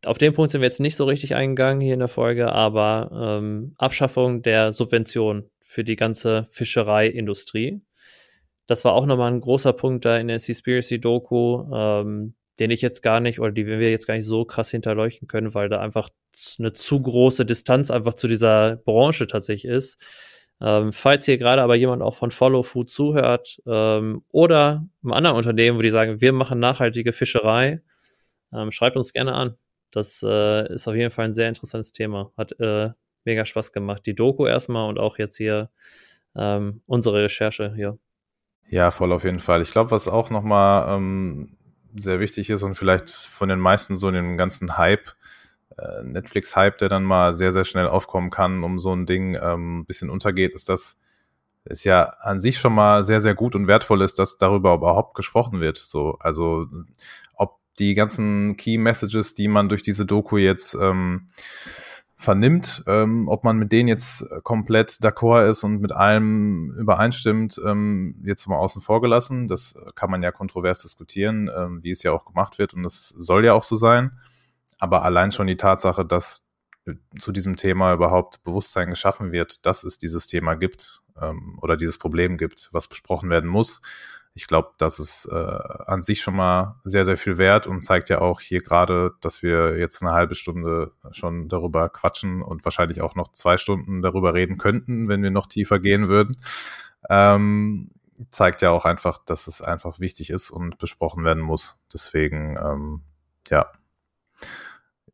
auf 0.05 0.19
den 0.19 0.33
Punkt 0.33 0.51
sind 0.51 0.61
wir 0.61 0.69
jetzt 0.69 0.81
nicht 0.81 0.97
so 0.97 1.05
richtig 1.05 1.35
eingegangen 1.35 1.81
hier 1.81 1.95
in 1.95 2.01
der 2.01 2.09
Folge, 2.09 2.53
aber 2.53 3.39
ähm, 3.41 3.75
Abschaffung 3.77 4.43
der 4.43 4.73
Subvention 4.73 5.51
für 5.61 5.85
die 5.85 5.97
ganze 5.97 6.47
Fischereiindustrie. 6.51 7.81
Das 8.67 8.85
war 8.85 8.95
auch 8.95 9.07
nochmal 9.07 9.33
ein 9.33 9.41
großer 9.41 9.73
Punkt 9.73 10.05
da 10.05 10.17
in 10.17 10.29
der 10.29 10.39
Seaspiracy-Doku, 10.39 11.75
ähm, 11.75 12.35
den 12.59 12.71
ich 12.71 12.81
jetzt 12.83 13.03
gar 13.03 13.21
nicht 13.21 13.41
oder 13.41 13.53
die 13.53 13.67
wir 13.67 13.91
jetzt 13.91 14.07
gar 14.07 14.15
nicht 14.15 14.27
so 14.27 14.45
krass 14.45 14.71
hinterleuchten 14.71 15.29
können, 15.29 15.55
weil 15.55 15.69
da 15.69 15.81
einfach 15.81 16.09
eine 16.59 16.73
zu 16.73 17.01
große 17.01 17.45
Distanz 17.45 17.91
einfach 17.91 18.15
zu 18.15 18.29
dieser 18.29 18.77
Branche 18.77 19.27
tatsächlich 19.27 19.71
ist. 19.71 20.01
Ähm, 20.63 20.93
falls 20.93 21.25
hier 21.25 21.39
gerade 21.39 21.63
aber 21.63 21.75
jemand 21.75 22.03
auch 22.03 22.15
von 22.15 22.31
Follow 22.31 22.63
Food 22.63 22.91
zuhört 22.91 23.61
ähm, 23.67 24.23
oder 24.31 24.87
einem 25.03 25.13
anderen 25.13 25.37
Unternehmen, 25.37 25.79
wo 25.79 25.83
die 25.83 25.91
sagen, 25.91 26.21
wir 26.21 26.33
machen 26.33 26.59
nachhaltige 26.59 27.13
Fischerei, 27.13 27.81
ähm, 28.53 28.71
schreibt 28.71 28.97
uns 28.97 29.13
gerne 29.13 29.35
an. 29.35 29.57
Das 29.91 30.23
äh, 30.23 30.73
ist 30.73 30.87
auf 30.87 30.95
jeden 30.95 31.11
Fall 31.11 31.27
ein 31.27 31.33
sehr 31.33 31.49
interessantes 31.49 31.93
Thema. 31.93 32.33
Hat 32.37 32.59
äh, 32.61 32.91
mega 33.25 33.45
Spaß 33.45 33.73
gemacht. 33.73 34.07
Die 34.07 34.15
Doku 34.15 34.47
erstmal 34.47 34.89
und 34.89 34.99
auch 34.99 35.19
jetzt 35.19 35.37
hier 35.37 35.71
ähm, 36.37 36.83
unsere 36.87 37.25
Recherche 37.25 37.75
hier. 37.75 37.99
Ja, 38.69 38.91
voll 38.93 39.13
auf 39.13 39.25
jeden 39.25 39.41
Fall. 39.41 39.63
Ich 39.63 39.71
glaube, 39.73 39.91
was 39.91 40.07
auch 40.07 40.31
nochmal 40.31 40.97
ähm, 40.97 41.57
sehr 41.95 42.21
wichtig 42.21 42.51
ist 42.51 42.63
und 42.63 42.77
vielleicht 42.77 43.11
von 43.11 43.49
den 43.49 43.59
meisten 43.59 43.97
so 43.97 44.09
in 44.09 44.15
dem 44.15 44.37
ganzen 44.37 44.79
Hype, 44.79 45.09
äh, 45.77 46.05
Netflix-Hype, 46.05 46.79
der 46.79 46.89
dann 46.89 47.03
mal 47.03 47.35
sehr, 47.35 47.51
sehr 47.51 47.65
schnell 47.65 47.89
aufkommen 47.89 48.31
kann, 48.31 48.63
um 48.63 48.79
so 48.79 48.95
ein 48.95 49.07
Ding 49.07 49.35
ähm, 49.35 49.81
ein 49.81 49.87
bisschen 49.87 50.09
untergeht, 50.09 50.55
ist, 50.55 50.69
dass 50.69 50.99
es 51.65 51.85
ja 51.85 52.05
an 52.21 52.41
sich 52.41 52.59
schon 52.59 52.75
mal 52.75 53.03
sehr, 53.03 53.21
sehr 53.21 53.35
gut 53.35 53.55
und 53.55 53.67
wertvoll 53.67 54.03
ist, 54.03 54.19
dass 54.19 54.39
darüber 54.39 54.75
überhaupt 54.75 55.15
gesprochen 55.15 55.61
wird. 55.61 55.77
So, 55.77 56.17
also 56.21 56.67
die 57.81 57.95
ganzen 57.95 58.57
Key 58.57 58.79
Messages, 58.79 59.35
die 59.35 59.49
man 59.49 59.69
durch 59.69 59.83
diese 59.83 60.07
Doku 60.07 60.37
jetzt 60.37 60.77
ähm, 60.81 61.27
vernimmt, 62.15 62.85
ähm, 62.87 63.29
ob 63.29 63.45
man 63.45 63.57
mit 63.57 63.73
denen 63.73 63.89
jetzt 63.89 64.27
komplett 64.43 64.91
d'accord 65.03 65.49
ist 65.49 65.65
und 65.65 65.81
mit 65.81 65.91
allem 65.91 66.71
übereinstimmt, 66.79 67.59
ähm, 67.67 68.17
jetzt 68.25 68.47
mal 68.47 68.59
außen 68.59 68.83
vor 68.83 69.01
gelassen. 69.01 69.49
Das 69.49 69.75
kann 69.95 70.11
man 70.11 70.23
ja 70.23 70.31
kontrovers 70.31 70.83
diskutieren, 70.83 71.51
ähm, 71.57 71.83
wie 71.83 71.91
es 71.91 72.03
ja 72.03 72.13
auch 72.13 72.27
gemacht 72.27 72.59
wird 72.59 72.75
und 72.75 72.83
das 72.83 73.09
soll 73.09 73.47
ja 73.47 73.55
auch 73.55 73.63
so 73.63 73.77
sein. 73.77 74.19
Aber 74.79 75.03
allein 75.03 75.33
schon 75.33 75.47
die 75.47 75.57
Tatsache, 75.57 76.05
dass 76.05 76.47
zu 77.19 77.33
diesem 77.33 77.57
Thema 77.57 77.93
überhaupt 77.93 78.43
Bewusstsein 78.45 78.91
geschaffen 78.91 79.33
wird, 79.33 79.65
dass 79.67 79.85
es 79.85 79.99
dieses 79.99 80.27
Thema 80.27 80.55
gibt 80.55 81.03
ähm, 81.21 81.59
oder 81.61 81.77
dieses 81.77 81.99
Problem 81.99 82.37
gibt, 82.37 82.69
was 82.73 82.89
besprochen 82.89 83.31
werden 83.31 83.49
muss, 83.49 83.81
ich 84.41 84.47
glaube, 84.47 84.71
das 84.79 84.99
ist 84.99 85.29
äh, 85.31 85.35
an 85.35 86.01
sich 86.01 86.23
schon 86.23 86.35
mal 86.35 86.81
sehr, 86.85 87.05
sehr 87.05 87.19
viel 87.19 87.37
wert 87.37 87.67
und 87.67 87.83
zeigt 87.83 88.09
ja 88.09 88.23
auch 88.23 88.41
hier 88.41 88.63
gerade, 88.63 89.13
dass 89.21 89.43
wir 89.43 89.79
jetzt 89.79 90.01
eine 90.01 90.13
halbe 90.13 90.35
Stunde 90.35 90.93
schon 91.11 91.49
darüber 91.49 91.91
quatschen 91.91 92.41
und 92.41 92.65
wahrscheinlich 92.65 93.03
auch 93.03 93.15
noch 93.15 93.33
zwei 93.33 93.59
Stunden 93.59 94.01
darüber 94.01 94.33
reden 94.33 94.57
könnten, 94.57 95.09
wenn 95.09 95.23
wir 95.23 95.31
noch 95.31 95.45
tiefer 95.45 95.79
gehen 95.79 96.09
würden. 96.09 96.37
Ähm, 97.11 97.91
zeigt 98.31 98.63
ja 98.63 98.71
auch 98.71 98.87
einfach, 98.87 99.19
dass 99.19 99.47
es 99.47 99.61
einfach 99.61 100.01
wichtig 100.01 100.31
ist 100.31 100.51
und 100.51 100.79
besprochen 100.79 101.23
werden 101.23 101.43
muss. 101.43 101.79
Deswegen, 101.93 102.57
ähm, 102.57 103.03
ja, 103.51 103.71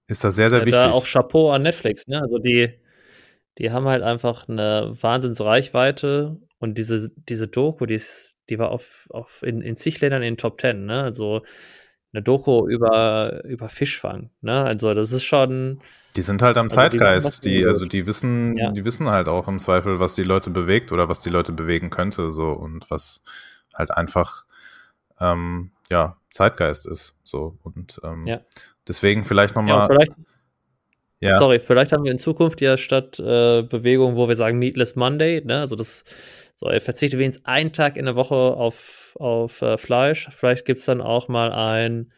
ist 0.06 0.22
das 0.22 0.36
sehr, 0.36 0.50
sehr 0.50 0.60
ja, 0.60 0.66
wichtig. 0.66 0.84
Da 0.84 0.92
auch 0.92 1.04
Chapeau 1.04 1.50
an 1.50 1.62
Netflix, 1.62 2.06
ne? 2.06 2.20
Also 2.20 2.38
die, 2.38 2.70
die 3.58 3.72
haben 3.72 3.86
halt 3.86 4.04
einfach 4.04 4.48
eine 4.48 4.94
Wahnsinnsreichweite 5.00 6.36
und 6.58 6.78
diese, 6.78 7.10
diese 7.16 7.48
Doku, 7.48 7.86
die, 7.86 7.94
ist, 7.94 8.38
die 8.48 8.58
war 8.58 8.70
auf, 8.70 9.06
auf 9.10 9.42
in, 9.42 9.60
in 9.60 9.76
zig 9.76 10.00
Ländern 10.00 10.22
in 10.22 10.34
den 10.34 10.38
Top 10.38 10.58
Ten, 10.58 10.86
ne? 10.86 11.02
Also 11.02 11.42
eine 12.12 12.22
Doku 12.22 12.66
über, 12.66 13.44
über 13.44 13.68
Fischfang, 13.68 14.30
ne? 14.40 14.64
Also 14.64 14.94
das 14.94 15.12
ist 15.12 15.24
schon. 15.24 15.80
Die 16.16 16.22
sind 16.22 16.40
halt 16.40 16.56
am 16.56 16.66
also 16.66 16.76
Zeitgeist, 16.76 17.44
die, 17.44 17.58
die, 17.58 17.66
also 17.66 17.84
die 17.84 18.06
wissen, 18.06 18.56
ja. 18.56 18.70
die 18.70 18.84
wissen 18.84 19.10
halt 19.10 19.28
auch 19.28 19.48
im 19.48 19.58
Zweifel, 19.58 20.00
was 20.00 20.14
die 20.14 20.22
Leute 20.22 20.50
bewegt 20.50 20.92
oder 20.92 21.08
was 21.08 21.20
die 21.20 21.30
Leute 21.30 21.52
bewegen 21.52 21.90
könnte, 21.90 22.30
so 22.30 22.52
und 22.52 22.90
was 22.90 23.22
halt 23.74 23.90
einfach 23.90 24.46
ähm, 25.20 25.72
ja, 25.90 26.16
Zeitgeist 26.30 26.86
ist. 26.86 27.14
So 27.22 27.58
und 27.62 28.00
ähm, 28.02 28.26
ja. 28.26 28.40
deswegen 28.88 29.24
vielleicht 29.24 29.54
nochmal. 29.54 29.88
Ja, 29.90 30.06
ja. 31.20 31.34
Sorry, 31.36 31.60
vielleicht 31.60 31.92
haben 31.92 32.04
wir 32.04 32.12
in 32.12 32.18
Zukunft 32.18 32.60
ja 32.60 32.76
statt 32.76 33.18
äh, 33.18 33.62
Bewegung, 33.62 34.16
wo 34.16 34.28
wir 34.28 34.36
sagen 34.36 34.58
Meatless 34.58 34.96
Monday, 34.96 35.42
ne? 35.44 35.60
Also 35.60 35.74
das 35.74 36.04
so, 36.58 36.66
er 36.66 36.80
verzichtet 36.80 37.20
wenigstens 37.20 37.44
einen 37.44 37.74
Tag 37.74 37.98
in 37.98 38.06
der 38.06 38.16
Woche 38.16 38.34
auf, 38.34 39.14
auf 39.20 39.60
äh, 39.60 39.76
Fleisch. 39.76 40.26
Vielleicht 40.32 40.64
gibt 40.64 40.78
es 40.78 40.86
dann 40.86 41.02
auch 41.02 41.28
mal 41.28 41.52
ein 41.52 42.10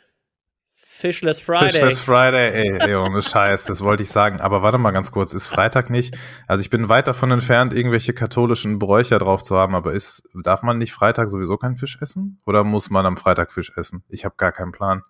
Fishless 0.74 1.42
Friday. 1.42 1.70
Fishless 1.70 1.98
Friday, 1.98 2.52
ey, 2.52 2.78
ey 2.88 2.94
ohne 2.94 3.20
Scheiß, 3.20 3.64
das 3.64 3.82
wollte 3.82 4.04
ich 4.04 4.10
sagen. 4.10 4.40
Aber 4.40 4.62
warte 4.62 4.78
mal 4.78 4.92
ganz 4.92 5.10
kurz, 5.10 5.32
ist 5.32 5.48
Freitag 5.48 5.90
nicht? 5.90 6.16
Also 6.46 6.60
ich 6.60 6.70
bin 6.70 6.88
weit 6.88 7.08
davon 7.08 7.32
entfernt, 7.32 7.72
irgendwelche 7.72 8.12
katholischen 8.12 8.78
Bräuche 8.78 9.18
drauf 9.18 9.42
zu 9.42 9.56
haben, 9.56 9.74
aber 9.74 9.92
ist, 9.92 10.28
darf 10.44 10.62
man 10.62 10.78
nicht 10.78 10.92
Freitag 10.92 11.28
sowieso 11.30 11.56
keinen 11.56 11.74
Fisch 11.74 11.98
essen? 12.00 12.40
Oder 12.46 12.62
muss 12.62 12.90
man 12.90 13.06
am 13.06 13.16
Freitag 13.16 13.50
Fisch 13.50 13.72
essen? 13.76 14.04
Ich 14.08 14.24
habe 14.24 14.36
gar 14.36 14.52
keinen 14.52 14.70
Plan. 14.70 15.02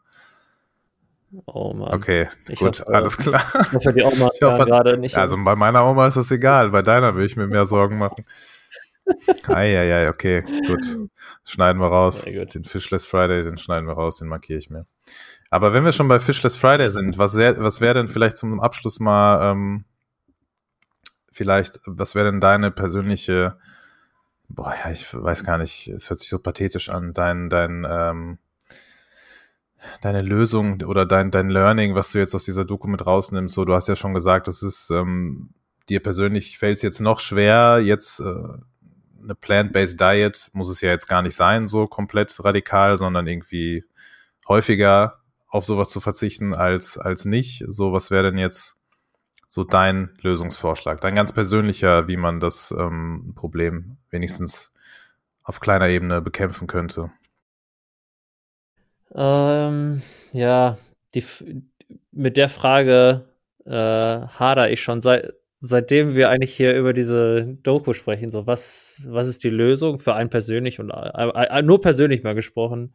Oh 1.44 1.74
Mann. 1.74 1.92
Okay, 1.92 2.28
ich 2.48 2.58
gut, 2.58 2.80
hoffe, 2.80 2.94
alles 2.94 3.18
klar. 3.18 3.42
Ich 3.60 3.74
hoffe, 3.74 3.92
die 3.92 4.02
Oma 4.02 4.30
gerade 4.40 4.96
nicht. 4.96 5.16
Also 5.16 5.36
bei 5.44 5.54
meiner 5.54 5.84
Oma 5.86 6.06
ist 6.06 6.16
das 6.16 6.30
egal, 6.30 6.70
bei 6.70 6.80
deiner 6.80 7.14
will 7.14 7.26
ich 7.26 7.36
mir 7.36 7.46
mehr 7.46 7.66
Sorgen 7.66 7.98
machen. 7.98 8.24
Eieiei, 9.48 10.08
okay, 10.08 10.42
gut. 10.66 11.08
Schneiden 11.44 11.80
wir 11.80 11.88
raus. 11.88 12.24
Den 12.24 12.64
Fishless 12.64 13.06
Friday, 13.06 13.42
den 13.42 13.58
schneiden 13.58 13.86
wir 13.86 13.94
raus, 13.94 14.18
den 14.18 14.28
markiere 14.28 14.58
ich 14.58 14.70
mir. 14.70 14.86
Aber 15.50 15.72
wenn 15.72 15.84
wir 15.84 15.92
schon 15.92 16.08
bei 16.08 16.18
Fishless 16.18 16.56
Friday 16.56 16.90
sind, 16.90 17.18
was, 17.18 17.36
was 17.36 17.80
wäre 17.80 17.94
denn 17.94 18.08
vielleicht 18.08 18.36
zum 18.36 18.60
Abschluss 18.60 19.00
mal, 19.00 19.50
ähm, 19.50 19.84
vielleicht, 21.32 21.80
was 21.86 22.14
wäre 22.14 22.30
denn 22.30 22.40
deine 22.40 22.70
persönliche, 22.70 23.56
boah, 24.48 24.74
ja, 24.84 24.90
ich 24.90 25.06
weiß 25.14 25.44
gar 25.44 25.58
nicht, 25.58 25.88
es 25.88 26.10
hört 26.10 26.20
sich 26.20 26.28
so 26.28 26.38
pathetisch 26.38 26.90
an, 26.90 27.12
dein, 27.14 27.48
dein, 27.48 27.86
ähm, 27.88 28.38
deine 30.02 30.20
Lösung 30.22 30.82
oder 30.82 31.06
dein, 31.06 31.30
dein 31.30 31.48
Learning, 31.48 31.94
was 31.94 32.12
du 32.12 32.18
jetzt 32.18 32.34
aus 32.34 32.44
dieser 32.44 32.64
Doku 32.64 32.88
mit 32.88 33.06
rausnimmst, 33.06 33.54
so, 33.54 33.64
du 33.64 33.74
hast 33.74 33.88
ja 33.88 33.96
schon 33.96 34.14
gesagt, 34.14 34.48
das 34.48 34.62
ist, 34.62 34.90
ähm, 34.90 35.50
dir 35.88 36.00
persönlich 36.00 36.58
fällt 36.58 36.76
es 36.76 36.82
jetzt 36.82 37.00
noch 37.00 37.20
schwer, 37.20 37.80
jetzt 37.82 38.20
äh, 38.20 38.58
eine 39.22 39.34
plant-based 39.34 40.00
Diet 40.00 40.50
muss 40.52 40.68
es 40.68 40.80
ja 40.80 40.90
jetzt 40.90 41.08
gar 41.08 41.22
nicht 41.22 41.34
sein, 41.34 41.66
so 41.66 41.86
komplett 41.86 42.34
radikal, 42.44 42.96
sondern 42.96 43.26
irgendwie 43.26 43.84
häufiger 44.48 45.20
auf 45.48 45.64
sowas 45.64 45.88
zu 45.88 46.00
verzichten 46.00 46.54
als, 46.54 46.98
als 46.98 47.24
nicht. 47.24 47.64
So, 47.66 47.92
was 47.92 48.10
wäre 48.10 48.30
denn 48.30 48.38
jetzt 48.38 48.76
so 49.46 49.64
dein 49.64 50.10
Lösungsvorschlag, 50.20 51.00
dein 51.00 51.14
ganz 51.14 51.32
persönlicher, 51.32 52.06
wie 52.06 52.18
man 52.18 52.38
das 52.38 52.74
ähm, 52.78 53.32
Problem 53.34 53.96
wenigstens 54.10 54.72
auf 55.42 55.60
kleiner 55.60 55.88
Ebene 55.88 56.20
bekämpfen 56.20 56.66
könnte? 56.66 57.10
Ähm, 59.14 60.02
ja, 60.32 60.76
die, 61.14 61.24
mit 62.12 62.36
der 62.36 62.50
Frage 62.50 63.24
äh, 63.64 63.72
hader 63.72 64.70
ich 64.70 64.82
schon 64.82 65.00
seit, 65.00 65.32
seitdem 65.60 66.14
wir 66.14 66.30
eigentlich 66.30 66.54
hier 66.54 66.76
über 66.76 66.92
diese 66.92 67.56
Doku 67.62 67.92
sprechen. 67.92 68.30
So, 68.30 68.46
was, 68.46 69.06
was 69.08 69.26
ist 69.26 69.42
die 69.44 69.50
Lösung 69.50 69.98
für 69.98 70.14
einen 70.14 70.30
persönlich 70.30 70.78
und 70.78 70.90
äh, 70.90 71.28
äh, 71.28 71.62
nur 71.62 71.80
persönlich 71.80 72.22
mal 72.22 72.34
gesprochen? 72.34 72.94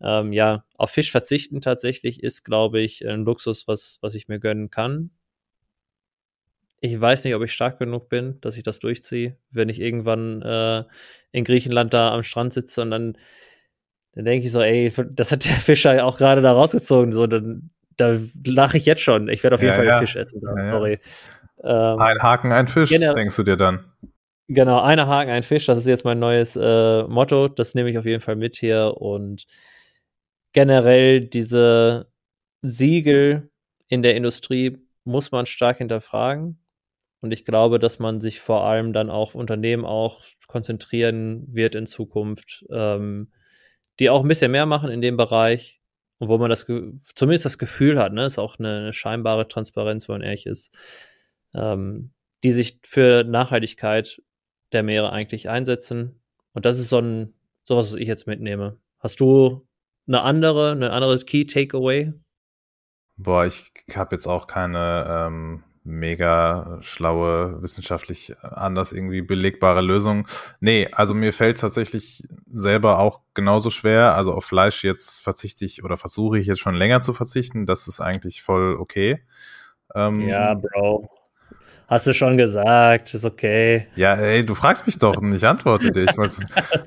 Ähm, 0.00 0.32
ja, 0.32 0.64
auf 0.76 0.90
Fisch 0.90 1.10
verzichten 1.10 1.60
tatsächlich 1.60 2.22
ist, 2.22 2.44
glaube 2.44 2.80
ich, 2.80 3.06
ein 3.06 3.24
Luxus, 3.24 3.68
was, 3.68 3.98
was 4.00 4.14
ich 4.14 4.28
mir 4.28 4.40
gönnen 4.40 4.70
kann. 4.70 5.10
Ich 6.80 7.00
weiß 7.00 7.24
nicht, 7.24 7.34
ob 7.34 7.42
ich 7.42 7.52
stark 7.52 7.78
genug 7.78 8.08
bin, 8.08 8.40
dass 8.42 8.56
ich 8.56 8.62
das 8.62 8.78
durchziehe, 8.80 9.38
wenn 9.50 9.70
ich 9.70 9.80
irgendwann 9.80 10.42
äh, 10.42 10.84
in 11.32 11.44
Griechenland 11.44 11.94
da 11.94 12.12
am 12.12 12.22
Strand 12.22 12.52
sitze 12.52 12.82
und 12.82 12.90
dann, 12.90 13.16
dann 14.12 14.24
denke 14.26 14.44
ich 14.44 14.52
so, 14.52 14.60
ey, 14.60 14.92
das 15.10 15.32
hat 15.32 15.44
der 15.46 15.52
Fischer 15.52 15.94
ja 15.94 16.04
auch 16.04 16.18
gerade 16.18 16.42
da 16.42 16.52
rausgezogen. 16.52 17.12
So, 17.12 17.26
dann 17.26 17.70
da 17.96 18.18
lache 18.44 18.76
ich 18.76 18.86
jetzt 18.86 19.02
schon. 19.02 19.28
Ich 19.28 19.42
werde 19.42 19.54
auf 19.54 19.62
jeden 19.62 19.72
ja, 19.72 19.76
Fall 19.76 19.86
ja. 19.86 19.98
Fisch 19.98 20.16
essen. 20.16 20.40
Da, 20.42 20.56
ja, 20.56 20.72
sorry. 20.72 20.98
Ähm, 21.64 21.98
ein 21.98 22.22
Haken, 22.22 22.52
ein 22.52 22.68
Fisch, 22.68 22.90
denkst 22.90 23.36
du 23.36 23.42
dir 23.42 23.56
dann? 23.56 23.84
Genau, 24.48 24.80
eine 24.80 25.06
Haken, 25.06 25.30
ein 25.30 25.42
Fisch. 25.42 25.66
Das 25.66 25.78
ist 25.78 25.86
jetzt 25.86 26.04
mein 26.04 26.18
neues 26.18 26.56
äh, 26.56 27.04
Motto. 27.04 27.48
Das 27.48 27.74
nehme 27.74 27.90
ich 27.90 27.98
auf 27.98 28.04
jeden 28.04 28.20
Fall 28.20 28.36
mit 28.36 28.56
hier 28.56 28.94
und 28.98 29.46
generell 30.52 31.22
diese 31.22 32.08
Siegel 32.60 33.50
in 33.88 34.02
der 34.02 34.16
Industrie 34.16 34.86
muss 35.04 35.32
man 35.32 35.46
stark 35.46 35.78
hinterfragen. 35.78 36.58
Und 37.20 37.32
ich 37.32 37.46
glaube, 37.46 37.78
dass 37.78 37.98
man 37.98 38.20
sich 38.20 38.40
vor 38.40 38.64
allem 38.64 38.92
dann 38.92 39.08
auf 39.08 39.34
Unternehmen 39.34 39.86
auch 39.86 40.22
konzentrieren 40.46 41.46
wird 41.48 41.74
in 41.74 41.86
Zukunft, 41.86 42.66
ähm, 42.70 43.32
die 43.98 44.10
auch 44.10 44.22
ein 44.22 44.28
bisschen 44.28 44.50
mehr 44.50 44.66
machen 44.66 44.90
in 44.90 45.00
dem 45.00 45.16
Bereich 45.16 45.80
und 46.18 46.28
wo 46.28 46.38
man 46.38 46.50
das 46.50 46.66
zumindest 46.66 47.44
das 47.44 47.58
Gefühl 47.58 47.98
hat, 47.98 48.12
ne, 48.12 48.26
ist 48.26 48.38
auch 48.38 48.58
eine, 48.58 48.76
eine 48.76 48.92
scheinbare 48.92 49.48
Transparenz, 49.48 50.08
wenn 50.08 50.16
man 50.16 50.22
ehrlich 50.22 50.46
ist, 50.46 50.76
ähm, 51.56 52.10
die 52.42 52.52
sich 52.52 52.80
für 52.82 53.24
Nachhaltigkeit 53.24 54.20
der 54.72 54.82
Meere 54.82 55.12
eigentlich 55.12 55.48
einsetzen. 55.48 56.20
Und 56.52 56.64
das 56.64 56.78
ist 56.78 56.88
so 56.88 56.98
ein 56.98 57.34
sowas, 57.64 57.92
was 57.92 57.98
ich 57.98 58.08
jetzt 58.08 58.26
mitnehme. 58.26 58.78
Hast 58.98 59.20
du 59.20 59.66
eine 60.06 60.22
andere, 60.22 60.72
eine 60.72 60.90
andere 60.90 61.18
Key 61.20 61.46
Takeaway? 61.46 62.12
Boah, 63.16 63.46
ich 63.46 63.72
habe 63.94 64.16
jetzt 64.16 64.26
auch 64.26 64.46
keine 64.46 65.06
ähm, 65.08 65.62
mega 65.84 66.78
schlaue, 66.80 67.62
wissenschaftlich 67.62 68.34
anders 68.42 68.92
irgendwie 68.92 69.22
belegbare 69.22 69.82
Lösung. 69.82 70.26
Nee, 70.60 70.88
also 70.92 71.14
mir 71.14 71.32
fällt 71.32 71.60
tatsächlich 71.60 72.22
selber 72.50 72.98
auch 72.98 73.20
genauso 73.34 73.70
schwer. 73.70 74.16
Also 74.16 74.32
auf 74.32 74.46
Fleisch 74.46 74.82
jetzt 74.82 75.22
verzichte 75.22 75.64
ich 75.64 75.84
oder 75.84 75.96
versuche 75.96 76.38
ich 76.38 76.46
jetzt 76.46 76.60
schon 76.60 76.74
länger 76.74 77.02
zu 77.02 77.12
verzichten. 77.12 77.66
Das 77.66 77.86
ist 77.86 78.00
eigentlich 78.00 78.42
voll 78.42 78.76
okay. 78.78 79.22
Ähm, 79.94 80.20
ja, 80.20 80.54
Bro. 80.54 81.08
Hast 81.86 82.06
du 82.06 82.14
schon 82.14 82.38
gesagt, 82.38 83.12
ist 83.12 83.24
okay. 83.24 83.88
Ja, 83.94 84.14
ey, 84.14 84.44
du 84.44 84.54
fragst 84.54 84.86
mich 84.86 84.98
doch 84.98 85.16
und 85.16 85.32
ich 85.32 85.46
antworte 85.46 85.90
dir. 85.90 86.04
Ich 86.04 86.16
wollte, 86.16 86.36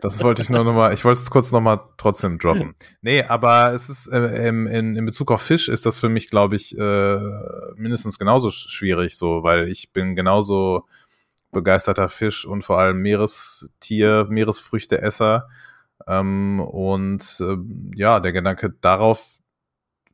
das 0.01 0.23
wollte 0.23 0.41
ich 0.41 0.49
nur 0.49 0.63
nochmal, 0.63 0.93
ich 0.93 1.05
wollte 1.05 1.21
es 1.21 1.29
kurz 1.29 1.51
nochmal 1.51 1.79
trotzdem 1.97 2.39
droppen. 2.39 2.75
Nee, 3.01 3.23
aber 3.23 3.73
es 3.73 3.89
ist 3.89 4.07
äh, 4.07 4.47
in, 4.47 4.65
in 4.67 5.05
Bezug 5.05 5.31
auf 5.31 5.41
Fisch 5.41 5.69
ist 5.69 5.85
das 5.85 5.99
für 5.99 6.09
mich, 6.09 6.29
glaube 6.29 6.55
ich, 6.55 6.77
äh, 6.77 7.19
mindestens 7.75 8.17
genauso 8.17 8.49
schwierig, 8.49 9.17
so, 9.17 9.43
weil 9.43 9.69
ich 9.69 9.91
bin 9.93 10.15
genauso 10.15 10.85
begeisterter 11.51 12.09
Fisch 12.09 12.45
und 12.45 12.63
vor 12.63 12.79
allem 12.79 12.97
Meerestier, 12.97 14.25
Meeresfrüchteesser. 14.29 15.47
Ähm, 16.07 16.59
und 16.59 17.39
äh, 17.39 17.57
ja, 17.95 18.19
der 18.19 18.31
Gedanke 18.31 18.73
darauf 18.81 19.39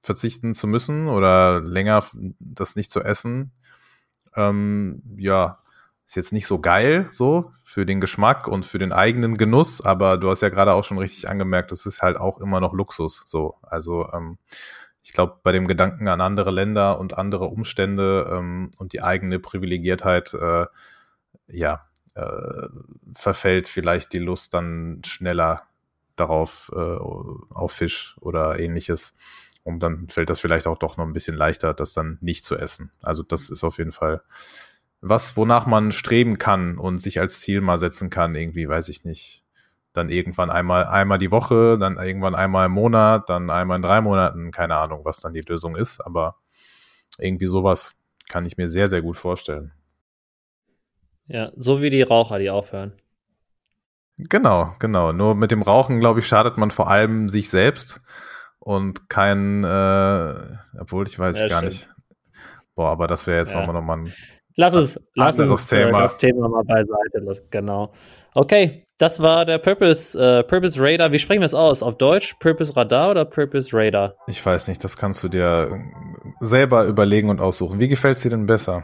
verzichten 0.01 0.53
zu 0.53 0.67
müssen 0.67 1.07
oder 1.07 1.61
länger 1.61 2.03
das 2.39 2.75
nicht 2.75 2.91
zu 2.91 3.01
essen, 3.01 3.51
ähm, 4.35 5.01
ja, 5.17 5.59
ist 6.05 6.15
jetzt 6.15 6.33
nicht 6.33 6.47
so 6.47 6.59
geil, 6.59 7.07
so 7.11 7.51
für 7.63 7.85
den 7.85 8.01
Geschmack 8.01 8.47
und 8.47 8.65
für 8.65 8.79
den 8.79 8.91
eigenen 8.91 9.37
Genuss, 9.37 9.81
aber 9.81 10.17
du 10.17 10.29
hast 10.29 10.41
ja 10.41 10.49
gerade 10.49 10.73
auch 10.73 10.83
schon 10.83 10.97
richtig 10.97 11.29
angemerkt, 11.29 11.71
das 11.71 11.85
ist 11.85 12.01
halt 12.01 12.17
auch 12.17 12.39
immer 12.39 12.59
noch 12.59 12.73
Luxus, 12.73 13.23
so. 13.25 13.55
Also, 13.63 14.09
ähm, 14.13 14.37
ich 15.01 15.11
glaube, 15.13 15.39
bei 15.43 15.51
dem 15.51 15.67
Gedanken 15.67 16.07
an 16.07 16.21
andere 16.21 16.51
Länder 16.51 16.99
und 16.99 17.17
andere 17.17 17.45
Umstände 17.45 18.29
ähm, 18.31 18.71
und 18.77 18.93
die 18.93 19.01
eigene 19.01 19.39
Privilegiertheit, 19.39 20.33
äh, 20.33 20.65
ja, 21.47 21.87
äh, 22.15 22.67
verfällt 23.15 23.67
vielleicht 23.67 24.13
die 24.13 24.19
Lust 24.19 24.53
dann 24.53 25.01
schneller 25.05 25.63
darauf, 26.15 26.71
äh, 26.75 26.79
auf 26.79 27.71
Fisch 27.71 28.15
oder 28.21 28.59
ähnliches. 28.59 29.15
Und 29.63 29.79
dann 29.79 30.07
fällt 30.09 30.29
das 30.29 30.39
vielleicht 30.39 30.67
auch 30.67 30.77
doch 30.77 30.97
noch 30.97 31.05
ein 31.05 31.13
bisschen 31.13 31.37
leichter, 31.37 31.73
das 31.73 31.93
dann 31.93 32.17
nicht 32.21 32.43
zu 32.43 32.57
essen. 32.57 32.91
Also 33.01 33.23
das 33.23 33.49
ist 33.49 33.63
auf 33.63 33.77
jeden 33.77 33.93
Fall 33.93 34.21
was, 35.05 35.35
wonach 35.35 35.65
man 35.65 35.91
streben 35.91 36.37
kann 36.37 36.77
und 36.77 36.97
sich 37.01 37.19
als 37.19 37.41
Ziel 37.41 37.59
mal 37.59 37.77
setzen 37.77 38.09
kann, 38.09 38.35
irgendwie, 38.35 38.67
weiß 38.69 38.87
ich 38.87 39.03
nicht. 39.03 39.43
Dann 39.91 40.09
irgendwann 40.09 40.49
einmal, 40.49 40.85
einmal 40.85 41.17
die 41.17 41.29
Woche, 41.29 41.77
dann 41.77 41.97
irgendwann 41.97 42.35
einmal 42.35 42.67
im 42.67 42.71
Monat, 42.71 43.29
dann 43.29 43.49
einmal 43.49 43.75
in 43.75 43.81
drei 43.81 44.01
Monaten, 44.01 44.51
keine 44.51 44.77
Ahnung, 44.77 45.01
was 45.03 45.19
dann 45.19 45.33
die 45.33 45.41
Lösung 45.41 45.75
ist, 45.75 45.99
aber 45.99 46.37
irgendwie 47.19 47.47
sowas 47.47 47.95
kann 48.29 48.45
ich 48.45 48.57
mir 48.57 48.67
sehr, 48.67 48.87
sehr 48.87 49.01
gut 49.01 49.17
vorstellen. 49.17 49.73
Ja, 51.27 51.51
so 51.57 51.81
wie 51.81 51.89
die 51.89 52.01
Raucher, 52.01 52.39
die 52.39 52.49
aufhören. 52.49 52.93
Genau, 54.17 54.73
genau. 54.79 55.11
Nur 55.11 55.35
mit 55.35 55.51
dem 55.51 55.61
Rauchen, 55.61 55.99
glaube 55.99 56.21
ich, 56.21 56.27
schadet 56.27 56.57
man 56.57 56.71
vor 56.71 56.89
allem 56.89 57.29
sich 57.29 57.49
selbst 57.49 58.01
und 58.63 59.09
kein, 59.09 59.63
äh, 59.63 60.33
obwohl 60.79 61.07
ich 61.07 61.19
weiß 61.19 61.39
ja, 61.39 61.47
gar 61.47 61.59
stimmt. 61.59 61.73
nicht. 61.73 61.89
Boah, 62.75 62.89
aber 62.89 63.07
das 63.07 63.27
wäre 63.27 63.39
jetzt 63.39 63.53
ja. 63.53 63.59
nochmal 63.59 63.75
noch 63.75 63.85
mal 63.85 63.97
ein 63.97 64.13
Lass 64.55 64.75
es, 64.75 65.01
lass 65.15 65.39
uns 65.39 65.71
äh, 65.71 65.85
Thema. 65.85 66.01
das 66.01 66.17
Thema 66.17 66.47
mal 66.47 66.63
beiseite. 66.63 67.43
Genau. 67.49 67.91
Okay, 68.35 68.85
das 68.99 69.19
war 69.19 69.45
der 69.45 69.57
Purpose, 69.57 70.17
äh, 70.17 70.43
Purpose 70.43 70.79
Radar. 70.79 71.11
Wie 71.11 71.19
sprechen 71.19 71.41
wir 71.41 71.47
es 71.47 71.55
aus? 71.55 71.81
Auf 71.81 71.97
Deutsch? 71.97 72.35
Purpose 72.39 72.75
Radar 72.75 73.11
oder 73.11 73.25
Purpose 73.25 73.69
Radar? 73.73 74.15
Ich 74.27 74.45
weiß 74.45 74.67
nicht, 74.67 74.83
das 74.83 74.95
kannst 74.95 75.23
du 75.23 75.27
dir 75.27 75.79
selber 76.39 76.85
überlegen 76.85 77.29
und 77.29 77.41
aussuchen. 77.41 77.79
Wie 77.79 77.87
gefällt 77.87 78.17
es 78.17 78.23
dir 78.23 78.29
denn 78.29 78.45
besser? 78.45 78.83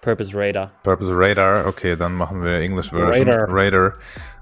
Purpose 0.00 0.32
Radar. 0.34 0.70
Purpose 0.82 1.12
Radar, 1.14 1.66
okay, 1.66 1.96
dann 1.96 2.14
machen 2.14 2.42
wir 2.42 2.60
English 2.60 2.90
Version. 2.90 3.28
Radar. 3.28 3.48
Radar. 3.48 3.92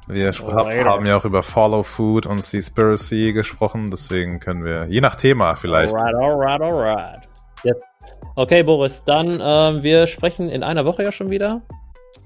Wir 0.07 0.31
Radar. 0.31 0.85
haben 0.87 1.05
ja 1.05 1.17
auch 1.17 1.25
über 1.25 1.43
Follow 1.43 1.83
Food 1.83 2.27
und 2.27 2.43
Seaspiracy 2.43 3.33
gesprochen, 3.33 3.91
deswegen 3.91 4.41
können 4.41 4.65
wir, 4.65 4.87
je 4.87 5.01
nach 5.01 5.17
Thema 5.17 5.55
vielleicht. 5.57 5.95
Alright, 5.95 6.15
alright, 6.15 6.61
alright. 6.63 7.29
Yes. 7.63 7.79
Okay, 8.35 8.63
Boris, 8.63 9.05
dann 9.05 9.41
ähm, 9.43 9.83
wir 9.83 10.07
sprechen 10.07 10.49
in 10.49 10.63
einer 10.63 10.85
Woche 10.85 11.03
ja 11.03 11.13
schon 11.13 11.31
wieder. 11.31 11.61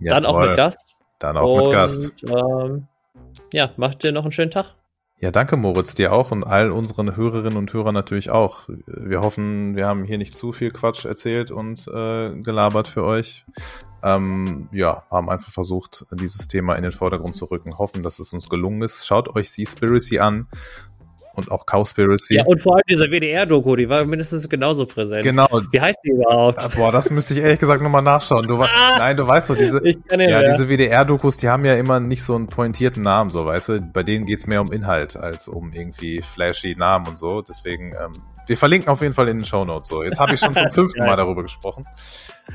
Ja, 0.00 0.14
dann 0.14 0.26
auch 0.26 0.38
mit 0.38 0.56
Gast. 0.56 0.94
Dann 1.18 1.36
auch 1.36 1.54
und, 1.54 1.64
mit 1.64 1.72
Gast. 1.72 2.12
Ähm, 2.24 2.86
ja, 3.52 3.70
macht 3.76 4.02
dir 4.02 4.12
noch 4.12 4.22
einen 4.22 4.32
schönen 4.32 4.50
Tag. 4.50 4.74
Ja, 5.22 5.30
danke 5.30 5.56
Moritz, 5.56 5.94
dir 5.94 6.12
auch 6.12 6.32
und 6.32 6.42
all 6.42 6.72
unseren 6.72 7.14
Hörerinnen 7.14 7.56
und 7.56 7.72
Hörern 7.72 7.94
natürlich 7.94 8.32
auch. 8.32 8.68
Wir 8.88 9.20
hoffen, 9.20 9.76
wir 9.76 9.86
haben 9.86 10.02
hier 10.02 10.18
nicht 10.18 10.36
zu 10.36 10.50
viel 10.50 10.72
Quatsch 10.72 11.04
erzählt 11.04 11.52
und 11.52 11.86
äh, 11.86 12.34
gelabert 12.42 12.88
für 12.88 13.04
euch. 13.04 13.46
Ähm, 14.02 14.68
ja, 14.72 15.04
haben 15.12 15.30
einfach 15.30 15.52
versucht, 15.52 16.06
dieses 16.10 16.48
Thema 16.48 16.74
in 16.74 16.82
den 16.82 16.90
Vordergrund 16.90 17.36
zu 17.36 17.44
rücken. 17.44 17.78
Hoffen, 17.78 18.02
dass 18.02 18.18
es 18.18 18.32
uns 18.32 18.48
gelungen 18.48 18.82
ist. 18.82 19.06
Schaut 19.06 19.36
euch 19.36 19.52
Seaspiracy 19.52 20.18
an 20.18 20.48
und 21.34 21.50
auch 21.50 21.64
Cowspiracy. 21.66 22.36
Ja, 22.36 22.44
und 22.44 22.60
vor 22.62 22.74
allem 22.74 22.82
diese 22.88 23.10
WDR-Doku, 23.10 23.76
die 23.76 23.88
war 23.88 24.04
mindestens 24.04 24.48
genauso 24.48 24.86
präsent. 24.86 25.22
Genau. 25.22 25.48
Wie 25.70 25.80
heißt 25.80 25.98
die 26.04 26.10
überhaupt? 26.10 26.76
Boah, 26.76 26.92
das 26.92 27.10
müsste 27.10 27.34
ich 27.34 27.40
ehrlich 27.40 27.58
gesagt 27.58 27.82
nochmal 27.82 28.02
nachschauen. 28.02 28.46
Du, 28.46 28.62
ah, 28.62 28.68
nein, 28.98 29.16
du 29.16 29.26
weißt 29.26 29.48
so, 29.48 29.54
diese, 29.54 29.80
ja, 29.84 30.42
diese 30.42 30.68
WDR-Dokus, 30.68 31.38
die 31.38 31.48
haben 31.48 31.64
ja 31.64 31.74
immer 31.74 32.00
nicht 32.00 32.22
so 32.22 32.34
einen 32.34 32.46
pointierten 32.46 33.02
Namen, 33.02 33.30
so, 33.30 33.46
weißt 33.46 33.68
du? 33.70 33.80
Bei 33.80 34.02
denen 34.02 34.26
geht's 34.26 34.46
mehr 34.46 34.60
um 34.60 34.72
Inhalt 34.72 35.16
als 35.16 35.48
um 35.48 35.72
irgendwie 35.72 36.22
flashy 36.22 36.74
Namen 36.76 37.08
und 37.08 37.18
so. 37.18 37.42
Deswegen, 37.42 37.92
ähm, 37.92 38.12
wir 38.46 38.56
verlinken 38.56 38.90
auf 38.90 39.00
jeden 39.02 39.14
Fall 39.14 39.28
in 39.28 39.38
den 39.38 39.44
Show 39.44 39.64
Notes. 39.64 39.88
So, 39.88 40.02
jetzt 40.02 40.20
habe 40.20 40.34
ich 40.34 40.40
schon 40.40 40.54
zum 40.54 40.70
fünften 40.70 41.00
Mal 41.00 41.16
darüber 41.16 41.42
gesprochen. 41.42 41.84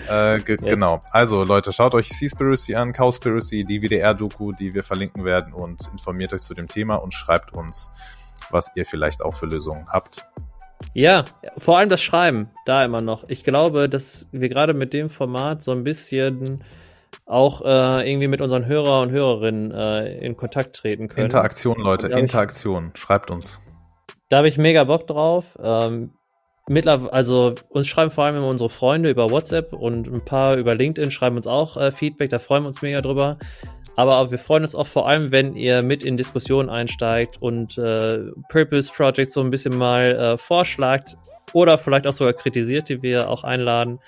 Äh, 0.09 0.39
ge 0.41 0.57
ja. 0.61 0.69
Genau. 0.69 1.01
Also 1.11 1.43
Leute, 1.43 1.71
schaut 1.71 1.95
euch 1.95 2.09
Seaspiracy 2.09 2.75
an, 2.75 2.93
Cowspiracy, 2.93 3.63
die 3.63 3.81
WDR-Doku, 3.81 4.51
die 4.51 4.73
wir 4.73 4.83
verlinken 4.83 5.23
werden 5.23 5.53
und 5.53 5.87
informiert 5.91 6.33
euch 6.33 6.41
zu 6.41 6.53
dem 6.53 6.67
Thema 6.67 6.95
und 6.95 7.13
schreibt 7.13 7.53
uns 7.53 7.91
was 8.51 8.71
ihr 8.75 8.85
vielleicht 8.85 9.21
auch 9.21 9.33
für 9.33 9.45
Lösungen 9.45 9.87
habt. 9.89 10.25
Ja, 10.93 11.25
vor 11.57 11.77
allem 11.77 11.89
das 11.89 12.01
Schreiben, 12.01 12.49
da 12.65 12.83
immer 12.85 13.01
noch. 13.01 13.23
Ich 13.27 13.43
glaube, 13.43 13.89
dass 13.89 14.27
wir 14.31 14.49
gerade 14.49 14.73
mit 14.73 14.93
dem 14.93 15.09
Format 15.09 15.61
so 15.61 15.71
ein 15.71 15.83
bisschen 15.83 16.63
auch 17.25 17.61
äh, 17.61 18.09
irgendwie 18.09 18.27
mit 18.27 18.41
unseren 18.41 18.65
Hörer 18.65 19.01
und 19.01 19.11
Hörerinnen 19.11 19.71
äh, 19.71 20.17
in 20.19 20.37
Kontakt 20.37 20.75
treten 20.75 21.07
können. 21.07 21.25
Interaktion, 21.25 21.77
Leute, 21.77 22.07
Interaktion. 22.07 22.91
Ich, 22.93 23.01
Schreibt 23.01 23.31
uns. 23.31 23.59
Da 24.29 24.37
habe 24.37 24.47
ich 24.47 24.57
mega 24.57 24.83
Bock 24.83 25.07
drauf. 25.07 25.57
Ähm, 25.61 26.11
mittlerweile, 26.67 27.13
also 27.13 27.55
uns 27.69 27.87
schreiben 27.87 28.11
vor 28.11 28.25
allem 28.25 28.37
immer 28.37 28.47
unsere 28.47 28.69
Freunde 28.69 29.09
über 29.09 29.29
WhatsApp 29.31 29.73
und 29.73 30.07
ein 30.07 30.23
paar 30.23 30.55
über 30.55 30.75
LinkedIn 30.75 31.11
schreiben 31.11 31.37
uns 31.37 31.47
auch 31.47 31.77
äh, 31.77 31.91
Feedback, 31.91 32.29
da 32.29 32.39
freuen 32.39 32.63
wir 32.63 32.67
uns 32.67 32.81
mega 32.81 33.01
drüber. 33.01 33.37
Aber 33.97 34.29
wir 34.29 34.37
freuen 34.37 34.61
uns 34.61 34.75
auch 34.75 34.85
vor 34.85 35.07
allem, 35.07 35.31
wenn 35.31 35.55
ihr 35.55 35.81
mit 35.81 36.03
in 36.03 36.17
Diskussionen 36.17 36.69
einsteigt 36.69 37.41
und 37.41 37.79
äh, 37.79 38.19
Purpose 38.47 38.91
Projects 38.95 39.33
so 39.33 39.41
ein 39.41 39.49
bisschen 39.49 39.75
mal 39.75 40.15
äh, 40.15 40.37
vorschlagt 40.37 41.17
oder 41.51 41.79
vielleicht 41.79 42.05
auch 42.05 42.13
sogar 42.13 42.33
kritisiert, 42.33 42.89
die 42.89 43.01
wir 43.01 43.27
auch 43.27 43.43
einladen. 43.43 43.99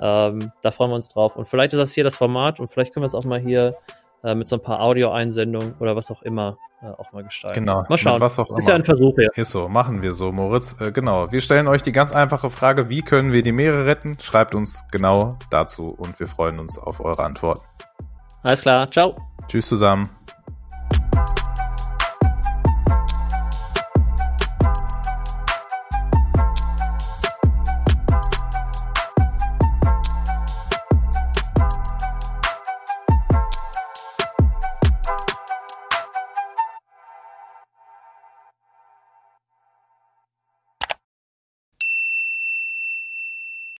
Ähm, 0.00 0.52
da 0.62 0.70
freuen 0.70 0.92
wir 0.92 0.94
uns 0.94 1.08
drauf. 1.08 1.34
Und 1.34 1.46
vielleicht 1.48 1.72
ist 1.72 1.80
das 1.80 1.92
hier 1.92 2.04
das 2.04 2.14
Format 2.14 2.60
und 2.60 2.68
vielleicht 2.68 2.94
können 2.94 3.02
wir 3.02 3.08
es 3.08 3.16
auch 3.16 3.24
mal 3.24 3.40
hier 3.40 3.74
äh, 4.22 4.36
mit 4.36 4.46
so 4.46 4.56
ein 4.56 4.62
paar 4.62 4.80
Audio-Einsendungen 4.80 5.74
oder 5.80 5.96
was 5.96 6.12
auch 6.12 6.22
immer 6.22 6.56
äh, 6.80 6.86
auch 6.86 7.10
mal 7.10 7.24
gestalten. 7.24 7.66
Genau. 7.66 7.84
Mal 7.88 7.98
schauen. 7.98 8.20
was 8.20 8.38
auch 8.38 8.48
immer. 8.48 8.60
Ist 8.60 8.68
ja 8.68 8.76
ein 8.76 8.84
Versuch 8.84 9.16
hier. 9.16 9.28
Ist 9.34 9.50
so, 9.50 9.68
machen 9.68 10.02
wir 10.02 10.14
so, 10.14 10.30
Moritz. 10.30 10.76
Äh, 10.80 10.92
genau. 10.92 11.32
Wir 11.32 11.40
stellen 11.40 11.66
euch 11.66 11.82
die 11.82 11.92
ganz 11.92 12.12
einfache 12.12 12.48
Frage, 12.48 12.88
wie 12.88 13.02
können 13.02 13.32
wir 13.32 13.42
die 13.42 13.52
Meere 13.52 13.86
retten? 13.86 14.16
Schreibt 14.20 14.54
uns 14.54 14.84
genau 14.92 15.36
dazu 15.50 15.92
und 15.98 16.20
wir 16.20 16.28
freuen 16.28 16.60
uns 16.60 16.78
auf 16.78 17.00
eure 17.00 17.24
Antworten. 17.24 17.62
Alles 18.44 18.62
klar. 18.62 18.88
Ciao. 18.88 19.31
Tschüss 19.52 19.68
zusammen. 19.68 20.08